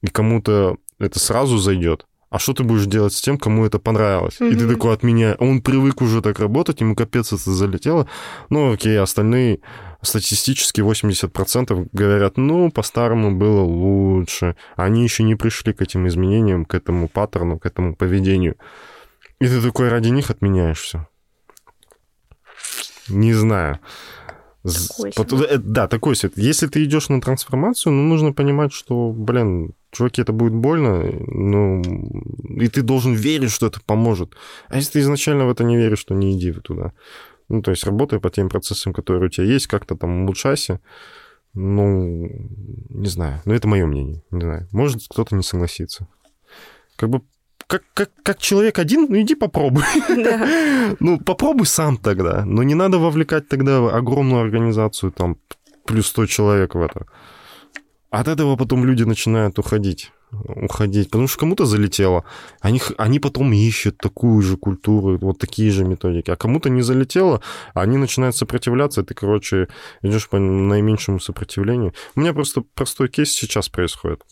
[0.03, 4.39] и кому-то это сразу зайдет, а что ты будешь делать с тем, кому это понравилось?
[4.39, 4.51] Mm-hmm.
[4.51, 8.07] И ты такой от меня, он привык уже так работать, ему капец это залетело.
[8.51, 9.61] Ну, окей, остальные
[10.03, 14.57] статистически 80% говорят, ну, по-старому было лучше.
[14.77, 18.57] Они еще не пришли к этим изменениям, к этому паттерну, к этому поведению.
[19.41, 21.09] И ты такой ради них отменяешь все.
[23.09, 23.79] Не знаю.
[24.63, 25.47] Такой себе.
[25.49, 26.33] Э, да, такой себе.
[26.37, 31.83] Если ты идешь на трансформацию, ну, нужно понимать, что, блин, чуваки, это будет больно, ну,
[32.61, 34.35] и ты должен верить, что это поможет.
[34.69, 36.93] А если ты изначально в это не веришь, то не иди туда.
[37.49, 40.81] Ну, то есть работай по тем процессам, которые у тебя есть, как-то там улучшайся.
[41.55, 42.29] Ну,
[42.91, 43.41] не знаю.
[43.47, 44.23] Ну, это мое мнение.
[44.31, 44.69] Не знаю.
[44.73, 46.07] Может, кто-то не согласится.
[46.97, 47.23] Как бы
[47.67, 49.83] как, как, как человек один, ну иди попробуй.
[50.09, 50.95] Да.
[51.01, 52.45] ну, попробуй сам тогда.
[52.47, 55.37] Но не надо вовлекать тогда огромную организацию, там,
[55.85, 57.07] плюс 100 человек в это.
[58.11, 62.25] От этого потом люди начинают уходить уходить, потому что кому-то залетело.
[62.61, 66.31] Они, они потом ищут такую же культуру, вот такие же методики.
[66.31, 67.41] А кому-то не залетело,
[67.75, 69.69] они начинают сопротивляться, и ты, короче,
[70.03, 71.95] идешь по наименьшему сопротивлению.
[72.15, 74.23] У меня просто простой кейс сейчас происходит.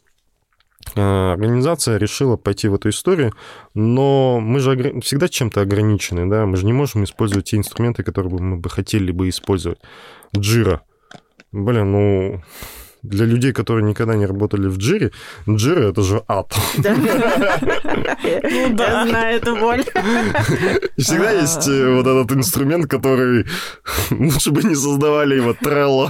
[0.94, 3.32] Э, организация решила пойти в эту историю,
[3.74, 8.39] но мы же всегда чем-то ограничены, да, мы же не можем использовать те инструменты, которые
[8.39, 9.78] мы бы хотели бы использовать.
[10.36, 10.82] Джира.
[11.53, 12.43] Блин, ну,
[13.09, 15.12] для людей, которые никогда не работали в джире,
[15.49, 16.53] джира— это же ад.
[18.23, 18.87] Ну да.
[18.87, 19.85] Я знаю эту боль.
[20.97, 23.47] И всегда есть э, вот этот инструмент, который
[24.11, 26.09] лучше бы не создавали его Trello.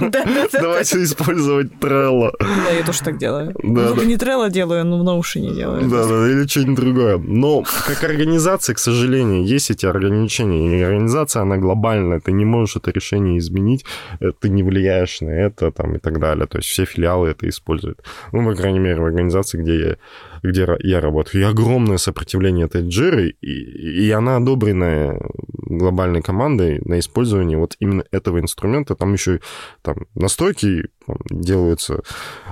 [0.51, 2.31] Давайте использовать Trello.
[2.39, 3.53] Да, я тоже так делаю.
[3.63, 5.89] Да, ну, не Trello делаю, но в Notion делаю.
[5.89, 7.17] Да, да, или что-нибудь другое.
[7.17, 10.79] Но как организация, к сожалению, есть эти ограничения.
[10.79, 12.19] И организация, она глобальная.
[12.19, 13.85] Ты не можешь это решение изменить,
[14.19, 16.47] э, ты не влияешь на это там, и так далее.
[16.47, 18.03] То есть все филиалы это используют.
[18.31, 19.97] Ну, по крайней мере, в организации, где я
[20.43, 26.99] где я работаю, и огромное сопротивление этой джиры, и, и она одобренная глобальной командой на
[26.99, 28.95] использование вот именно этого инструмента.
[28.95, 29.39] Там еще
[29.81, 32.01] там, настройки там, делаются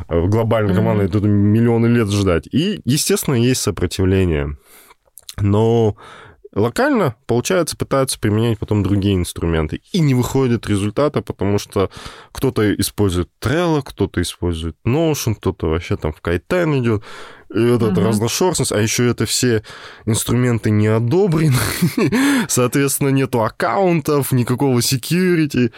[0.10, 1.12] э, глобальной командой, mm-hmm.
[1.12, 2.48] тут миллионы лет ждать.
[2.52, 4.58] И, естественно, есть сопротивление.
[5.40, 5.96] Но
[6.56, 9.82] Локально, получается, пытаются применять потом другие инструменты.
[9.92, 11.90] И не выходит результата, потому что
[12.32, 17.04] кто-то использует Trello, кто-то использует Notion, кто-то вообще там в Kaizen идет.
[17.54, 19.64] И вот эта uh разношерстность, а еще это все
[20.06, 21.58] инструменты не одобрены,
[22.48, 25.74] соответственно, нету аккаунтов, никакого security.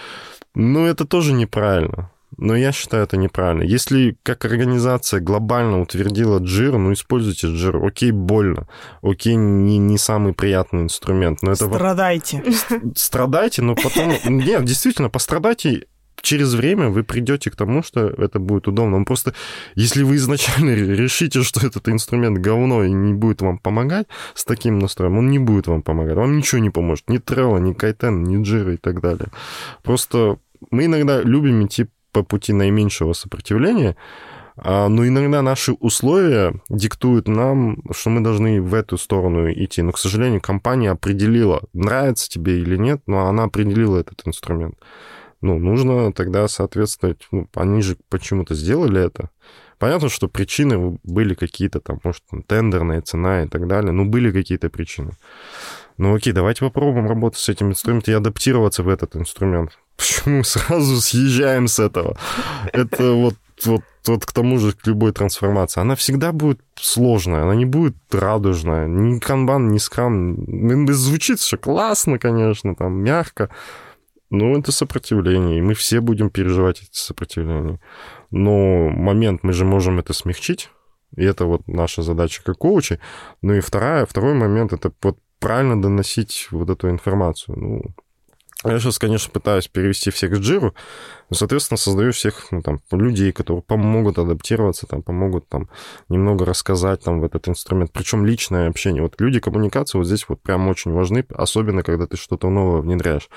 [0.54, 2.12] Ну, это тоже неправильно.
[2.38, 3.64] Но я считаю это неправильно.
[3.64, 7.84] Если как организация глобально утвердила джир, ну используйте джир.
[7.84, 8.68] Окей, больно.
[9.02, 11.42] Окей, не, не самый приятный инструмент.
[11.42, 12.44] Но это Страдайте.
[12.96, 14.14] Страдайте, но потом...
[14.26, 15.88] Нет, действительно, пострадайте
[16.22, 19.00] через время вы придете к тому, что это будет удобно.
[19.00, 19.34] Но просто
[19.76, 24.78] если вы изначально решите, что этот инструмент говно и не будет вам помогать с таким
[24.80, 26.16] настроем, он не будет вам помогать.
[26.16, 27.10] Вам ничего не поможет.
[27.10, 29.28] Ни Trello, ни Кайтен, ни Jira и так далее.
[29.84, 30.38] Просто
[30.72, 31.88] мы иногда любим идти
[32.18, 33.96] по пути наименьшего сопротивления,
[34.58, 39.84] а, но иногда наши условия диктуют нам, что мы должны в эту сторону идти.
[39.84, 44.76] Но, к сожалению, компания определила, нравится тебе или нет, но она определила этот инструмент.
[45.42, 47.28] Ну, нужно тогда соответствовать.
[47.32, 49.30] Ну, они же почему-то сделали это.
[49.80, 53.92] Понятно, что причины были какие-то там, может, там, тендерная цена и так далее.
[53.92, 55.12] Ну, были какие-то причины.
[55.98, 59.78] Ну, окей, давайте попробуем работать с этим инструментом и адаптироваться в этот инструмент.
[59.98, 62.18] Почему сразу съезжаем с этого?
[62.74, 63.36] Это вот,
[63.66, 65.82] вот, вот к тому же, к любой трансформации.
[65.82, 68.88] Она всегда будет сложная, она не будет радужная.
[68.88, 70.38] Ни канбан, ни скрам.
[70.94, 73.50] Звучит все классно, конечно, там, мягко.
[74.30, 77.80] Но это сопротивление, и мы все будем переживать эти сопротивления.
[78.32, 80.70] Но момент, мы же можем это смягчить,
[81.16, 83.00] и это вот наша задача как коучи.
[83.42, 87.58] Ну и вторая, второй момент, это вот правильно доносить вот эту информацию.
[87.58, 87.82] Ну,
[88.64, 90.74] я сейчас, конечно, пытаюсь перевести всех к джиру,
[91.32, 95.70] соответственно, создаю всех ну, там, людей, которые помогут адаптироваться, там, помогут там,
[96.10, 97.92] немного рассказать там, в этот инструмент.
[97.94, 99.04] Причем личное общение.
[99.04, 103.30] Вот люди коммуникации вот здесь вот прям очень важны, особенно когда ты что-то новое внедряешь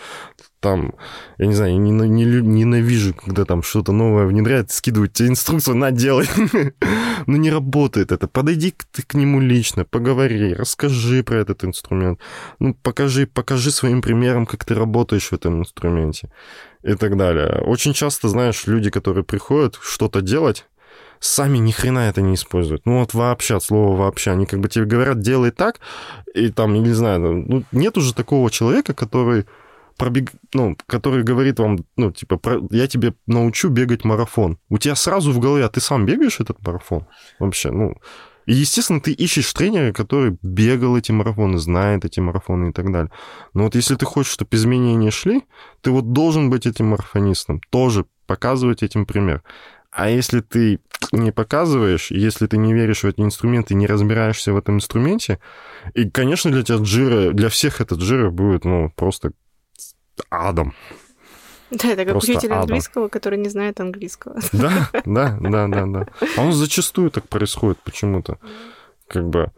[0.61, 0.95] там,
[1.39, 5.77] я не знаю, я не, не, ненавижу, когда там что-то новое внедряют, скидывают тебе инструкцию,
[5.77, 6.29] на, делай.
[7.27, 8.29] Но не работает это.
[8.29, 12.21] Подойди к, ты к нему лично, поговори, расскажи про этот инструмент.
[12.59, 16.31] Ну, покажи, покажи своим примером, как ты работаешь в этом инструменте
[16.83, 17.63] и так далее.
[17.63, 20.67] Очень часто, знаешь, люди, которые приходят что-то делать,
[21.21, 22.87] сами ни хрена это не используют.
[22.87, 24.33] Ну вот вообще, от слова вообще.
[24.33, 25.81] Они как бы тебе говорят, делай так,
[26.35, 29.47] и там, не знаю, ну, нет уже такого человека, который
[30.01, 32.61] пробег, ну, который говорит вам, ну, типа, про...
[32.71, 34.59] я тебе научу бегать марафон.
[34.71, 37.07] У тебя сразу в голове, а ты сам бегаешь этот марафон?
[37.39, 37.95] Вообще, ну...
[38.47, 43.11] И, естественно, ты ищешь тренера, который бегал эти марафоны, знает эти марафоны и так далее.
[43.53, 45.43] Но вот если ты хочешь, чтобы изменения шли,
[45.83, 49.43] ты вот должен быть этим марафонистом, тоже показывать этим пример.
[49.93, 50.81] А если ты
[51.13, 55.39] не показываешь, если ты не веришь в эти инструменты, не разбираешься в этом инструменте,
[55.95, 59.33] и, конечно, для тебя джира, для всех этот джира будет, ну, просто
[60.31, 60.75] адом.
[61.71, 64.41] Да, это как Просто учитель английского, который не знает английского.
[64.53, 66.07] Да, да, да, да, да.
[66.37, 68.39] А он зачастую так происходит почему-то.
[69.07, 69.53] Как бы,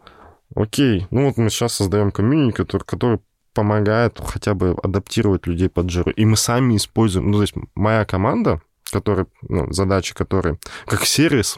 [0.55, 3.19] окей, ну вот мы сейчас создаем комьюнити, который, который
[3.53, 6.11] помогает хотя бы адаптировать людей под жиру.
[6.11, 8.61] И мы сами используем, ну, то есть моя команда,
[8.91, 11.57] которая, ну, задача которой, как сервис,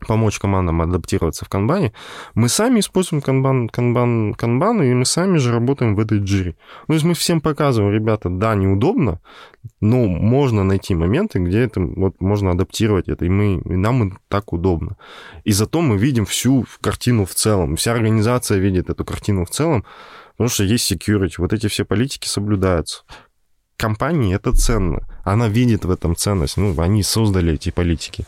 [0.00, 1.92] помочь командам адаптироваться в канбане,
[2.34, 6.56] мы сами используем канбан, канбан, канбан, и мы сами же работаем в этой джире.
[6.82, 9.20] Ну, то есть мы всем показываем, ребята, да, неудобно,
[9.80, 14.52] но можно найти моменты, где это вот можно адаптировать это, и, мы, и нам так
[14.52, 14.96] удобно.
[15.44, 19.84] И зато мы видим всю картину в целом, вся организация видит эту картину в целом,
[20.32, 23.02] потому что есть security, вот эти все политики соблюдаются.
[23.76, 25.00] Компании это ценно.
[25.24, 26.56] Она видит в этом ценность.
[26.56, 28.24] Ну, они создали эти политики.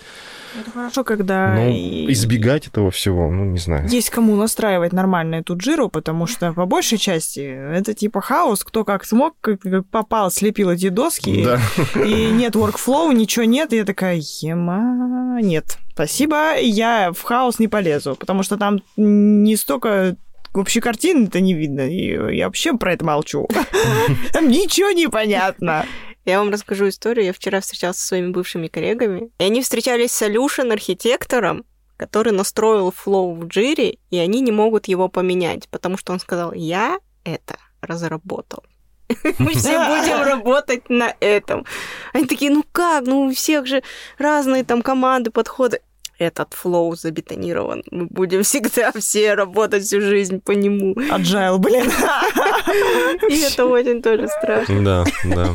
[0.60, 1.54] Это хорошо, когда...
[1.54, 3.88] Но и- избегать этого всего, ну, не знаю.
[3.88, 8.84] Есть кому настраивать нормально эту джиру, потому что по большей части это типа хаос, кто
[8.84, 9.60] как смог, как
[9.90, 11.60] попал, слепил эти доски, Да.
[12.02, 17.68] и нет workflow, ничего нет, и я такая, ема, нет, спасибо, я в хаос не
[17.68, 20.16] полезу, потому что там не столько
[20.58, 23.48] вообще картины-то не видно, и я вообще про это молчу.
[24.32, 25.86] Там ничего не понятно.
[26.24, 27.26] Я вам расскажу историю.
[27.26, 31.64] Я вчера встречалась со своими бывшими коллегами, и они встречались с solution архитектором,
[31.96, 36.52] который настроил флоу в джире, и они не могут его поменять, потому что он сказал,
[36.52, 38.62] я это разработал.
[39.38, 41.64] Мы все будем работать на этом.
[42.12, 43.82] Они такие, ну как, ну у всех же
[44.18, 45.80] разные там команды, подходы.
[46.18, 47.84] Этот флоу забетонирован.
[47.90, 50.94] Мы будем всегда все работать всю жизнь по нему.
[50.94, 51.86] Agile, блин.
[53.30, 54.84] И это очень тоже страшно.
[54.84, 55.54] Да, да.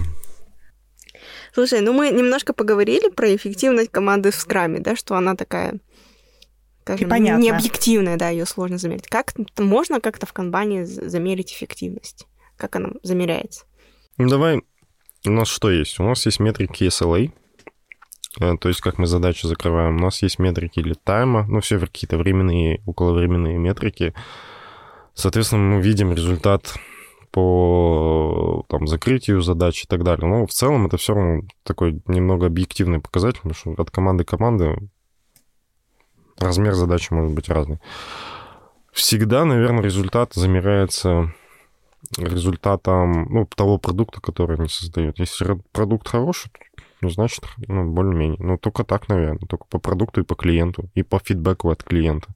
[1.53, 5.76] Слушай, ну мы немножко поговорили про эффективность команды в скраме, да, что она такая,
[6.81, 7.44] скажем, Непонятная.
[7.44, 9.07] необъективная, да, ее сложно замерить.
[9.07, 12.26] Как можно как-то в канбане замерить эффективность?
[12.57, 13.65] Как она замеряется?
[14.18, 14.61] Ну, давай,
[15.26, 15.99] у нас что есть?
[15.99, 17.31] У нас есть метрики SLA,
[18.39, 19.97] то есть как мы задачи закрываем.
[19.97, 24.14] У нас есть метрики для тайма, ну, все какие-то временные, околовременные метрики.
[25.14, 26.73] Соответственно, мы видим результат
[27.31, 30.27] по там, закрытию задач и так далее.
[30.27, 34.30] Но в целом это все равно такой немного объективный показатель, потому что от команды к
[34.30, 34.77] команде
[36.38, 37.80] размер задачи может быть разный.
[38.91, 41.34] Всегда, наверное, результат замеряется
[42.18, 45.19] результатом ну, того продукта, который они создают.
[45.19, 46.51] Если продукт хороший,
[47.03, 48.38] ну, значит, ну, более-менее.
[48.39, 49.45] Ну, только так, наверное.
[49.47, 52.30] Только по продукту и по клиенту, и по фидбэку от клиента.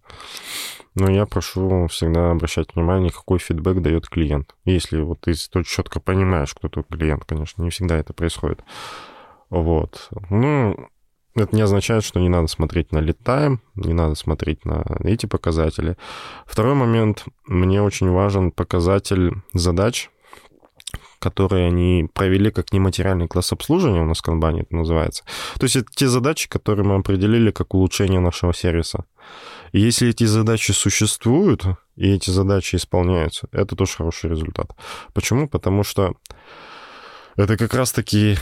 [0.93, 4.55] Но я прошу всегда обращать внимание, какой фидбэк дает клиент.
[4.65, 5.33] Если вот ты
[5.63, 8.61] четко понимаешь, кто твой клиент, конечно, не всегда это происходит.
[9.49, 10.09] Вот.
[10.29, 10.89] Ну,
[11.35, 15.95] это не означает, что не надо смотреть на time, не надо смотреть на эти показатели.
[16.45, 17.23] Второй момент.
[17.45, 20.09] Мне очень важен показатель задач,
[21.19, 25.23] которые они провели как нематериальный класс обслуживания, у нас в Kanban это называется.
[25.59, 29.05] То есть это те задачи, которые мы определили как улучшение нашего сервиса.
[29.71, 31.65] И если эти задачи существуют,
[31.95, 34.71] и эти задачи исполняются, это тоже хороший результат.
[35.13, 35.47] Почему?
[35.47, 36.13] Потому что
[37.35, 38.37] это как раз-таки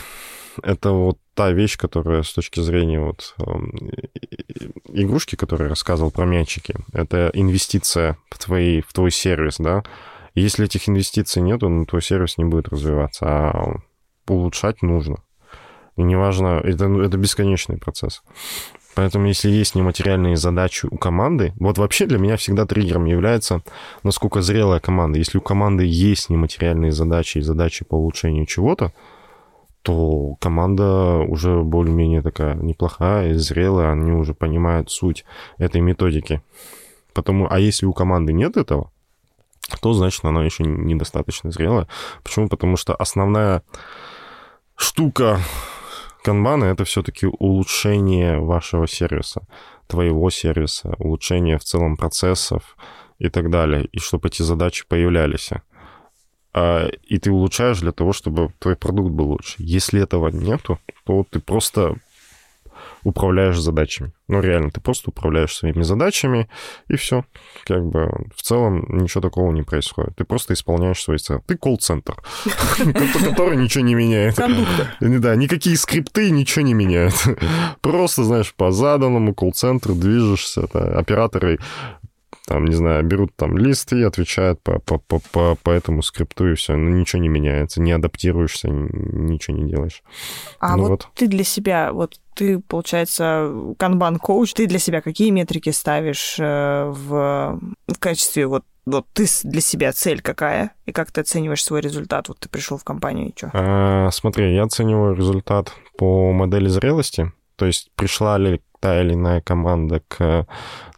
[0.62, 3.72] это вот та вещь, которая с точки зрения вот эм,
[4.88, 9.82] игрушки, которую я рассказывал про мячики, это инвестиция в, твои, в твой сервис, да.
[10.36, 13.76] Если этих инвестиций нету, ну, твой сервис не будет развиваться, а
[14.28, 15.16] улучшать нужно.
[15.96, 18.22] И неважно, это, ну, это бесконечный процесс.
[18.94, 23.62] Поэтому если есть нематериальные задачи у команды, вот вообще для меня всегда триггером является,
[24.02, 25.18] насколько зрелая команда.
[25.18, 28.92] Если у команды есть нематериальные задачи и задачи по улучшению чего-то,
[29.80, 35.24] то команда уже более-менее такая неплохая и зрелая, они уже понимают суть
[35.56, 36.42] этой методики.
[37.14, 38.90] Потому, а если у команды нет этого,
[39.80, 41.88] то значит она еще недостаточно зрелая.
[42.22, 42.48] Почему?
[42.48, 43.62] Потому что основная
[44.76, 45.40] штука
[46.22, 49.46] канбана это все-таки улучшение вашего сервиса,
[49.86, 52.76] твоего сервиса, улучшение в целом процессов
[53.18, 55.50] и так далее, и чтобы эти задачи появлялись.
[56.52, 59.54] А, И ты улучшаешь для того, чтобы твой продукт был лучше.
[59.58, 61.96] Если этого нету, то ты просто
[63.06, 64.12] управляешь задачами.
[64.26, 66.48] Ну, реально, ты просто управляешь своими задачами,
[66.88, 67.24] и все.
[67.64, 70.16] Как бы в целом ничего такого не происходит.
[70.16, 71.40] Ты просто исполняешь свои цели.
[71.46, 72.16] Ты колл-центр,
[73.24, 74.36] который ничего не меняет.
[75.00, 77.14] Да, никакие скрипты ничего не меняют.
[77.80, 80.64] Просто, знаешь, по заданному колл-центру движешься.
[80.64, 81.60] Операторы
[82.46, 86.52] там, не знаю, берут там лист и отвечают по, по, по, по, по этому скрипту,
[86.52, 86.76] и все.
[86.76, 90.02] Ну, ничего не меняется, не адаптируешься, ничего не делаешь.
[90.60, 91.08] А Ну вот, вот.
[91.14, 97.60] ты для себя, вот ты, получается, канбан-коуч, ты для себя какие метрики ставишь э, в,
[97.88, 102.28] в качестве вот вот ты для себя цель какая, и как ты оцениваешь свой результат?
[102.28, 103.50] Вот ты пришел в компанию, и что?
[103.52, 109.40] А, смотри, я оцениваю результат по модели зрелости, то есть пришла ли та или иная
[109.40, 110.46] команда к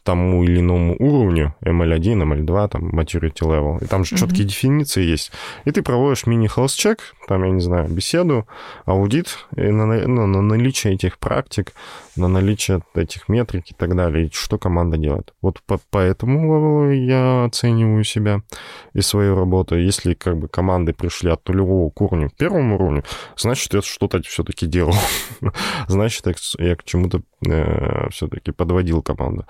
[0.08, 4.20] тому или иному уровню, ML1, ML2, там, maturity level, и там же Мгм.
[4.20, 5.32] четкие дефиниции есть.
[5.66, 6.98] И ты проводишь мини-health-чек,
[7.28, 8.46] там, я не знаю, беседу,
[8.86, 11.74] аудит на, ну, на наличие этих практик,
[12.16, 15.34] на наличие этих метрик и так далее, и что команда делает.
[15.42, 18.40] Вот по, по этому левелу я оцениваю себя
[18.94, 19.76] и свою работу.
[19.76, 23.04] Если как бы команды пришли от нулевого к уровню к первому уровню,
[23.36, 24.94] значит, я что-то все-таки делал.
[25.86, 27.20] значит, я, я к чему-то
[28.10, 29.44] все-таки подводил команду.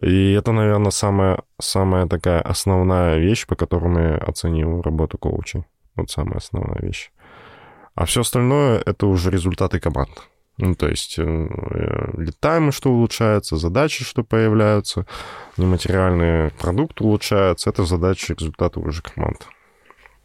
[0.00, 5.64] И это, наверное, самая, самая такая основная вещь, по которой я оцениваю работу коучей.
[5.96, 7.10] Вот самая основная вещь.
[7.94, 10.10] А все остальное это уже результаты команд.
[10.58, 11.48] Ну, то есть э,
[12.16, 15.06] летаймы, что улучшается, задачи, что появляются,
[15.56, 17.70] нематериальный продукт улучшается.
[17.70, 19.46] Это задачи, результаты уже команд.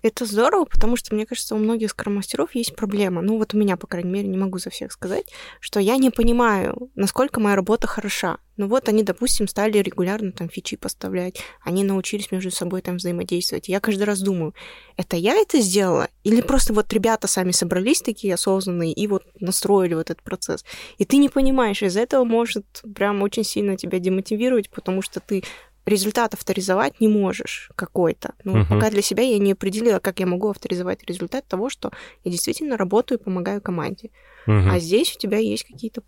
[0.08, 3.22] Это здорово, потому что, мне кажется, у многих скромастеров есть проблема.
[3.22, 5.26] Ну, вот у меня, по крайней мере, не могу за всех сказать,
[5.60, 8.38] что я не понимаю, насколько моя работа хороша.
[8.56, 13.68] Ну вот они, допустим, стали регулярно там фичи поставлять, они научились между собой там взаимодействовать.
[13.68, 14.56] Я каждый раз думаю,
[14.96, 16.08] это я это сделала?
[16.24, 20.66] Или просто вот ребята сами собрались такие осознанные и вот настроили вот этот процесс?
[20.98, 22.66] И ты не понимаешь, из-за этого может
[22.96, 25.44] прям очень сильно тебя демотивировать, потому что ты
[25.88, 28.34] результат авторизовать не можешь какой-то.
[28.44, 28.68] Ну, uh-huh.
[28.70, 31.92] пока для себя я не определила, как я могу авторизовать результат того, что
[32.24, 34.12] я действительно работаю и помогаю команде.
[34.46, 34.70] Uh-huh.
[34.70, 36.04] А здесь у тебя есть какие-то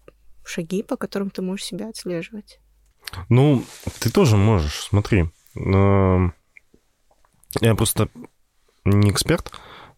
[0.45, 2.59] шаги, по которым ты можешь себя отслеживать.
[3.29, 3.63] Ну,
[3.99, 5.29] ты тоже можешь, смотри.
[5.55, 6.31] Я
[7.75, 8.09] просто
[8.85, 9.51] не эксперт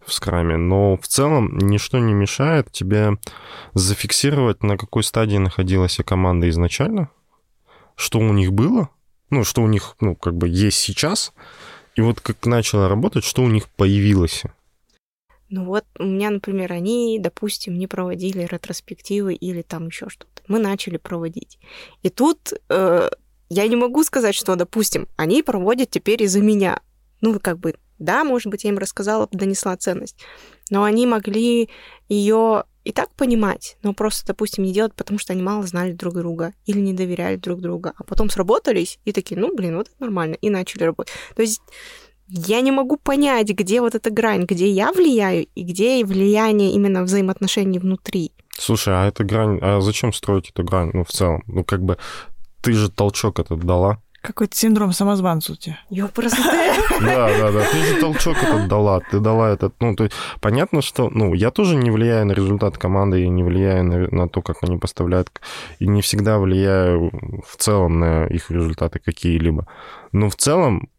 [0.06, 3.18] в скраме, но в целом ничто не мешает тебе
[3.74, 7.10] зафиксировать, на какой стадии находилась команда изначально,
[7.96, 8.90] что у них было,
[9.32, 11.34] ну, что у них, ну, как бы есть сейчас,
[11.96, 14.44] и вот как начало работать, что у них появилось.
[15.50, 20.42] Ну вот у меня, например, они, допустим, не проводили ретроспективы или там еще что-то.
[20.48, 21.60] Мы начали проводить.
[22.04, 23.10] И тут э,
[23.50, 26.80] я не могу сказать, что, допустим, они проводят теперь из-за меня.
[27.20, 30.16] Ну, как бы, да, может быть, я им рассказала, донесла ценность.
[30.70, 31.70] Но они могли
[32.08, 36.16] ее и так понимать, но просто, допустим, не делать, потому что они мало знали друг
[36.16, 39.96] друга или не доверяли друг друга, а потом сработались и такие, ну, блин, вот это
[40.00, 41.14] нормально, и начали работать.
[41.36, 41.62] То есть
[42.28, 47.04] я не могу понять, где вот эта грань, где я влияю и где влияние именно
[47.04, 48.32] взаимоотношений внутри.
[48.58, 51.44] Слушай, а эта грань, а зачем строить эту грань, ну, в целом?
[51.48, 51.98] Ну, как бы,
[52.62, 55.80] ты же толчок этот дала, какой-то синдром самозванца у тебя.
[55.90, 56.38] Ёпрст.
[57.02, 57.66] Да, да, да.
[57.72, 59.00] Ты же толчок этот дала.
[59.00, 59.74] Ты дала этот...
[59.80, 61.10] Ну, то есть, понятно, что...
[61.10, 64.58] Ну, я тоже не влияю на результат команды и не влияю на, на то, как
[64.62, 65.30] они поставляют.
[65.80, 67.12] И не всегда влияю
[67.46, 69.68] в целом на их результаты какие-либо.
[70.12, 70.90] Но в целом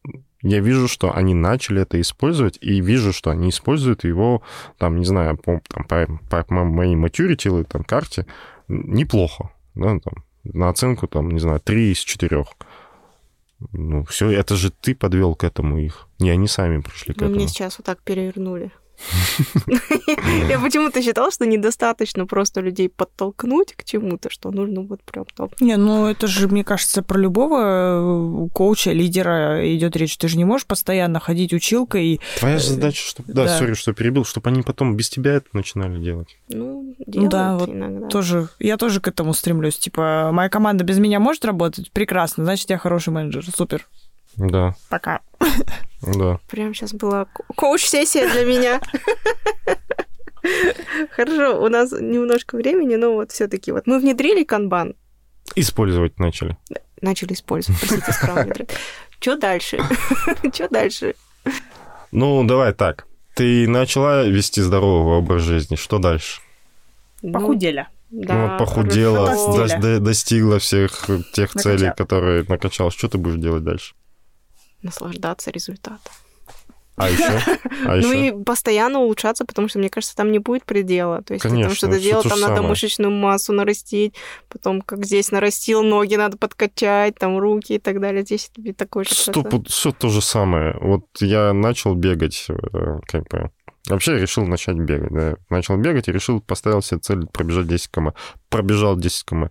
[0.43, 4.43] я вижу, что они начали это использовать, и вижу, что они используют его,
[4.77, 5.85] там, не знаю, по, там,
[6.29, 8.27] по, по моей maturity или там карте
[8.69, 9.51] неплохо.
[9.75, 12.45] Да, там, на оценку, там, не знаю, 3 из 4.
[13.73, 16.09] Ну, все, это же ты подвел к этому их.
[16.19, 17.37] Не они сами пришли к Вы этому.
[17.37, 18.73] Мне сейчас вот так перевернули.
[20.49, 25.61] Я почему-то считала, что недостаточно просто людей подтолкнуть к чему-то, что нужно вот прям толкнуть.
[25.61, 30.17] Не, ну это же, мне кажется, про любого э, коуча, лидера идет речь.
[30.17, 32.21] Ты же не можешь постоянно ходить училкой и...
[32.39, 33.33] Твоя задача, чтобы...
[33.33, 36.37] Да, сори, что перебил, чтобы они потом без тебя это начинали делать.
[36.49, 38.09] Ну, делают да, вот иногда.
[38.09, 39.79] Тоже, я тоже к этому стремлюсь.
[39.79, 41.91] Типа, моя команда без меня может работать?
[41.93, 43.45] Прекрасно, значит, я хороший менеджер.
[43.55, 43.87] Супер.
[44.37, 44.75] Да.
[44.89, 45.21] Пока.
[46.03, 46.41] Да.
[46.51, 47.27] Прям сейчас была
[47.57, 48.81] коуч-сессия для меня.
[51.11, 54.95] Хорошо, у нас немножко времени, но вот все таки вот мы внедрили канбан.
[55.55, 56.57] Использовать начали.
[57.01, 58.67] Начали использовать, простите,
[59.21, 59.79] Что дальше?
[60.53, 61.15] Что дальше?
[62.11, 63.07] Ну, давай так.
[63.35, 65.77] Ты начала вести здоровый образ жизни.
[65.77, 66.41] Что дальше?
[67.23, 67.87] Ну, Похудели.
[68.11, 69.35] Да, ну, похудела,
[69.81, 71.63] до, достигла всех тех Накачал.
[71.63, 72.93] целей, которые накачалась.
[72.93, 73.95] Что ты будешь делать дальше?
[74.83, 76.13] Наслаждаться результатом.
[76.97, 77.25] А еще?
[77.87, 81.23] А ну и постоянно улучшаться, потому что, мне кажется, там не будет предела.
[81.23, 84.15] То есть Конечно, там что-то делать, там надо мышечную массу нарастить,
[84.49, 88.23] потом, как здесь нарастил, ноги надо подкачать, там руки и так далее.
[88.23, 90.77] Здесь такой же Стоп, все то же самое.
[90.81, 93.51] Вот я начал бегать, э, как бы,
[93.89, 95.35] Вообще решил начать бегать, да.
[95.51, 98.15] Начал бегать и решил, поставил себе цель пробежать 10 км.
[98.49, 99.51] Пробежал 10 км.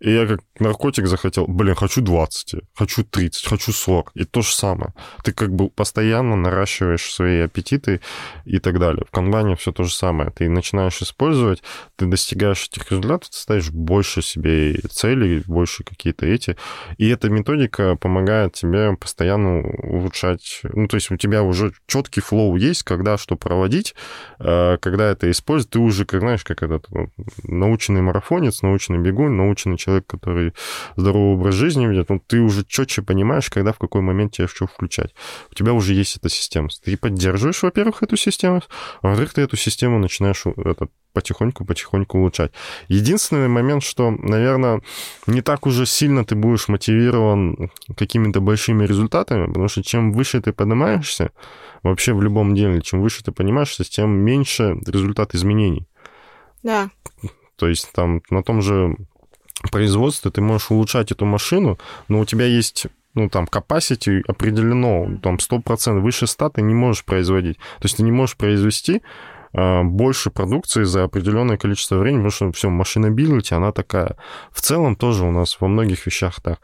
[0.00, 4.12] И я как наркотик захотел, блин, хочу 20, хочу 30, хочу 40.
[4.14, 4.94] И то же самое.
[5.22, 8.00] Ты как бы постоянно наращиваешь свои аппетиты
[8.46, 9.04] и так далее.
[9.06, 10.30] В канбане все то же самое.
[10.30, 11.62] Ты начинаешь использовать,
[11.96, 16.56] ты достигаешь этих результатов, ты ставишь больше себе целей, больше какие-то эти.
[16.96, 20.62] И эта методика помогает тебе постоянно улучшать.
[20.62, 23.94] Ну, то есть у тебя уже четкий флоу есть, когда что проводить,
[24.38, 25.70] э, когда это использовать.
[25.70, 26.86] Ты уже, как знаешь, как этот
[27.42, 30.52] научный марафонец, научный бегун, научный человек человек, который
[30.96, 34.66] здоровый образ жизни ведет, ну, ты уже четче понимаешь, когда в какой момент тебе что
[34.66, 35.14] включать.
[35.50, 36.68] У тебя уже есть эта система.
[36.84, 38.62] Ты поддерживаешь, во-первых, эту систему,
[39.02, 42.52] а во-вторых, ты эту систему начинаешь это, потихоньку-потихоньку улучшать.
[42.88, 44.80] Единственный момент, что, наверное,
[45.26, 50.52] не так уже сильно ты будешь мотивирован какими-то большими результатами, потому что чем выше ты
[50.52, 51.32] поднимаешься,
[51.82, 55.88] вообще в любом деле, чем выше ты понимаешься, тем меньше результат изменений.
[56.62, 56.90] Да.
[57.56, 58.96] То есть там на том же
[59.68, 61.78] производстве ты можешь улучшать эту машину,
[62.08, 67.04] но у тебя есть ну, там, capacity определено, там, 100%, выше 100 ты не можешь
[67.04, 67.56] производить.
[67.56, 69.02] То есть ты не можешь произвести
[69.52, 74.16] а, больше продукции за определенное количество времени, потому что все, машинабилити, она такая.
[74.52, 76.60] В целом тоже у нас во многих вещах так.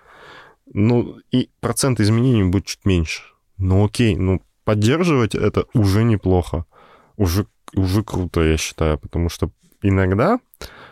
[0.72, 3.22] Ну, и процент изменений будет чуть меньше.
[3.58, 6.64] Ну, окей, ну, поддерживать это уже неплохо.
[7.16, 9.50] Уже, уже круто, я считаю, потому что
[9.82, 10.38] иногда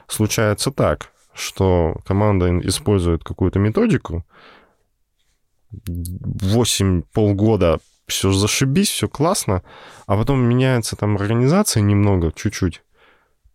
[0.09, 4.25] случается так, что команда использует какую-то методику,
[5.71, 9.63] 8 полгода все зашибись, все классно,
[10.07, 12.83] а потом меняется там организация немного, чуть-чуть,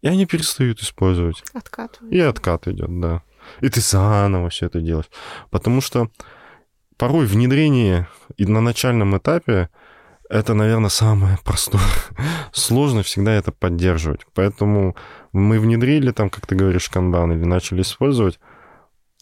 [0.01, 1.43] и они перестают использовать.
[1.53, 2.13] Откатывают.
[2.13, 3.23] И откат идет, да.
[3.61, 5.09] И ты заново все это делаешь.
[5.49, 6.09] Потому что
[6.97, 8.07] порой внедрение
[8.37, 9.69] и на начальном этапе
[10.29, 11.81] это, наверное, самое простое.
[12.53, 14.21] Сложно всегда это поддерживать.
[14.33, 14.95] Поэтому
[15.33, 18.39] мы внедрили там, как ты говоришь, канбан или начали использовать,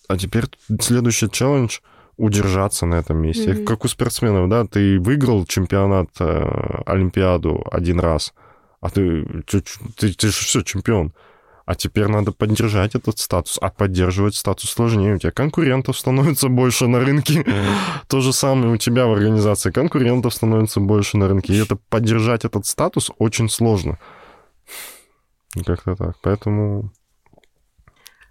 [0.07, 0.45] а теперь
[0.79, 1.79] следующий челлендж—
[2.17, 3.51] удержаться на этом месте.
[3.51, 3.63] Mm-hmm.
[3.63, 8.33] Как у спортсменов, да, ты выиграл чемпионат, э, Олимпиаду один раз,
[8.81, 9.61] а ты, ты,
[9.95, 11.13] ты, ты же все, чемпион.
[11.67, 13.57] А теперь надо поддержать этот статус.
[13.61, 15.15] А поддерживать статус сложнее.
[15.15, 17.45] У тебя конкурентов становится больше на рынке.
[18.07, 19.71] То же самое у тебя в организации.
[19.71, 21.53] Конкурентов становится больше на рынке.
[21.53, 23.99] И это поддержать этот статус очень сложно.
[25.65, 26.15] Как-то так.
[26.21, 26.93] Поэтому...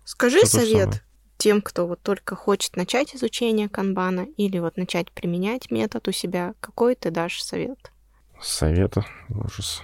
[0.06, 1.04] Скажи совет
[1.36, 6.54] тем, кто вот только хочет начать изучение канбана или вот начать применять метод у себя,
[6.60, 7.92] какой ты дашь совет?
[8.40, 9.04] Совета?
[9.28, 9.82] Ужас.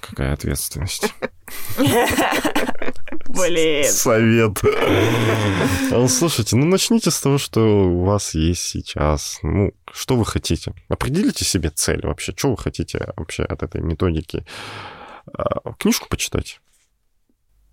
[0.00, 1.14] Какая ответственность.
[3.28, 3.84] Блин.
[3.84, 4.60] Совет.
[5.92, 9.38] А слушайте, ну начните с того, что у вас есть сейчас.
[9.42, 10.74] Ну, что вы хотите?
[10.88, 12.32] Определите себе цель вообще.
[12.36, 14.44] Что вы хотите вообще от этой методики?
[15.32, 16.60] А, книжку почитать.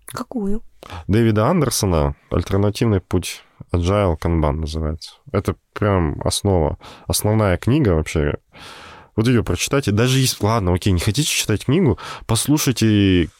[0.06, 0.62] Какую?
[1.06, 5.16] Дэвида Андерсона «Альтернативный путь Agile Kanban» называется.
[5.32, 8.38] Это прям основа, основная книга вообще.
[9.18, 9.90] Вот ее прочитайте.
[9.90, 10.44] Даже если...
[10.46, 13.30] Ладно, окей, не хотите читать книгу, послушайте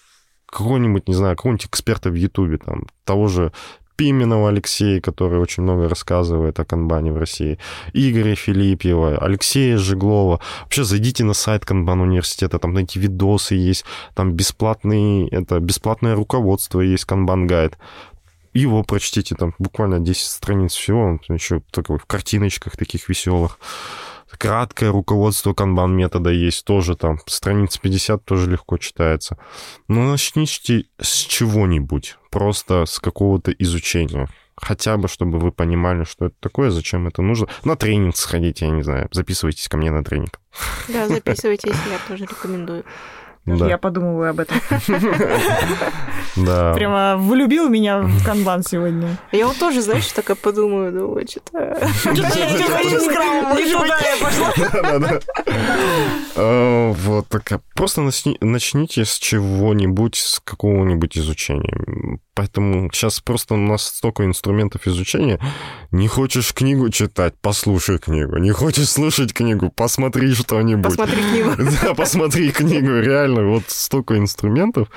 [0.47, 3.53] какого-нибудь, не знаю, какого-нибудь эксперта в Ютубе, там, того же
[3.95, 7.61] Пименова Алексея, который очень много рассказывает о канбане в России,
[7.93, 10.41] Игоря Филиппьева, Алексея Жиглова.
[10.63, 13.85] Вообще зайдите на сайт Канбан университета, там найти видосы есть,
[14.17, 17.79] там бесплатный, это бесплатное руководство есть, Канбан гайд.
[18.53, 23.61] Его прочтите, там буквально 10 страниц всего, еще такой в картиночках таких веселых
[24.37, 29.39] краткое руководство канбан метода есть тоже там, страниц 50 тоже легко читается.
[29.89, 34.29] Но начните с чего-нибудь, просто с какого-то изучения.
[34.61, 37.47] Хотя бы, чтобы вы понимали, что это такое, зачем это нужно.
[37.65, 40.41] На тренинг сходите, я не знаю, записывайтесь ко мне на тренинг.
[40.89, 42.85] Да, записывайтесь, я тоже рекомендую.
[43.49, 43.71] Даже да.
[43.71, 44.57] я подумываю об этом.
[46.37, 46.73] Да.
[46.75, 49.17] Прямо влюбил меня в канбан сегодня.
[49.33, 51.77] Я вот тоже, знаешь, так и подумаю, думаю, что-то...
[57.09, 57.61] Вот так.
[57.75, 58.09] Просто
[58.41, 62.21] начните с чего-нибудь, с какого-нибудь изучения.
[62.39, 65.41] Поэтому сейчас просто у нас столько инструментов изучения.
[65.91, 68.37] Не хочешь книгу читать, послушай книгу.
[68.37, 70.85] Не хочешь слушать книгу, посмотри что-нибудь.
[70.85, 71.51] Посмотри книгу.
[71.83, 73.38] Да, посмотри книгу, реально.
[73.47, 74.89] Вот столько инструментов.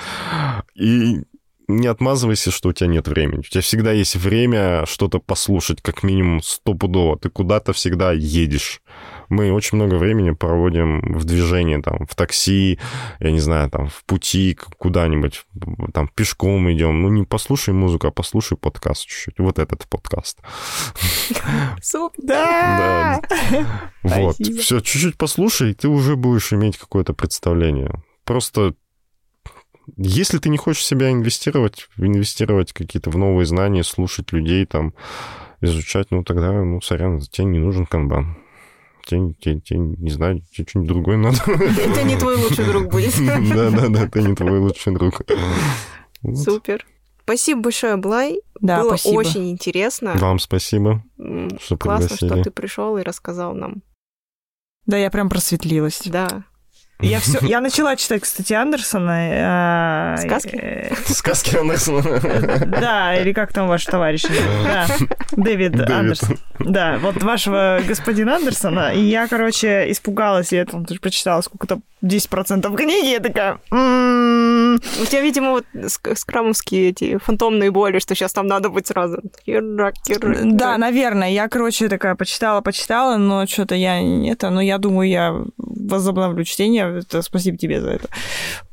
[0.76, 1.22] И
[1.68, 3.39] не отмазывайся, что у тебя нет времени.
[3.39, 7.18] У тебя всегда есть время что-то послушать, как минимум стопудово.
[7.18, 8.81] Ты куда-то всегда едешь
[9.31, 12.80] мы очень много времени проводим в движении, там, в такси,
[13.19, 15.45] я не знаю, там, в пути куда-нибудь,
[15.93, 17.01] там, пешком идем.
[17.01, 19.39] Ну, не послушай музыку, а послушай подкаст чуть-чуть.
[19.39, 20.39] Вот этот подкаст.
[21.81, 22.23] Супер!
[22.23, 23.22] Да!
[24.03, 24.35] Вот.
[24.38, 28.01] Все, чуть-чуть послушай, и ты уже будешь иметь какое-то представление.
[28.31, 28.75] Просто
[29.97, 34.93] если ты не хочешь себя инвестировать, инвестировать какие-то в новые знания, слушать людей, там,
[35.59, 38.37] изучать, ну, тогда, ну, сорян, тебе не нужен канбан
[39.03, 41.37] тебе, тебе, тебе не знаю, тебе что-нибудь другое надо.
[41.47, 43.13] Это не твой лучший друг будет.
[43.19, 45.21] Да-да-да, это не твой лучший друг.
[46.35, 46.85] Супер.
[47.23, 48.39] Спасибо большое, Блай.
[48.61, 49.19] Да, Было спасибо.
[49.19, 50.13] очень интересно.
[50.15, 51.03] Вам спасибо,
[51.59, 52.29] что Классно, пригласили.
[52.29, 53.81] что ты пришел и рассказал нам.
[54.85, 56.01] Да, я прям просветлилась.
[56.05, 56.45] Да.
[57.02, 60.15] Я все, я начала читать, кстати, Андерсона.
[60.15, 60.56] э, Сказки?
[60.61, 62.19] э, Сказки Андерсона.
[62.68, 64.23] Да, или как там ваш товарищ?
[64.64, 64.88] Да,
[65.32, 65.90] Дэвид Дэвид.
[65.90, 66.38] Андерсон.
[66.60, 68.94] Да, вот вашего господина Андерсона.
[68.94, 70.52] И я, короче, испугалась.
[70.52, 73.10] Я там тоже прочитала сколько-то 10% книги.
[73.11, 73.60] Я такая...
[73.72, 74.76] «М-м-м».
[75.02, 79.22] У тебя, видимо, вот ск- скрамовские эти фантомные боли, что сейчас там надо быть сразу.
[80.57, 81.30] Да, наверное.
[81.30, 84.49] Я, короче, такая почитала, почитала, но что-то я не это...
[84.49, 86.99] Но я думаю, я возобновлю чтение.
[86.99, 88.07] Это спасибо тебе за это.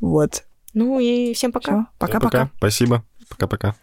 [0.01, 0.45] Вот.
[0.75, 1.73] Ну и всем пока.
[1.73, 2.51] Всё, Пока-пока.
[2.59, 3.03] Спасибо.
[3.29, 3.75] Пока-пока.